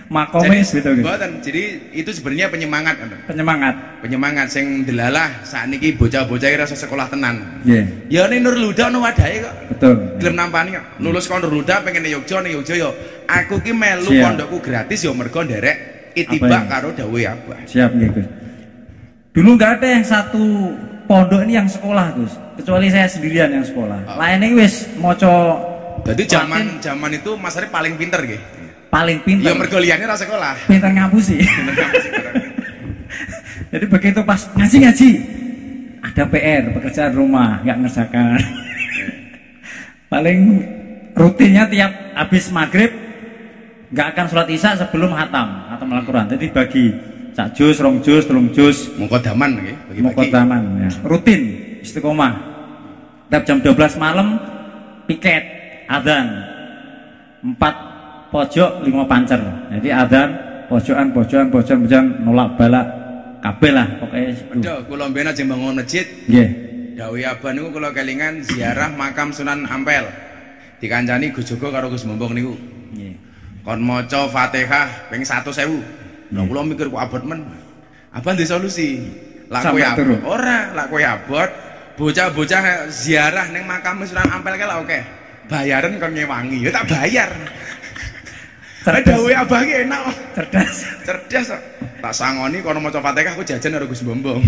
Makome 0.10 0.66
gitu, 0.66 0.90
Gus. 0.94 1.06
mboten. 1.06 1.32
Jadi 1.42 1.62
itu 1.94 2.10
sebenarnya 2.10 2.50
penyemangat. 2.50 2.98
Penyemangat. 3.30 4.02
Penyemangat 4.02 4.48
sing 4.50 4.82
delalah 4.82 5.46
sakniki 5.46 5.94
bocah-bocah 5.94 6.50
rasa 6.58 6.74
sekolah 6.74 7.10
tenan. 7.10 7.62
Nggih, 7.62 8.10
Ya 8.10 8.26
ning 8.26 8.42
Nur 8.42 8.58
Huda 8.58 8.90
ono 8.90 9.02
wadahe 9.02 9.42
kok. 9.42 9.54
betul. 9.70 9.94
Gelem 10.18 10.34
nampani 10.38 10.78
kok. 10.78 10.86
Lulus 10.98 11.26
kon 11.26 11.42
Nur 11.42 11.54
Huda 11.54 11.82
pengen 11.82 12.02
ning 12.06 12.14
Yogya 12.14 12.42
ning 12.42 12.58
Yogya 12.58 12.76
ya. 12.78 12.90
Aku 13.26 13.62
ki 13.62 13.70
melu 13.70 14.10
pondokku 14.10 14.58
gratis 14.62 15.06
ya 15.06 15.14
mergo 15.14 15.46
nderek 15.46 15.78
Apa 16.10 16.18
itibak 16.18 16.64
ya? 16.66 16.70
karo 16.74 16.90
dawuh 16.98 17.22
Abah. 17.22 17.60
Siap 17.70 17.92
nih 17.94 18.10
Gus. 18.10 18.26
Dulu 19.30 19.50
nggak 19.56 19.72
ada 19.80 19.88
yang 19.94 20.06
satu 20.06 20.74
pondok 21.06 21.46
ini 21.46 21.54
yang 21.58 21.70
sekolah 21.70 22.18
Gus, 22.18 22.34
kecuali 22.58 22.90
saya 22.90 23.06
sendirian 23.06 23.50
yang 23.54 23.66
sekolah. 23.66 24.18
Lainnya 24.18 24.54
wis 24.58 24.90
moco 24.98 25.58
Jadi 26.00 26.24
zaman 26.26 26.80
zaman 26.82 27.12
itu 27.14 27.36
Mas 27.38 27.54
Arif 27.60 27.70
paling 27.70 27.94
pinter 28.00 28.24
nggih. 28.24 28.42
paling 28.90 29.22
Ya 29.22 29.54
pintar, 29.54 29.54
mergo 29.54 29.78
liyane 29.78 30.02
ra 30.10 30.18
sekolah. 30.18 30.66
pintar 30.66 30.90
ngapusi. 30.90 31.38
Jadi 33.72 33.86
begitu 33.86 34.26
pas 34.26 34.50
ngaji 34.58 34.78
ngaji, 34.82 35.10
ada 36.02 36.24
PR 36.26 36.64
pekerjaan 36.74 37.14
rumah 37.14 37.62
nggak 37.62 37.78
ngerjakan. 37.86 38.42
paling 40.12 40.40
rutinnya 41.14 41.70
tiap 41.70 41.92
habis 42.18 42.50
maghrib 42.50 42.90
nggak 43.94 44.08
akan 44.18 44.26
sholat 44.26 44.50
isya 44.50 44.74
sebelum 44.74 45.14
hatam 45.14 45.70
atau 45.70 45.86
Al-Quran. 45.86 46.26
Jadi 46.34 46.46
bagi 46.50 46.86
sak 47.40 47.56
jus, 47.56 47.80
rong 47.80 48.04
jus, 48.04 48.28
telung 48.28 48.52
jus, 48.52 48.92
Mengkodaman 49.00 49.64
nggih 49.64 49.76
bagi-bagi. 49.88 50.04
Mukodaman 50.12 50.62
ya. 50.84 50.90
rutin 51.08 51.42
istiqomah 51.80 52.34
tiap 53.32 53.48
jam 53.48 53.64
12 53.64 53.96
malam 53.96 54.36
piket 55.08 55.44
adzan 55.88 56.28
empat 57.40 57.76
pojok 58.28 58.84
lima 58.84 59.08
pancer 59.08 59.40
jadi 59.80 60.04
adzan 60.04 60.30
pojokan 60.68 61.16
pojokan 61.16 61.48
pojokan 61.48 61.80
pojokan 61.88 62.06
nolak 62.28 62.60
balak 62.60 62.86
kabeh 63.40 63.72
lah 63.72 63.88
pokoknya 64.04 64.36
itu. 64.36 64.44
Aduh, 64.60 64.78
kula 64.84 65.06
mbiyen 65.08 65.32
aja 65.32 65.44
bangun 65.48 65.80
masjid, 65.80 66.06
Nggih. 66.28 66.50
dawuh 67.00 67.24
Abah 67.24 67.52
niku 67.56 67.72
kula 67.72 67.90
kelingan 67.96 68.44
ziarah 68.44 68.92
makam 68.92 69.32
Sunan 69.32 69.64
Ampel. 69.64 70.04
Dikancani 70.84 71.32
Gus 71.32 71.48
Joko 71.48 71.72
karo 71.72 71.88
Gus 71.88 72.04
Bombong 72.04 72.36
niku. 72.36 72.60
Nggih. 72.92 73.16
Kon 73.64 73.80
maca 73.80 74.28
Fatihah 74.28 75.08
ping 75.08 75.24
100.000. 75.24 75.56
Lah 76.30 76.44
kula 76.46 76.62
mikir 76.66 76.88
kok 76.90 77.02
abot 77.02 77.24
men. 77.26 77.42
Abah 78.14 78.32
ndek 78.34 78.50
solusi. 78.50 79.02
Lah 79.50 79.62
kowe 79.66 79.82
abot. 79.82 80.20
Ora, 80.26 80.74
lah 80.74 80.86
kowe 80.90 81.02
abot. 81.02 81.50
Bocah-bocah 82.00 82.88
ziarah 82.88 83.52
ning 83.52 83.68
makam 83.68 84.00
Sunan 84.08 84.24
Ampel 84.32 84.56
kae 84.56 84.64
lah 84.64 84.80
oke. 84.80 85.00
Bayaran 85.52 86.00
kon 86.00 86.16
ngewangi, 86.16 86.64
ya 86.64 86.72
tak 86.72 86.88
bayar. 86.88 87.30
Cerdas. 88.86 89.12
Dawuh 89.12 89.36
Abah 89.36 89.60
ki 89.68 89.74
enak. 89.84 90.02
cerdas 90.38 90.76
Cerdas 91.04 91.46
kok. 91.52 91.62
Tak 92.00 92.14
sangoni 92.16 92.64
kono 92.64 92.80
maca 92.80 93.04
Fatihah 93.04 93.36
aku 93.36 93.44
jajan 93.44 93.76
karo 93.76 93.86
Gus 93.92 94.08
Bombong. 94.08 94.40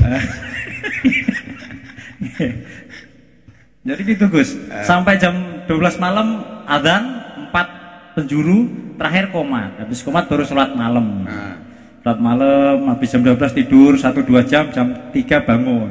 jadi 3.81 4.01
gitu 4.05 4.25
Gus 4.29 4.55
sampai 4.85 5.17
jam 5.17 5.65
12 5.65 5.97
malam 5.97 6.45
adzan 6.69 7.03
4 7.49 8.15
penjuru 8.17 8.69
terakhir 8.95 9.33
komat 9.33 9.81
habis 9.81 10.05
komat 10.05 10.29
baru 10.29 10.45
sholat 10.45 10.77
malam 10.77 11.25
Nah, 11.25 11.57
Sholat 12.01 12.17
malam, 12.17 12.89
habis 12.89 13.13
jam 13.13 13.21
12 13.21 13.53
tidur, 13.53 13.93
1-2 13.93 14.41
jam, 14.49 14.65
jam 14.73 14.89
3 15.13 15.45
bangun. 15.45 15.89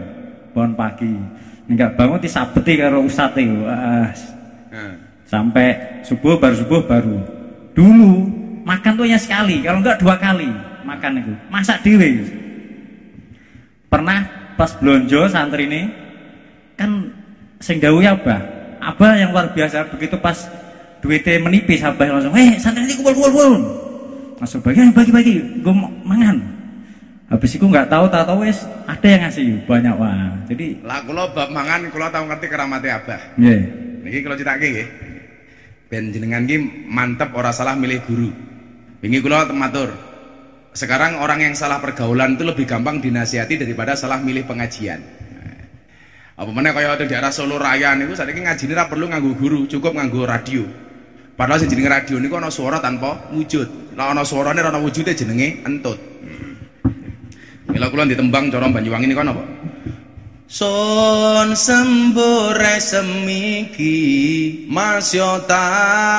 Bangun 0.50 0.74
pagi. 0.74 1.14
Enggak 1.70 1.94
bangun 1.94 2.18
disabeti 2.18 2.74
karo 2.74 3.06
ustaz 3.06 3.30
itu. 3.38 3.62
Wah, 3.62 4.11
nah. 4.74 4.94
sampai 5.22 6.02
subuh 6.02 6.34
baru 6.34 6.54
subuh 6.58 6.82
baru. 6.82 7.22
Dulu 7.78 8.26
makan 8.66 8.98
tuh 8.98 9.06
hanya 9.06 9.22
sekali, 9.22 9.62
kalau 9.62 9.78
enggak 9.78 10.02
dua 10.02 10.18
kali 10.18 10.50
makan 10.82 11.22
itu. 11.22 11.34
Masak 11.46 11.86
dewe. 11.86 12.26
Pernah 13.86 14.26
pas 14.58 14.74
blonjo 14.82 15.30
santri 15.30 15.70
ini 15.70 15.86
kan 16.74 17.06
sing 17.62 17.78
dawuh 17.78 18.02
ya 18.02 18.18
Abah. 18.18 18.42
Abah 18.82 19.14
yang 19.14 19.30
luar 19.30 19.54
biasa 19.54 19.86
begitu 19.94 20.18
pas 20.18 20.50
duitnya 20.98 21.38
menipis 21.38 21.86
Abah 21.86 22.18
langsung, 22.18 22.34
"Eh, 22.34 22.58
santri 22.58 22.82
ini 22.82 22.98
kumpul 22.98 23.14
kumpul 23.14 23.30
kumpul." 23.30 23.89
Langsung 24.41 24.64
bagi 24.64 24.80
bagi 24.88 25.12
bagi, 25.12 25.34
gue 25.61 25.74
mau 25.76 25.93
mangan. 26.01 26.41
Habis 27.28 27.61
itu 27.61 27.64
nggak 27.68 27.93
tahu 27.93 28.11
tahu 28.11 28.24
tahu 28.26 28.38
wes 28.43 28.64
ada 28.88 29.07
yang 29.07 29.22
ngasih 29.28 29.68
banyak 29.68 29.95
wah. 29.95 30.34
Jadi, 30.51 30.82
Lah 30.82 31.05
kula 31.05 31.30
bab 31.30 31.53
mangan 31.53 31.86
kula 31.93 32.11
tau 32.11 32.24
ngerti 32.26 32.47
keramate 32.49 32.88
Abah. 32.91 33.38
yeah. 33.38 33.62
Niki 34.03 34.24
kula 34.24 34.34
critake 34.34 34.66
nggih. 34.66 34.88
Ben 35.93 36.09
jenengan 36.11 36.49
ki 36.49 36.57
mantep 36.88 37.30
ora 37.36 37.53
salah 37.53 37.76
milih 37.76 38.01
guru. 38.09 38.32
Wingi 39.05 39.20
kula 39.20 39.47
matur. 39.53 39.93
Sekarang 40.72 41.20
orang 41.20 41.45
yang 41.45 41.55
salah 41.55 41.78
pergaulan 41.78 42.34
itu 42.34 42.43
lebih 42.49 42.64
gampang 42.64 42.99
dinasihati 42.99 43.61
daripada 43.61 43.93
salah 43.93 44.18
milih 44.18 44.49
pengajian. 44.49 44.99
Apa 46.41 46.49
mana 46.49 46.72
kaya 46.72 46.97
di 46.97 47.05
daerah 47.05 47.28
Solo 47.28 47.61
Raya 47.61 47.93
niku 47.93 48.16
saiki 48.16 48.41
ngajine 48.41 48.72
ora 48.72 48.88
perlu 48.88 49.12
nganggo 49.12 49.36
guru, 49.36 49.61
cukup 49.68 49.93
nganggo 49.93 50.24
radio. 50.24 50.64
Padahal 51.41 51.57
sing 51.57 51.72
jenenge 51.72 51.88
radio 51.88 52.20
niku 52.20 52.36
ana 52.36 52.53
suara 52.53 52.84
tanpa 52.84 53.32
wujud. 53.32 53.97
Lah 53.97 54.12
ana 54.12 54.20
suarane 54.28 54.61
ana 54.61 54.76
wujude 54.76 55.16
jenenge 55.16 55.64
entut. 55.64 55.97
Mila 57.72 57.88
kula 57.88 58.05
ditembang 58.05 58.53
cara 58.53 58.68
Banyuwangi 58.68 59.09
niku 59.09 59.24
ana 59.24 59.32
apa? 59.32 59.41
Son 60.45 61.57
sembore 61.57 62.76
semiki 62.76 63.97
masya 64.68 65.41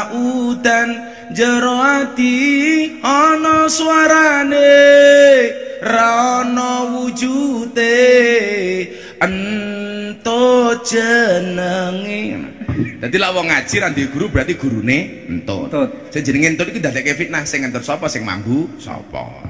udan 0.10 0.90
jero 1.38 1.78
ati 1.78 2.90
ana 3.06 3.70
suarane 3.70 4.74
ra 5.86 6.42
ana 6.42 6.98
wujude 6.98 7.94
ento 9.22 10.82
jenenge 10.82 12.41
Dadi 13.02 13.18
lak 13.18 13.34
wong 13.34 13.49
ngaji 13.49 13.76
ra 13.82 13.89
duwe 13.89 14.08
guru 14.14 14.26
berarti 14.30 14.54
gurune 14.62 15.26
entut. 15.26 15.74
Sing 16.14 16.22
jenenge 16.22 16.54
entut 16.54 16.70
iki 16.70 16.78
dadekke 16.78 17.18
fitnah 17.18 17.41
sing 17.49 17.66
entut 17.66 17.82
sapa 17.82 18.06
sing 18.06 18.22
mambu 18.22 18.78
sapa. 18.78 19.41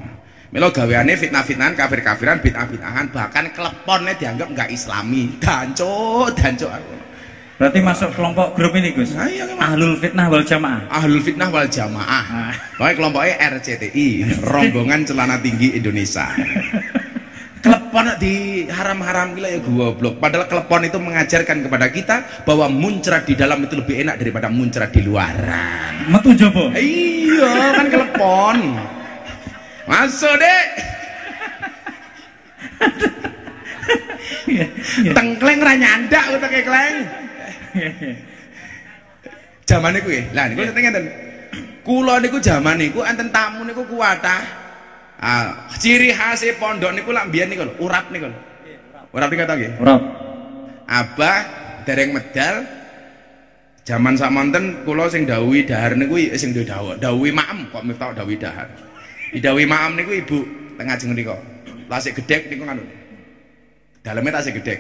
Mila 0.52 0.72
gaweane 0.72 1.16
fitnah-fitnahan 1.20 1.76
kafir-kafiran 1.76 2.44
bid'ah-bid'ahan 2.44 3.12
bahkan 3.12 3.52
kleponnya 3.52 4.16
dianggap 4.16 4.48
enggak 4.52 4.70
islami. 4.72 5.36
Dancuk, 5.40 6.32
dancuk 6.36 6.72
aku. 6.72 6.96
Berarti 7.60 7.80
masuk 7.84 8.10
kelompok 8.16 8.56
grup 8.56 8.74
ini 8.74 8.96
Gus. 8.96 9.16
Ah, 9.20 9.28
iya. 9.28 9.48
Ahlul 9.48 10.00
fitnah 10.00 10.28
wal 10.32 10.42
jamaah. 10.48 10.82
Ahlul 10.90 11.22
fitnah 11.24 11.48
wal 11.52 11.68
jamaah. 11.68 12.26
Ah. 12.26 12.54
Pokoknya 12.80 12.96
kelompoknya 12.98 13.34
RCTI, 13.54 14.08
rombongan 14.52 15.06
celana 15.06 15.38
tinggi 15.44 15.76
Indonesia. 15.76 16.26
Klepon 17.92 18.08
di 18.24 18.64
haram-haram 18.72 19.36
gila 19.36 19.52
ya 19.52 19.60
goblok. 19.60 20.16
Padahal 20.16 20.48
klepon 20.48 20.88
itu 20.88 20.96
mengajarkan 20.96 21.68
kepada 21.68 21.92
kita 21.92 22.16
bahwa 22.48 22.72
muncrat 22.72 23.28
di 23.28 23.36
dalam 23.36 23.68
itu 23.68 23.76
lebih 23.76 24.08
enak 24.08 24.16
daripada 24.16 24.48
muncrat 24.48 24.96
di 24.96 25.04
luaran. 25.04 26.08
Metu 26.08 26.32
jopo. 26.32 26.72
Iya, 26.72 27.52
kan 27.76 27.92
klepon. 27.92 28.80
Masuk, 29.92 30.40
Dek. 30.40 30.66
Iya, 34.48 34.66
iya. 35.04 35.12
Tengkleng 35.12 35.60
ra 35.60 35.74
nyandak 35.76 36.26
utake 36.32 36.64
kleng. 36.64 36.96
Zaman 39.68 40.00
niku 40.00 40.16
nggih. 40.16 40.26
Lah 40.32 40.48
niku 40.48 40.64
ngerti 40.64 40.80
ngeten. 40.80 41.06
Kula 41.84 42.24
niku 42.24 42.40
zaman 42.40 42.80
niku 42.80 43.04
enten 43.04 43.28
tamu 43.36 43.68
niku 43.68 43.84
kuwatah. 43.84 44.61
Ah, 45.22 45.70
ciri 45.78 46.10
khas 46.10 46.42
pondok 46.58 46.98
niku 46.98 47.14
lak 47.14 47.30
mbiyen 47.30 47.54
niku 47.54 47.64
lho, 47.70 47.74
urap 47.78 48.10
niku 48.10 48.26
lho. 48.26 48.40
Urap 49.14 49.30
niku 49.30 49.42
kata 49.46 49.54
nggih. 49.54 49.72
Rob. 49.78 50.02
Abah 50.90 51.40
dereng 51.86 52.12
medal 52.12 52.66
Zaman 53.82 54.14
samonten 54.14 54.86
kula 54.86 55.10
sing 55.10 55.26
dawuhi 55.26 55.66
dahar 55.66 55.98
niku 55.98 56.14
eh, 56.22 56.38
sing 56.38 56.54
duwe 56.54 56.62
dawuh, 56.62 57.02
dawuhi 57.02 57.34
maem 57.34 57.66
kok 57.74 57.82
miftah 57.82 58.14
dawuhi 58.14 58.38
dahar. 58.38 58.70
Didawuhi 59.34 59.66
maem 59.66 59.98
niku 59.98 60.12
ibu 60.22 60.38
tengah 60.78 60.94
jeng 61.02 61.18
niku. 61.18 61.34
Lasik 61.90 62.22
gedhek 62.22 62.54
niku 62.54 62.62
ngono. 62.62 62.86
Daleme 64.06 64.30
tasik 64.30 64.62
gedhek. 64.62 64.80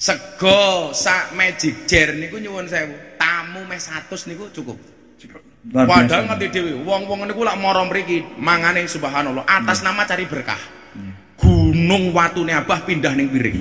Sego 0.00 0.92
sak 0.96 1.36
magic 1.36 1.84
jar 1.84 2.16
niku 2.16 2.40
nyuwun 2.40 2.64
sewu. 2.64 2.96
tamu 3.20 3.60
meh 3.68 3.80
100 3.80 4.28
niku 4.32 4.48
cukup. 4.56 4.95
Padahal 5.66 6.30
ngerti 6.30 6.46
dhewe, 6.54 6.72
wong-wong 6.86 7.26
niku 7.26 7.42
lak 7.42 7.58
mara 7.58 7.82
mriki 7.82 8.22
mangane 8.38 8.86
subhanallah 8.86 9.42
atas 9.50 9.82
nama 9.82 10.06
cari 10.06 10.22
berkah. 10.30 10.58
Gunung 11.36 12.14
watune 12.14 12.54
Abah 12.54 12.86
pindah 12.86 13.12
ning 13.18 13.26
piring. 13.28 13.58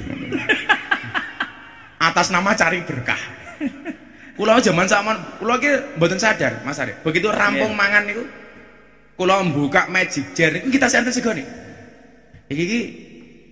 atas 2.08 2.30
nama 2.30 2.54
cari 2.54 2.86
berkah. 2.86 3.18
Kula 4.38 4.60
zaman 4.62 4.86
zaman 4.86 5.16
kula 5.42 5.58
ki 5.58 5.98
mboten 5.98 6.20
sadar, 6.22 6.62
Mas 6.62 6.78
Arif. 6.78 7.00
Begitu 7.02 7.32
rampung 7.34 7.74
Iya. 7.74 7.80
mangan 7.80 8.04
niku 8.06 8.24
kula 9.18 9.42
buka 9.50 9.88
magic 9.90 10.36
jar 10.38 10.54
niku 10.54 10.70
kita 10.70 10.86
santen 10.92 11.10
segone. 11.10 11.42
Iki 12.52 12.64
iki 12.70 12.82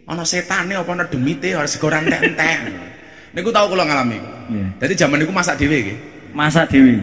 ana 0.06 0.22
setane 0.28 0.78
apa 0.78 0.92
ana 0.94 1.10
demite 1.10 1.56
ora 1.58 1.66
sego 1.66 1.90
rantek-entek. 1.90 2.60
Niku 3.34 3.50
tau 3.50 3.66
kula 3.66 3.82
ngalami. 3.82 4.22
Iya. 4.54 4.68
Jadi 4.86 4.94
zaman 4.94 5.18
niku 5.18 5.34
masak 5.34 5.58
dhewe 5.58 5.78
nggih. 5.82 5.98
masak 6.34 6.74
dewi 6.74 6.98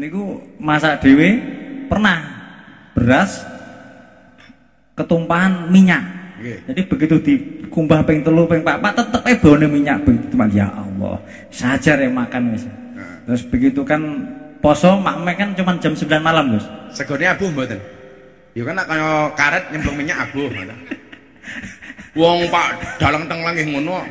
niku 0.00 0.40
masak 0.56 1.04
dewi 1.04 1.36
pernah 1.92 2.24
beras 2.96 3.44
ketumpahan 4.96 5.68
minyak 5.68 6.00
Nggih. 6.40 6.58
jadi 6.72 6.80
begitu 6.88 7.14
dikumbah 7.20 8.00
ping 8.08 8.24
telu 8.24 8.48
ping 8.48 8.64
papat 8.64 8.96
tetep 8.96 9.22
e 9.28 9.32
baunya 9.36 9.68
minyak 9.68 10.00
begitu 10.08 10.32
teman 10.32 10.48
ya 10.48 10.72
Allah 10.72 11.20
sajar 11.52 12.00
ya 12.00 12.08
makan 12.08 12.56
wis 12.56 12.64
terus 13.28 13.44
begitu 13.44 13.84
kan 13.84 14.00
poso 14.64 14.96
makme 14.96 15.36
kan 15.36 15.52
cuma 15.52 15.76
jam 15.76 15.92
9 15.92 16.08
malam 16.24 16.56
Gus 16.56 16.64
Segone 16.90 17.22
abuh 17.22 17.48
mboten. 17.54 17.78
Ya 18.50 18.62
kan 18.66 18.82
kaya 18.82 19.30
karet 19.38 19.70
nyemplung 19.70 19.94
minyak 19.94 20.26
ngoten. 20.34 20.74
Wong 22.18 22.50
Pak 22.50 22.98
dalang 22.98 23.30
tenglang 23.30 23.54
nggih 23.54 23.70
ngono. 23.70 24.02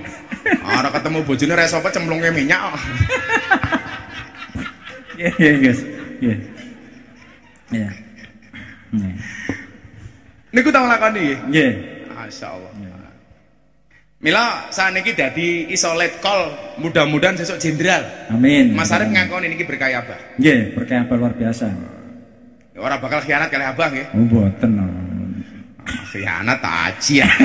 Ora 0.64 0.88
ketemu 0.88 1.20
bojone 1.28 1.54
ra 1.60 1.68
sapa 1.68 1.92
minyak. 2.32 2.64
iya 5.20 5.30
iya 5.36 5.52
Gus 5.60 5.80
iya 6.20 6.36
iya 7.70 7.90
Iya. 8.90 9.14
Niku 10.50 10.74
tau 10.74 10.90
lakoni 10.90 11.22
nggih. 11.22 11.38
Nggih. 11.46 11.72
Masyaallah. 12.10 12.74
Mila 14.20 14.46
saniki 14.68 15.14
dadi 15.14 15.70
isolate 15.70 16.18
call, 16.18 16.50
mudah-mudahan 16.82 17.38
sesuk 17.38 17.56
jenderal. 17.56 18.02
amin 18.28 18.74
Mas 18.74 18.90
Arif 18.90 19.08
ngakoni 19.08 19.48
niki 19.48 19.64
berkah 19.64 19.94
Abah. 19.94 20.18
nggih 20.36 20.74
berkah 20.74 21.06
apa 21.06 21.14
luar 21.14 21.32
biasa 21.32 21.70
Ora 22.76 22.98
bakal 22.98 23.22
khianat 23.22 23.48
kali 23.48 23.62
Abah 23.64 23.88
nggih. 23.94 24.08
oh 24.10 24.26
boten 24.26 24.72
no. 24.74 24.84
Ah, 25.86 26.04
Khianat 26.10 26.60
aji 26.60 27.14
ya. 27.22 27.30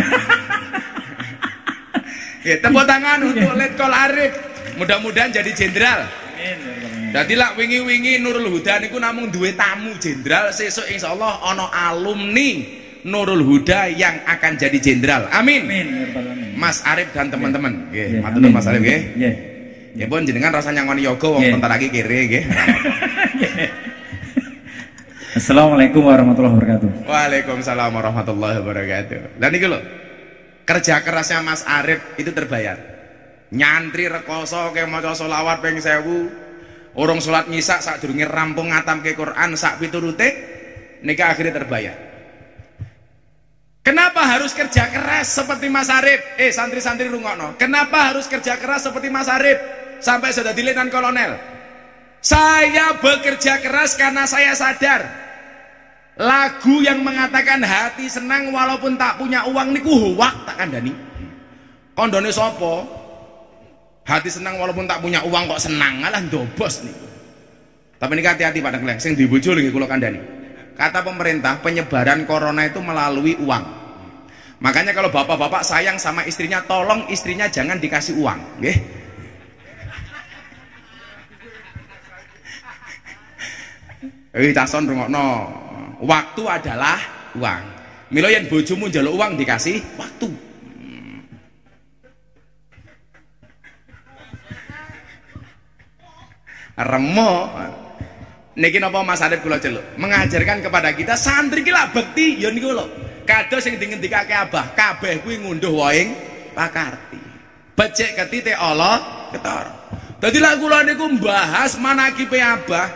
Ya, 2.44 2.60
tepuk 2.60 2.84
tangan 2.84 3.24
untuk 3.24 3.56
Let 3.56 3.72
Call 3.72 3.88
Arif. 3.88 4.32
Mudah-mudahan 4.76 5.32
jadi 5.32 5.48
jenderal. 5.50 6.04
Dadi 7.14 7.38
lak 7.38 7.54
wingi-wingi 7.54 8.18
Nurul 8.18 8.50
Huda 8.50 8.82
niku 8.82 8.98
namung 8.98 9.30
duwe 9.30 9.54
tamu 9.54 9.94
jenderal, 10.02 10.50
sesuk 10.50 10.82
insyaallah 10.90 11.46
ana 11.46 11.70
alumni 11.70 12.58
Nurul 13.06 13.46
Huda 13.46 13.86
yang 13.86 14.26
akan 14.26 14.58
jadi 14.58 14.74
jenderal. 14.82 15.30
Amin. 15.30 15.62
Mas 16.58 16.82
Arif 16.82 17.14
dan 17.14 17.30
teman-teman. 17.30 17.94
Nggih, 17.94 18.18
matur 18.18 18.42
amin. 18.42 18.50
Mas 18.50 18.66
Arif 18.66 18.82
nggih. 18.82 19.02
Nggih. 19.14 19.34
Ya 19.94 20.10
pun 20.10 20.26
jenengan 20.26 20.58
rasa 20.58 20.74
nyangoni 20.74 21.06
yoga 21.06 21.38
wong 21.38 21.54
bentar 21.54 21.70
lagi 21.70 21.86
kere 21.94 22.18
nggih. 22.34 22.44
Assalamualaikum 25.38 26.02
warahmatullahi 26.02 26.54
wabarakatuh. 26.58 26.88
Waalaikumsalam 27.06 27.94
warahmatullahi 27.94 28.58
wabarakatuh. 28.58 29.38
Dan 29.38 29.54
iki 29.54 29.70
lho, 29.70 29.78
kerja 30.66 30.98
kerasnya 30.98 31.46
Mas 31.46 31.62
Arif 31.62 32.02
itu 32.18 32.34
terbayar. 32.34 32.74
Nyantri 33.54 34.10
rekoso 34.10 34.74
ke 34.74 34.82
maca 34.82 35.14
selawat 35.14 35.62
ping 35.62 35.78
1000, 35.78 36.43
urung 36.94 37.18
salat 37.18 37.50
nyisak 37.50 37.82
sadurunge 37.82 38.26
rampung 38.26 38.70
ngatamke 38.70 39.14
Quran 39.18 39.58
sak 39.58 39.82
piturute 39.82 40.28
nika 41.02 41.34
akhirnya 41.34 41.60
terbayar. 41.62 41.96
Kenapa 43.84 44.24
harus 44.24 44.56
kerja 44.56 44.88
keras 44.88 45.28
seperti 45.28 45.68
Mas 45.68 45.92
Arif? 45.92 46.40
Eh 46.40 46.48
santri-santri 46.48 47.04
rungokno. 47.12 47.60
Kenapa 47.60 48.08
harus 48.08 48.24
kerja 48.24 48.56
keras 48.56 48.88
seperti 48.88 49.12
Mas 49.12 49.28
Arif? 49.28 49.60
Sampai 50.00 50.32
sudah 50.32 50.56
diletan 50.56 50.88
kolonel. 50.88 51.36
Saya 52.24 52.96
bekerja 52.96 53.60
keras 53.60 53.92
karena 54.00 54.24
saya 54.24 54.56
sadar 54.56 55.04
lagu 56.16 56.80
yang 56.80 57.04
mengatakan 57.04 57.60
hati 57.60 58.08
senang 58.08 58.48
walaupun 58.48 58.96
tak 58.96 59.20
punya 59.20 59.44
uang 59.44 59.76
niku 59.76 59.92
huwak 59.92 60.32
tak 60.48 60.64
kandani. 60.64 60.96
Kondone 61.92 62.32
sopo? 62.32 63.03
Hati 64.04 64.28
senang 64.28 64.60
walaupun 64.60 64.84
tak 64.84 65.00
punya 65.00 65.24
uang 65.24 65.48
kok 65.48 65.64
senang 65.64 66.04
alah 66.04 66.20
ndobos 66.20 66.84
niku. 66.84 67.08
Tapi 67.96 68.20
ini 68.20 68.26
hati-hati 68.28 68.60
Pak 68.60 68.72
Dekleng, 68.76 69.00
sing 69.00 69.16
dibojo 69.16 69.56
lagi 69.56 69.72
kula. 69.72 69.88
Kata 70.76 71.00
pemerintah 71.00 71.56
penyebaran 71.64 72.28
corona 72.28 72.68
itu 72.68 72.84
melalui 72.84 73.32
uang. 73.40 73.64
Makanya 74.60 74.92
kalau 74.92 75.08
bapak-bapak 75.08 75.64
sayang 75.64 75.96
sama 75.96 76.20
istrinya, 76.28 76.60
tolong 76.68 77.08
istrinya 77.08 77.48
jangan 77.48 77.80
dikasih 77.80 78.20
uang, 78.20 78.60
nggih. 78.60 78.76
Eh 84.34 84.50
cason 84.50 84.82
rungokno. 84.84 85.26
Waktu 86.02 86.42
adalah 86.42 86.98
uang. 87.38 87.62
Milo 88.10 88.28
yen 88.28 88.50
bojomu 88.50 88.90
njaluk 88.90 89.14
uang 89.14 89.38
dikasih 89.38 89.78
waktu. 89.94 90.26
Remo. 96.74 97.54
Niki 98.54 98.78
napa 98.78 99.02
Mas 99.02 99.18
Arif 99.18 99.42
kula 99.42 99.58
celuk? 99.58 99.98
Mengajarkan 99.98 100.62
kepada 100.62 100.94
kita 100.94 101.18
santri 101.18 101.66
ki 101.66 101.74
bekti 101.90 102.38
ya 102.38 102.54
niku 102.54 102.70
lho. 102.70 102.86
Kados 103.26 103.66
sing 103.66 103.80
dingendikake 103.80 104.30
Abah, 104.30 104.76
kabeh 104.76 105.24
kuwi 105.24 105.42
ngunduh 105.42 105.74
waing 105.74 106.14
pakarti. 106.54 107.18
Becik 107.74 108.14
ketite 108.14 108.54
Allah 108.54 109.26
ketara. 109.34 109.74
Dadi 110.22 110.38
lak 110.38 110.62
kula 110.62 110.86
niku 110.86 111.18
mbahas 111.18 111.82
manakipe 111.82 112.38
Abah, 112.38 112.86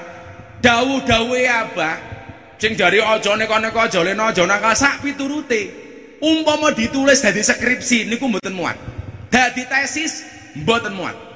dawuh-dawuhe 0.63 1.43
Abah 1.51 1.97
sing 2.59 2.79
dari 2.79 3.03
aja 3.03 3.35
neko-neko 3.35 3.79
aja 3.79 4.03
lena 4.03 4.31
aja 4.31 4.47
nakal 4.47 4.79
sak 4.79 5.03
piturute. 5.03 5.87
Umpama 6.23 6.75
ditulis 6.75 7.19
dadi 7.19 7.43
skripsi 7.43 8.07
niku 8.07 8.31
mboten 8.31 8.55
muat. 8.55 8.79
Dadi 9.27 9.67
tesis 9.67 10.23
mboten 10.55 10.95
muat. 10.95 11.28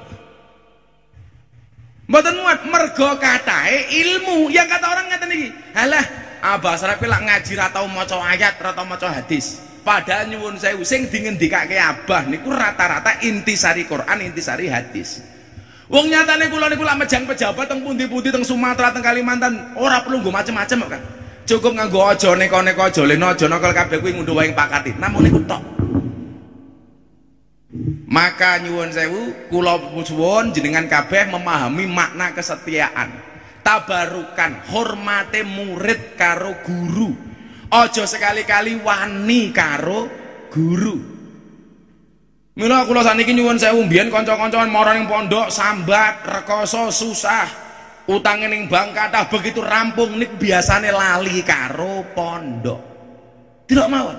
Mboten 2.10 2.34
muat 2.42 2.60
mergo 2.66 3.08
katahe 3.18 3.88
ilmu. 3.90 4.50
Yang 4.50 4.68
kata 4.74 4.86
orang 4.90 5.06
ngeten 5.10 5.30
iki. 5.30 5.48
Halah, 5.76 6.04
Abah 6.42 6.74
Sarapi 6.74 7.06
lak 7.06 7.22
ngaji 7.22 7.52
ra 7.54 7.70
tau 7.70 7.86
maca 7.86 8.18
ayat, 8.18 8.58
ra 8.58 8.74
tau 8.74 8.82
maca 8.82 9.06
hadis. 9.06 9.62
Padahal 9.82 10.30
nyuwun 10.30 10.58
sewu 10.62 10.86
sing 10.86 11.10
dingendikake 11.10 11.74
Abah 11.74 12.26
niku 12.26 12.50
rata-rata 12.50 13.18
intisari 13.22 13.86
Quran, 13.86 14.22
intisari 14.22 14.70
hadis. 14.70 15.22
Wong 15.90 16.08
nyatane 16.08 16.48
kula 16.48 16.70
niku 16.70 16.86
lak 16.86 17.02
mejang 17.02 17.26
pejabat 17.28 17.68
teng 17.68 17.84
pundi-pundi 17.84 18.32
teng 18.32 18.46
Sumatera 18.46 18.94
teng 18.94 19.04
Kalimantan 19.04 19.76
ora 19.76 20.00
perlu 20.00 20.22
nggo 20.22 20.32
macem-macem 20.32 20.88
kok. 20.88 21.02
Cukup 21.42 21.74
nganggo 21.74 22.06
aja 22.06 22.32
neko-neko 22.38 22.82
aja 22.86 23.02
leno 23.02 23.26
aja 23.28 23.50
nakal 23.50 23.74
kabeh 23.74 23.98
kuwi 23.98 24.14
ngunduh 24.14 24.38
wae 24.38 24.54
pakati. 24.54 24.94
Namun 24.96 25.26
niku 25.26 25.42
tok. 25.44 25.60
Maka 28.04 28.60
nyuwun 28.60 28.92
sewu 28.92 29.48
kula 29.48 29.80
suwun 30.04 30.52
jenengan 30.52 30.84
kabeh 30.92 31.32
memahami 31.32 31.88
makna 31.88 32.36
kesetiaan. 32.36 33.08
Tabarukan 33.64 34.68
hormate 34.68 35.40
murid 35.40 36.20
karo 36.20 36.52
guru. 36.60 37.16
Aja 37.72 38.04
sekali-kali 38.04 38.76
wani 38.84 39.48
karo 39.56 40.04
guru. 40.52 41.00
Mila 42.52 42.84
kula 42.84 43.00
saniki 43.00 43.32
nyuwun 43.32 43.56
sewu 43.56 43.88
mbiyen 43.88 44.12
kanca-kancan 44.12 44.68
mara 44.68 44.92
ning 44.92 45.08
pondok 45.08 45.48
sambat, 45.48 46.20
rekoso 46.28 46.92
susah. 46.92 47.48
Utange 48.04 48.52
ning 48.52 48.68
bank 48.68 48.92
kathah 48.92 49.32
begitu 49.32 49.64
rampung 49.64 50.20
nik 50.20 50.36
biasane 50.36 50.92
lali 50.92 51.40
karo 51.40 52.04
pondok. 52.12 52.80
Tidak 53.64 53.88
mawon. 53.88 54.18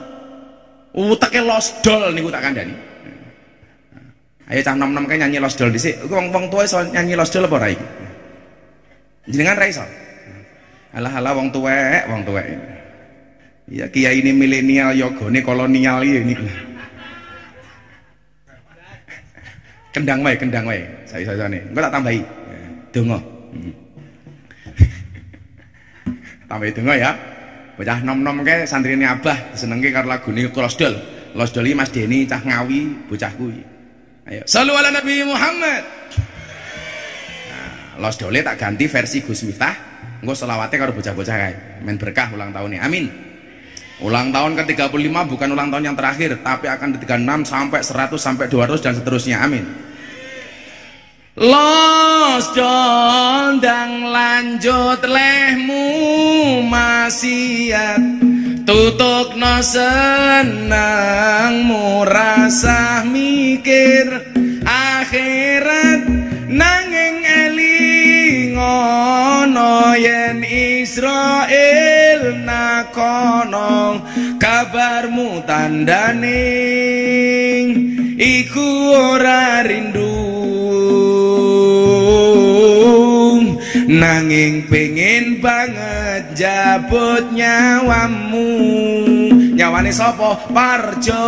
Utake 0.98 1.38
losdol 1.46 2.10
niku 2.18 2.34
tak 2.34 2.50
kandhani. 2.50 2.93
Ayo 4.54 4.62
cah 4.62 4.78
nom-nom 4.78 5.10
kae 5.10 5.18
nyanyi 5.18 5.42
losdol 5.42 5.74
dhisik. 5.74 5.98
Iku 6.06 6.14
wong-wong 6.14 6.46
tuwa 6.54 6.62
iso 6.62 6.78
nyanyi 6.94 7.18
losdol 7.18 7.50
apa 7.50 7.58
ora 7.58 7.74
iki? 7.74 7.86
Jenengan 9.34 9.58
ra 9.58 9.66
iso. 9.66 9.82
Alah-alah 10.94 11.34
wong 11.34 11.50
tuwek, 11.50 12.06
wong 12.06 12.22
tuwek. 12.22 12.46
Ya 13.74 13.90
kiai 13.90 14.22
ini 14.22 14.30
milenial 14.30 14.94
yogone 14.94 15.42
kolonial 15.42 16.06
iki 16.06 16.22
ini. 16.22 16.36
Kendang 19.90 20.22
wae, 20.22 20.38
kendang 20.38 20.70
wae. 20.70 20.86
Saya-sayane. 21.10 21.74
Engko 21.74 21.82
tak 21.82 21.94
tambahi. 21.98 22.22
Hmm. 22.94 23.10
Tambahi 26.50 26.70
donga 26.78 26.94
ya. 26.94 27.12
Bocah 27.74 28.06
nom-nom 28.06 28.46
kae 28.46 28.70
santrine 28.70 29.10
Abah 29.10 29.58
senenge 29.58 29.90
karo 29.90 30.14
lagune 30.14 30.46
losdol. 30.46 30.94
Losdol 31.34 31.66
iki 31.66 31.74
Mas 31.74 31.90
Deni 31.90 32.30
cah 32.30 32.38
ngawi 32.38 33.10
bocah 33.10 33.34
kuwi. 33.34 33.73
Ayo, 34.24 34.40
sallu 34.48 34.72
ala 34.72 34.88
Nabi 34.88 35.20
Muhammad. 35.28 35.84
Nah, 37.52 38.00
Los 38.00 38.16
Dole 38.16 38.40
tak 38.40 38.56
ganti 38.56 38.88
versi 38.88 39.20
Gus 39.20 39.44
Miftah. 39.44 39.76
Engko 40.24 40.32
selawatnya 40.32 40.80
karo 40.80 40.96
bocah-bocah 40.96 41.36
kae. 41.36 41.56
Men 41.84 42.00
berkah 42.00 42.32
ulang 42.32 42.56
tahunnya. 42.56 42.80
Amin. 42.80 43.12
Ulang 44.00 44.32
tahun 44.32 44.56
ke-35 44.64 45.12
bukan 45.28 45.50
ulang 45.52 45.68
tahun 45.68 45.92
yang 45.92 45.98
terakhir, 46.00 46.40
tapi 46.40 46.72
akan 46.72 46.96
ke 46.96 47.04
36 47.04 47.44
sampai 47.44 47.80
100 47.84 48.16
sampai 48.16 48.46
200 48.48 48.80
dan 48.80 48.94
seterusnya. 48.96 49.44
Amin. 49.44 49.68
Los 51.36 52.48
dondang 52.56 54.08
lanjut 54.08 55.04
lehmu 55.04 55.84
maksiat 56.72 58.02
tutuk 58.64 59.36
no 59.36 59.60
rasah 62.08 63.04
mikir 63.04 64.08
akhirat 64.64 66.08
nanging 66.48 67.24
elingono 67.44 68.72
yen 70.00 70.44
Israel 70.48 72.40
nakono 72.48 74.00
kabarmu 74.40 75.44
tandaning 75.44 76.24
iku 78.16 78.96
ora 78.96 79.64
rindu 79.68 80.13
nanging 83.88 84.68
pengen 84.70 85.40
banget 85.44 86.36
jabut 86.38 87.32
nyawamu. 87.34 88.52
Nyawane 89.54 89.92
sopo 89.94 90.38
parjo 90.50 91.28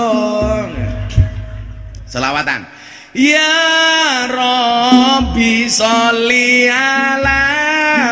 selawatan. 2.09 2.65
Ya 3.15 4.27
Rabbi 4.27 5.71
sholli 5.71 6.67
ala 6.67 7.43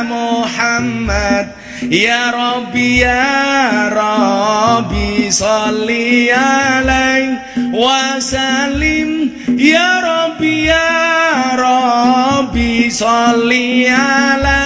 Muhammad. 0.07 1.59
Ya 1.91 2.31
Rabbi 2.31 3.03
ya 3.03 3.27
Rabbi 3.91 5.12
صلي 5.34 6.31
علي 6.31 7.38
وسلم 7.73 9.29
يا 9.57 9.89
ربي 10.09 10.65
يا 10.65 10.89
ربي 11.57 12.89
صلي 12.89 13.89
على 13.89 14.61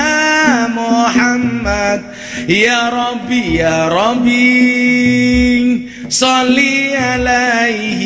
محمد 0.76 2.02
يا 2.50 2.90
ربي 2.90 3.56
يا 3.56 3.88
ربي 3.88 5.88
صلي 6.10 6.98
عليه 6.98 8.02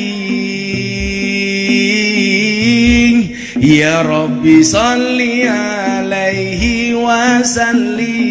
يا 3.58 4.02
ربي 4.02 4.64
صلي 4.64 5.50
عليه 5.50 6.94
وسلم 6.96 8.22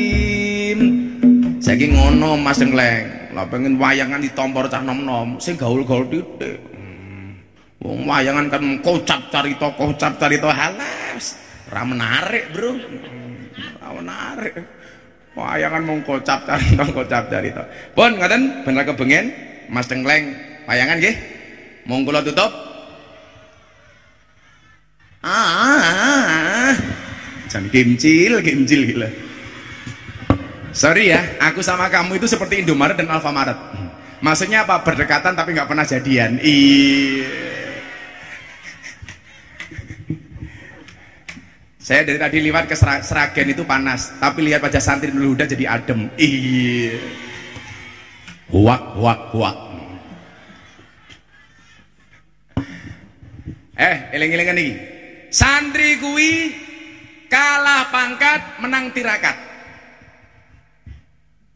saking 1.60 1.92
ngono 1.94 2.34
Mas 2.40 2.56
Tengkleng 2.58 3.19
pengen 3.48 3.80
wayangan 3.80 4.20
ditompor 4.20 4.68
cah 4.68 4.82
nom-nom 4.84 5.40
sing 5.40 5.56
gaul-gaul 5.56 6.04
titik. 6.10 6.58
Hmm. 6.74 7.38
Wong 7.80 8.04
wayangan 8.04 8.52
kan 8.52 8.64
kocap 8.84 9.32
carita 9.32 9.72
kocap 9.72 10.18
carita 10.20 10.50
halas 10.52 11.40
ora 11.70 11.82
menarik 11.86 12.52
bro. 12.52 12.76
Hmm, 12.76 13.48
ora 13.80 13.90
menarik. 13.96 14.54
Wayangan 15.38 15.82
mung 15.86 16.00
kocap 16.04 16.44
carita 16.44 16.84
kocap 16.96 17.24
carita. 17.30 17.62
Pun 17.96 18.18
ngoten 18.20 18.66
bener 18.66 18.84
kebengen 18.84 19.32
Mas 19.72 19.88
Dengleng 19.88 20.36
wayangan 20.66 20.98
nggih. 20.98 21.16
Mong 21.88 22.04
kula 22.04 22.20
tutup. 22.20 22.52
Ah 25.20 26.72
jangan 27.50 27.66
kimcil 27.74 28.32
kimcil 28.46 28.80
gila 28.86 29.10
sorry 30.72 31.10
ya 31.10 31.20
aku 31.42 31.60
sama 31.60 31.90
kamu 31.90 32.22
itu 32.22 32.26
seperti 32.30 32.62
Indomaret 32.62 32.98
dan 32.98 33.10
Alfamaret. 33.10 33.58
Maksudnya 34.20 34.68
apa? 34.68 34.84
Berdekatan 34.84 35.32
tapi 35.32 35.56
nggak 35.56 35.68
pernah 35.68 35.86
jadian. 35.88 36.36
Iya 36.44 37.50
saya 41.90 42.06
dari 42.06 42.22
tadi 42.22 42.38
lewat 42.38 42.70
ke 42.70 42.78
Sera- 42.78 43.02
Seragen 43.02 43.50
itu 43.50 43.66
panas 43.66 44.14
tapi 44.22 44.46
lihat 44.46 44.62
wajah 44.62 44.78
santri 44.78 45.10
dulu 45.10 45.34
udah 45.34 45.46
jadi 45.50 45.74
adem. 45.74 46.06
Iya 46.14 47.02
huak 48.54 48.82
huak 48.94 49.20
huak. 49.34 49.56
Eh 53.74 53.96
eling-elingan 54.14 54.54
nih 54.54 54.72
santri 55.34 55.98
kuwi 55.98 56.54
kalah 57.26 57.90
pangkat 57.90 58.62
menang 58.62 58.94
tirakat 58.94 59.49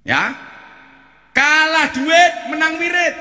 ya? 0.04 0.30
Kalah 1.34 1.90
duit 1.90 2.32
menang 2.52 2.78
wirid. 2.78 3.14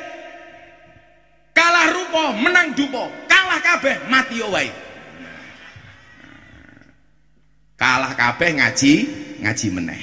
Kalah 1.57 1.87
rupa 1.89 2.37
menang 2.37 2.77
dupo 2.77 3.09
kalah 3.29 3.61
kabeh 3.61 3.95
mati 4.09 4.41
yo 4.41 4.49
wae 4.49 4.73
kalah 7.83 8.15
kabeh 8.15 8.63
ngaji 8.63 8.93
ngaji 9.43 9.67
meneh. 9.75 9.99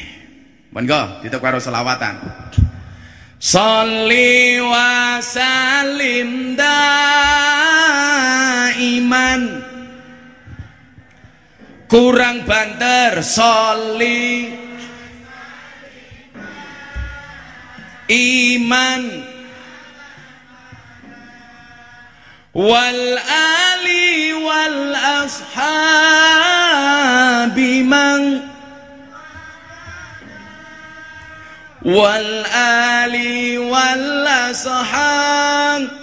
Monggo 0.70 1.24
dituk 1.24 1.40
karo 1.42 1.56
selawatan. 1.56 2.20
Sholli 3.40 4.60
wa 4.60 5.16
salim 5.24 6.54
daiman. 6.60 7.24
Kurang 11.88 12.46
banter 12.46 13.18
sholli 13.24 14.59
iman. 18.10 19.22
Wal 22.50 23.02
ali 23.22 24.34
wal 24.34 24.90
ashabi 25.22 26.26
man. 27.86 28.50
Wal 31.86 32.44
ali 32.50 33.56
wal 33.56 34.26
ashab 34.50 36.00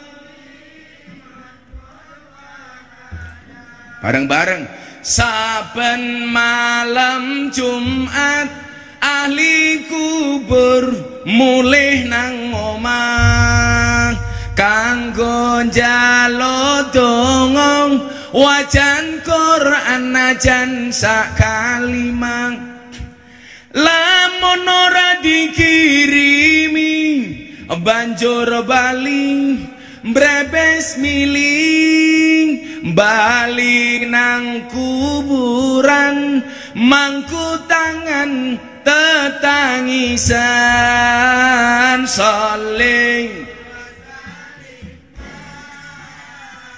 bareng-bareng. 4.08 4.64
Saben 5.03 6.32
malam 6.32 7.51
Jumat 7.51 8.66
ahli 9.08 9.88
kubur 9.88 10.84
mulih 11.24 12.03
nang 12.12 12.51
omah 12.51 14.12
kanggo 14.51 15.64
njaluk 15.64 16.91
donga 16.91 18.03
wajan 18.36 19.24
Quran 19.24 20.12
najan 20.12 20.91
sak 20.91 21.39
kalimang 21.39 22.84
lamun 23.72 24.68
ora 24.68 25.24
dikirimi 25.24 26.95
banjur 27.80 28.68
bali 28.68 29.55
mbrebes 30.03 30.99
miling 30.99 32.49
bali 32.91 34.03
nang 34.12 34.68
kuburan 34.68 36.43
mangku 36.76 37.47
tangan 37.72 38.60
tetangisan 38.88 40.32
saling. 42.08 43.44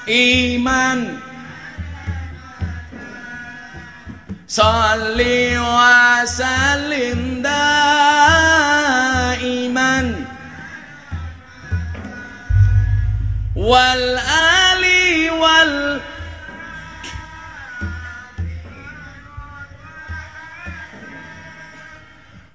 Iman. 0.10 1.22
Salli 4.50 5.54
wa 5.62 6.26
sallim 6.26 7.46
daiman 7.46 7.86
wal 13.54 14.18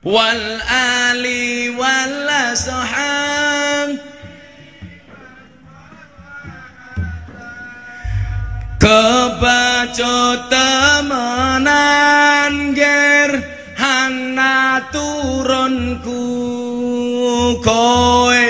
wal 0.05 0.61
ali 0.69 1.73
wal 1.73 2.29
saham 2.53 3.97
kebaco 8.77 10.45
temenan 10.53 11.75
ger 12.77 13.33
hana 13.81 14.85
turunku. 14.93 16.21
Koe 17.65 18.49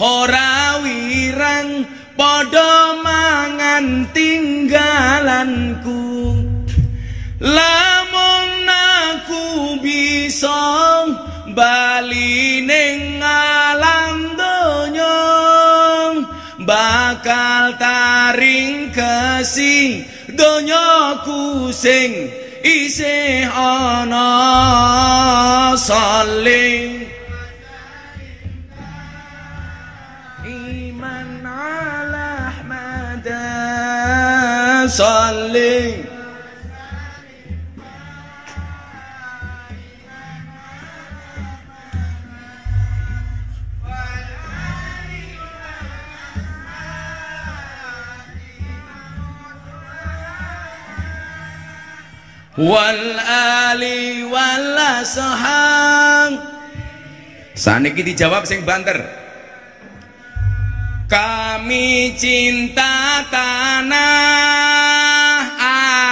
ora 0.00 0.80
wirang 0.80 1.84
padha 2.16 2.96
mangan 3.04 4.08
tinggalanku. 4.16 6.00
Lamun 7.36 8.64
aku 8.64 9.76
bisa 9.84 10.85
bali 11.56 12.60
ning 12.60 13.16
alam 13.24 14.36
donya 14.36 15.16
bakal 16.68 17.72
taring 17.80 18.92
kesi 18.92 20.04
donya 20.36 21.24
kusing 21.24 22.28
isih 22.60 23.48
ana 23.48 24.28
saling. 25.80 27.08
Iman 30.44 31.40
ala 31.40 32.52
ahmad 32.52 33.26
saling 34.92 36.15
wal 52.56 53.20
ali 53.20 54.24
wal 54.24 54.76
ashang 55.00 56.40
saniki 57.56 58.04
dijawab 58.04 58.44
sing 58.48 58.64
banter. 58.64 59.00
Kami 61.06 62.18
cinta 62.18 63.22
tanah 63.30 63.96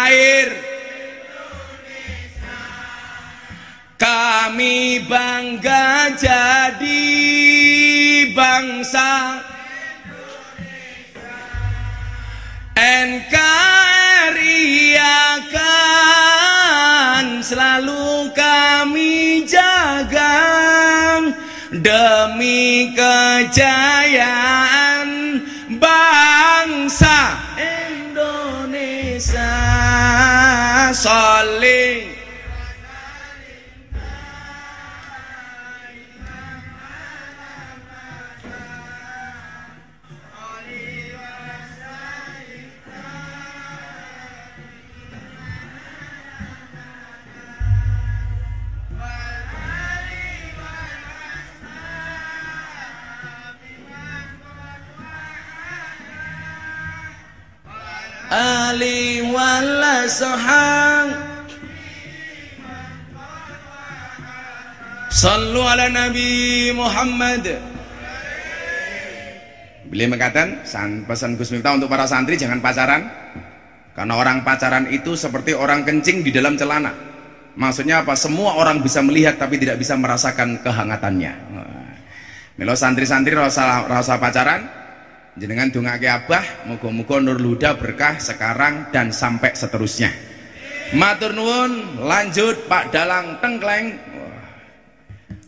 air. 0.07 0.55
Kami 3.99 5.03
bangga 5.11 6.14
jadi 6.14 7.20
bangsa. 8.36 9.42
NKRI 12.74 14.62
akan 14.99 15.74
kejayaan 22.99 24.59
bangsa 25.79 27.18
Indonesia. 27.59 29.55
Saling 30.95 31.84
Ali 58.35 59.22
wala 59.30 60.11
sahang 60.11 61.14
Sallu 65.14 65.62
ala 65.62 65.87
Nabi 65.87 66.74
Muhammad. 66.74 67.47
Beliau 69.87 70.11
mengatakan 70.11 70.66
pesan 71.07 71.39
Gus 71.39 71.55
Miftah 71.55 71.78
untuk 71.78 71.87
para 71.87 72.03
santri 72.03 72.35
jangan 72.35 72.59
pacaran. 72.59 73.07
Karena 73.95 74.18
orang 74.18 74.43
pacaran 74.43 74.91
itu 74.91 75.14
seperti 75.14 75.55
orang 75.55 75.87
kencing 75.87 76.26
di 76.26 76.35
dalam 76.35 76.59
celana. 76.59 76.91
Maksudnya 77.55 78.03
apa? 78.03 78.18
Semua 78.18 78.59
orang 78.59 78.82
bisa 78.82 79.07
melihat 79.07 79.39
tapi 79.39 79.55
tidak 79.62 79.78
bisa 79.78 79.95
merasakan 79.95 80.59
kehangatannya. 80.66 81.32
Melo 82.59 82.74
santri-santri 82.74 83.39
rasa 83.39 83.87
rasa 83.87 84.18
pacaran 84.18 84.66
jenengan 85.35 85.70
dongake 85.70 86.07
abah 86.07 86.66
muga-muga 86.70 87.18
nur 87.18 87.39
luda 87.39 87.74
berkah 87.74 88.18
sekarang 88.22 88.91
dan 88.95 89.11
sampai 89.11 89.51
seterusnya. 89.55 90.11
Matur 90.95 91.35
nuwun 91.35 92.03
lanjut 92.07 92.70
Pak 92.70 92.95
Dalang 92.95 93.43
Tengkleng. 93.43 93.99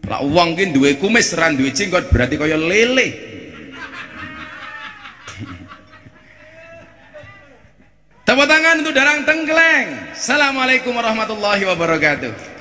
Lah 0.07 0.22
uang 0.22 0.55
ki 0.59 0.74
duwe 0.74 0.99
kumis 0.99 1.34
ran 1.34 1.55
duwe 1.55 1.70
jenggot 1.70 2.11
berarti 2.11 2.34
kaya 2.39 2.59
lele. 2.59 3.09
Tepuk 8.26 8.47
tangan 8.51 8.82
untuk 8.82 8.95
Dalang 8.95 9.22
Tengkleng. 9.22 9.87
Assalamualaikum 10.18 10.91
warahmatullahi 10.99 11.62
wabarakatuh 11.62 12.55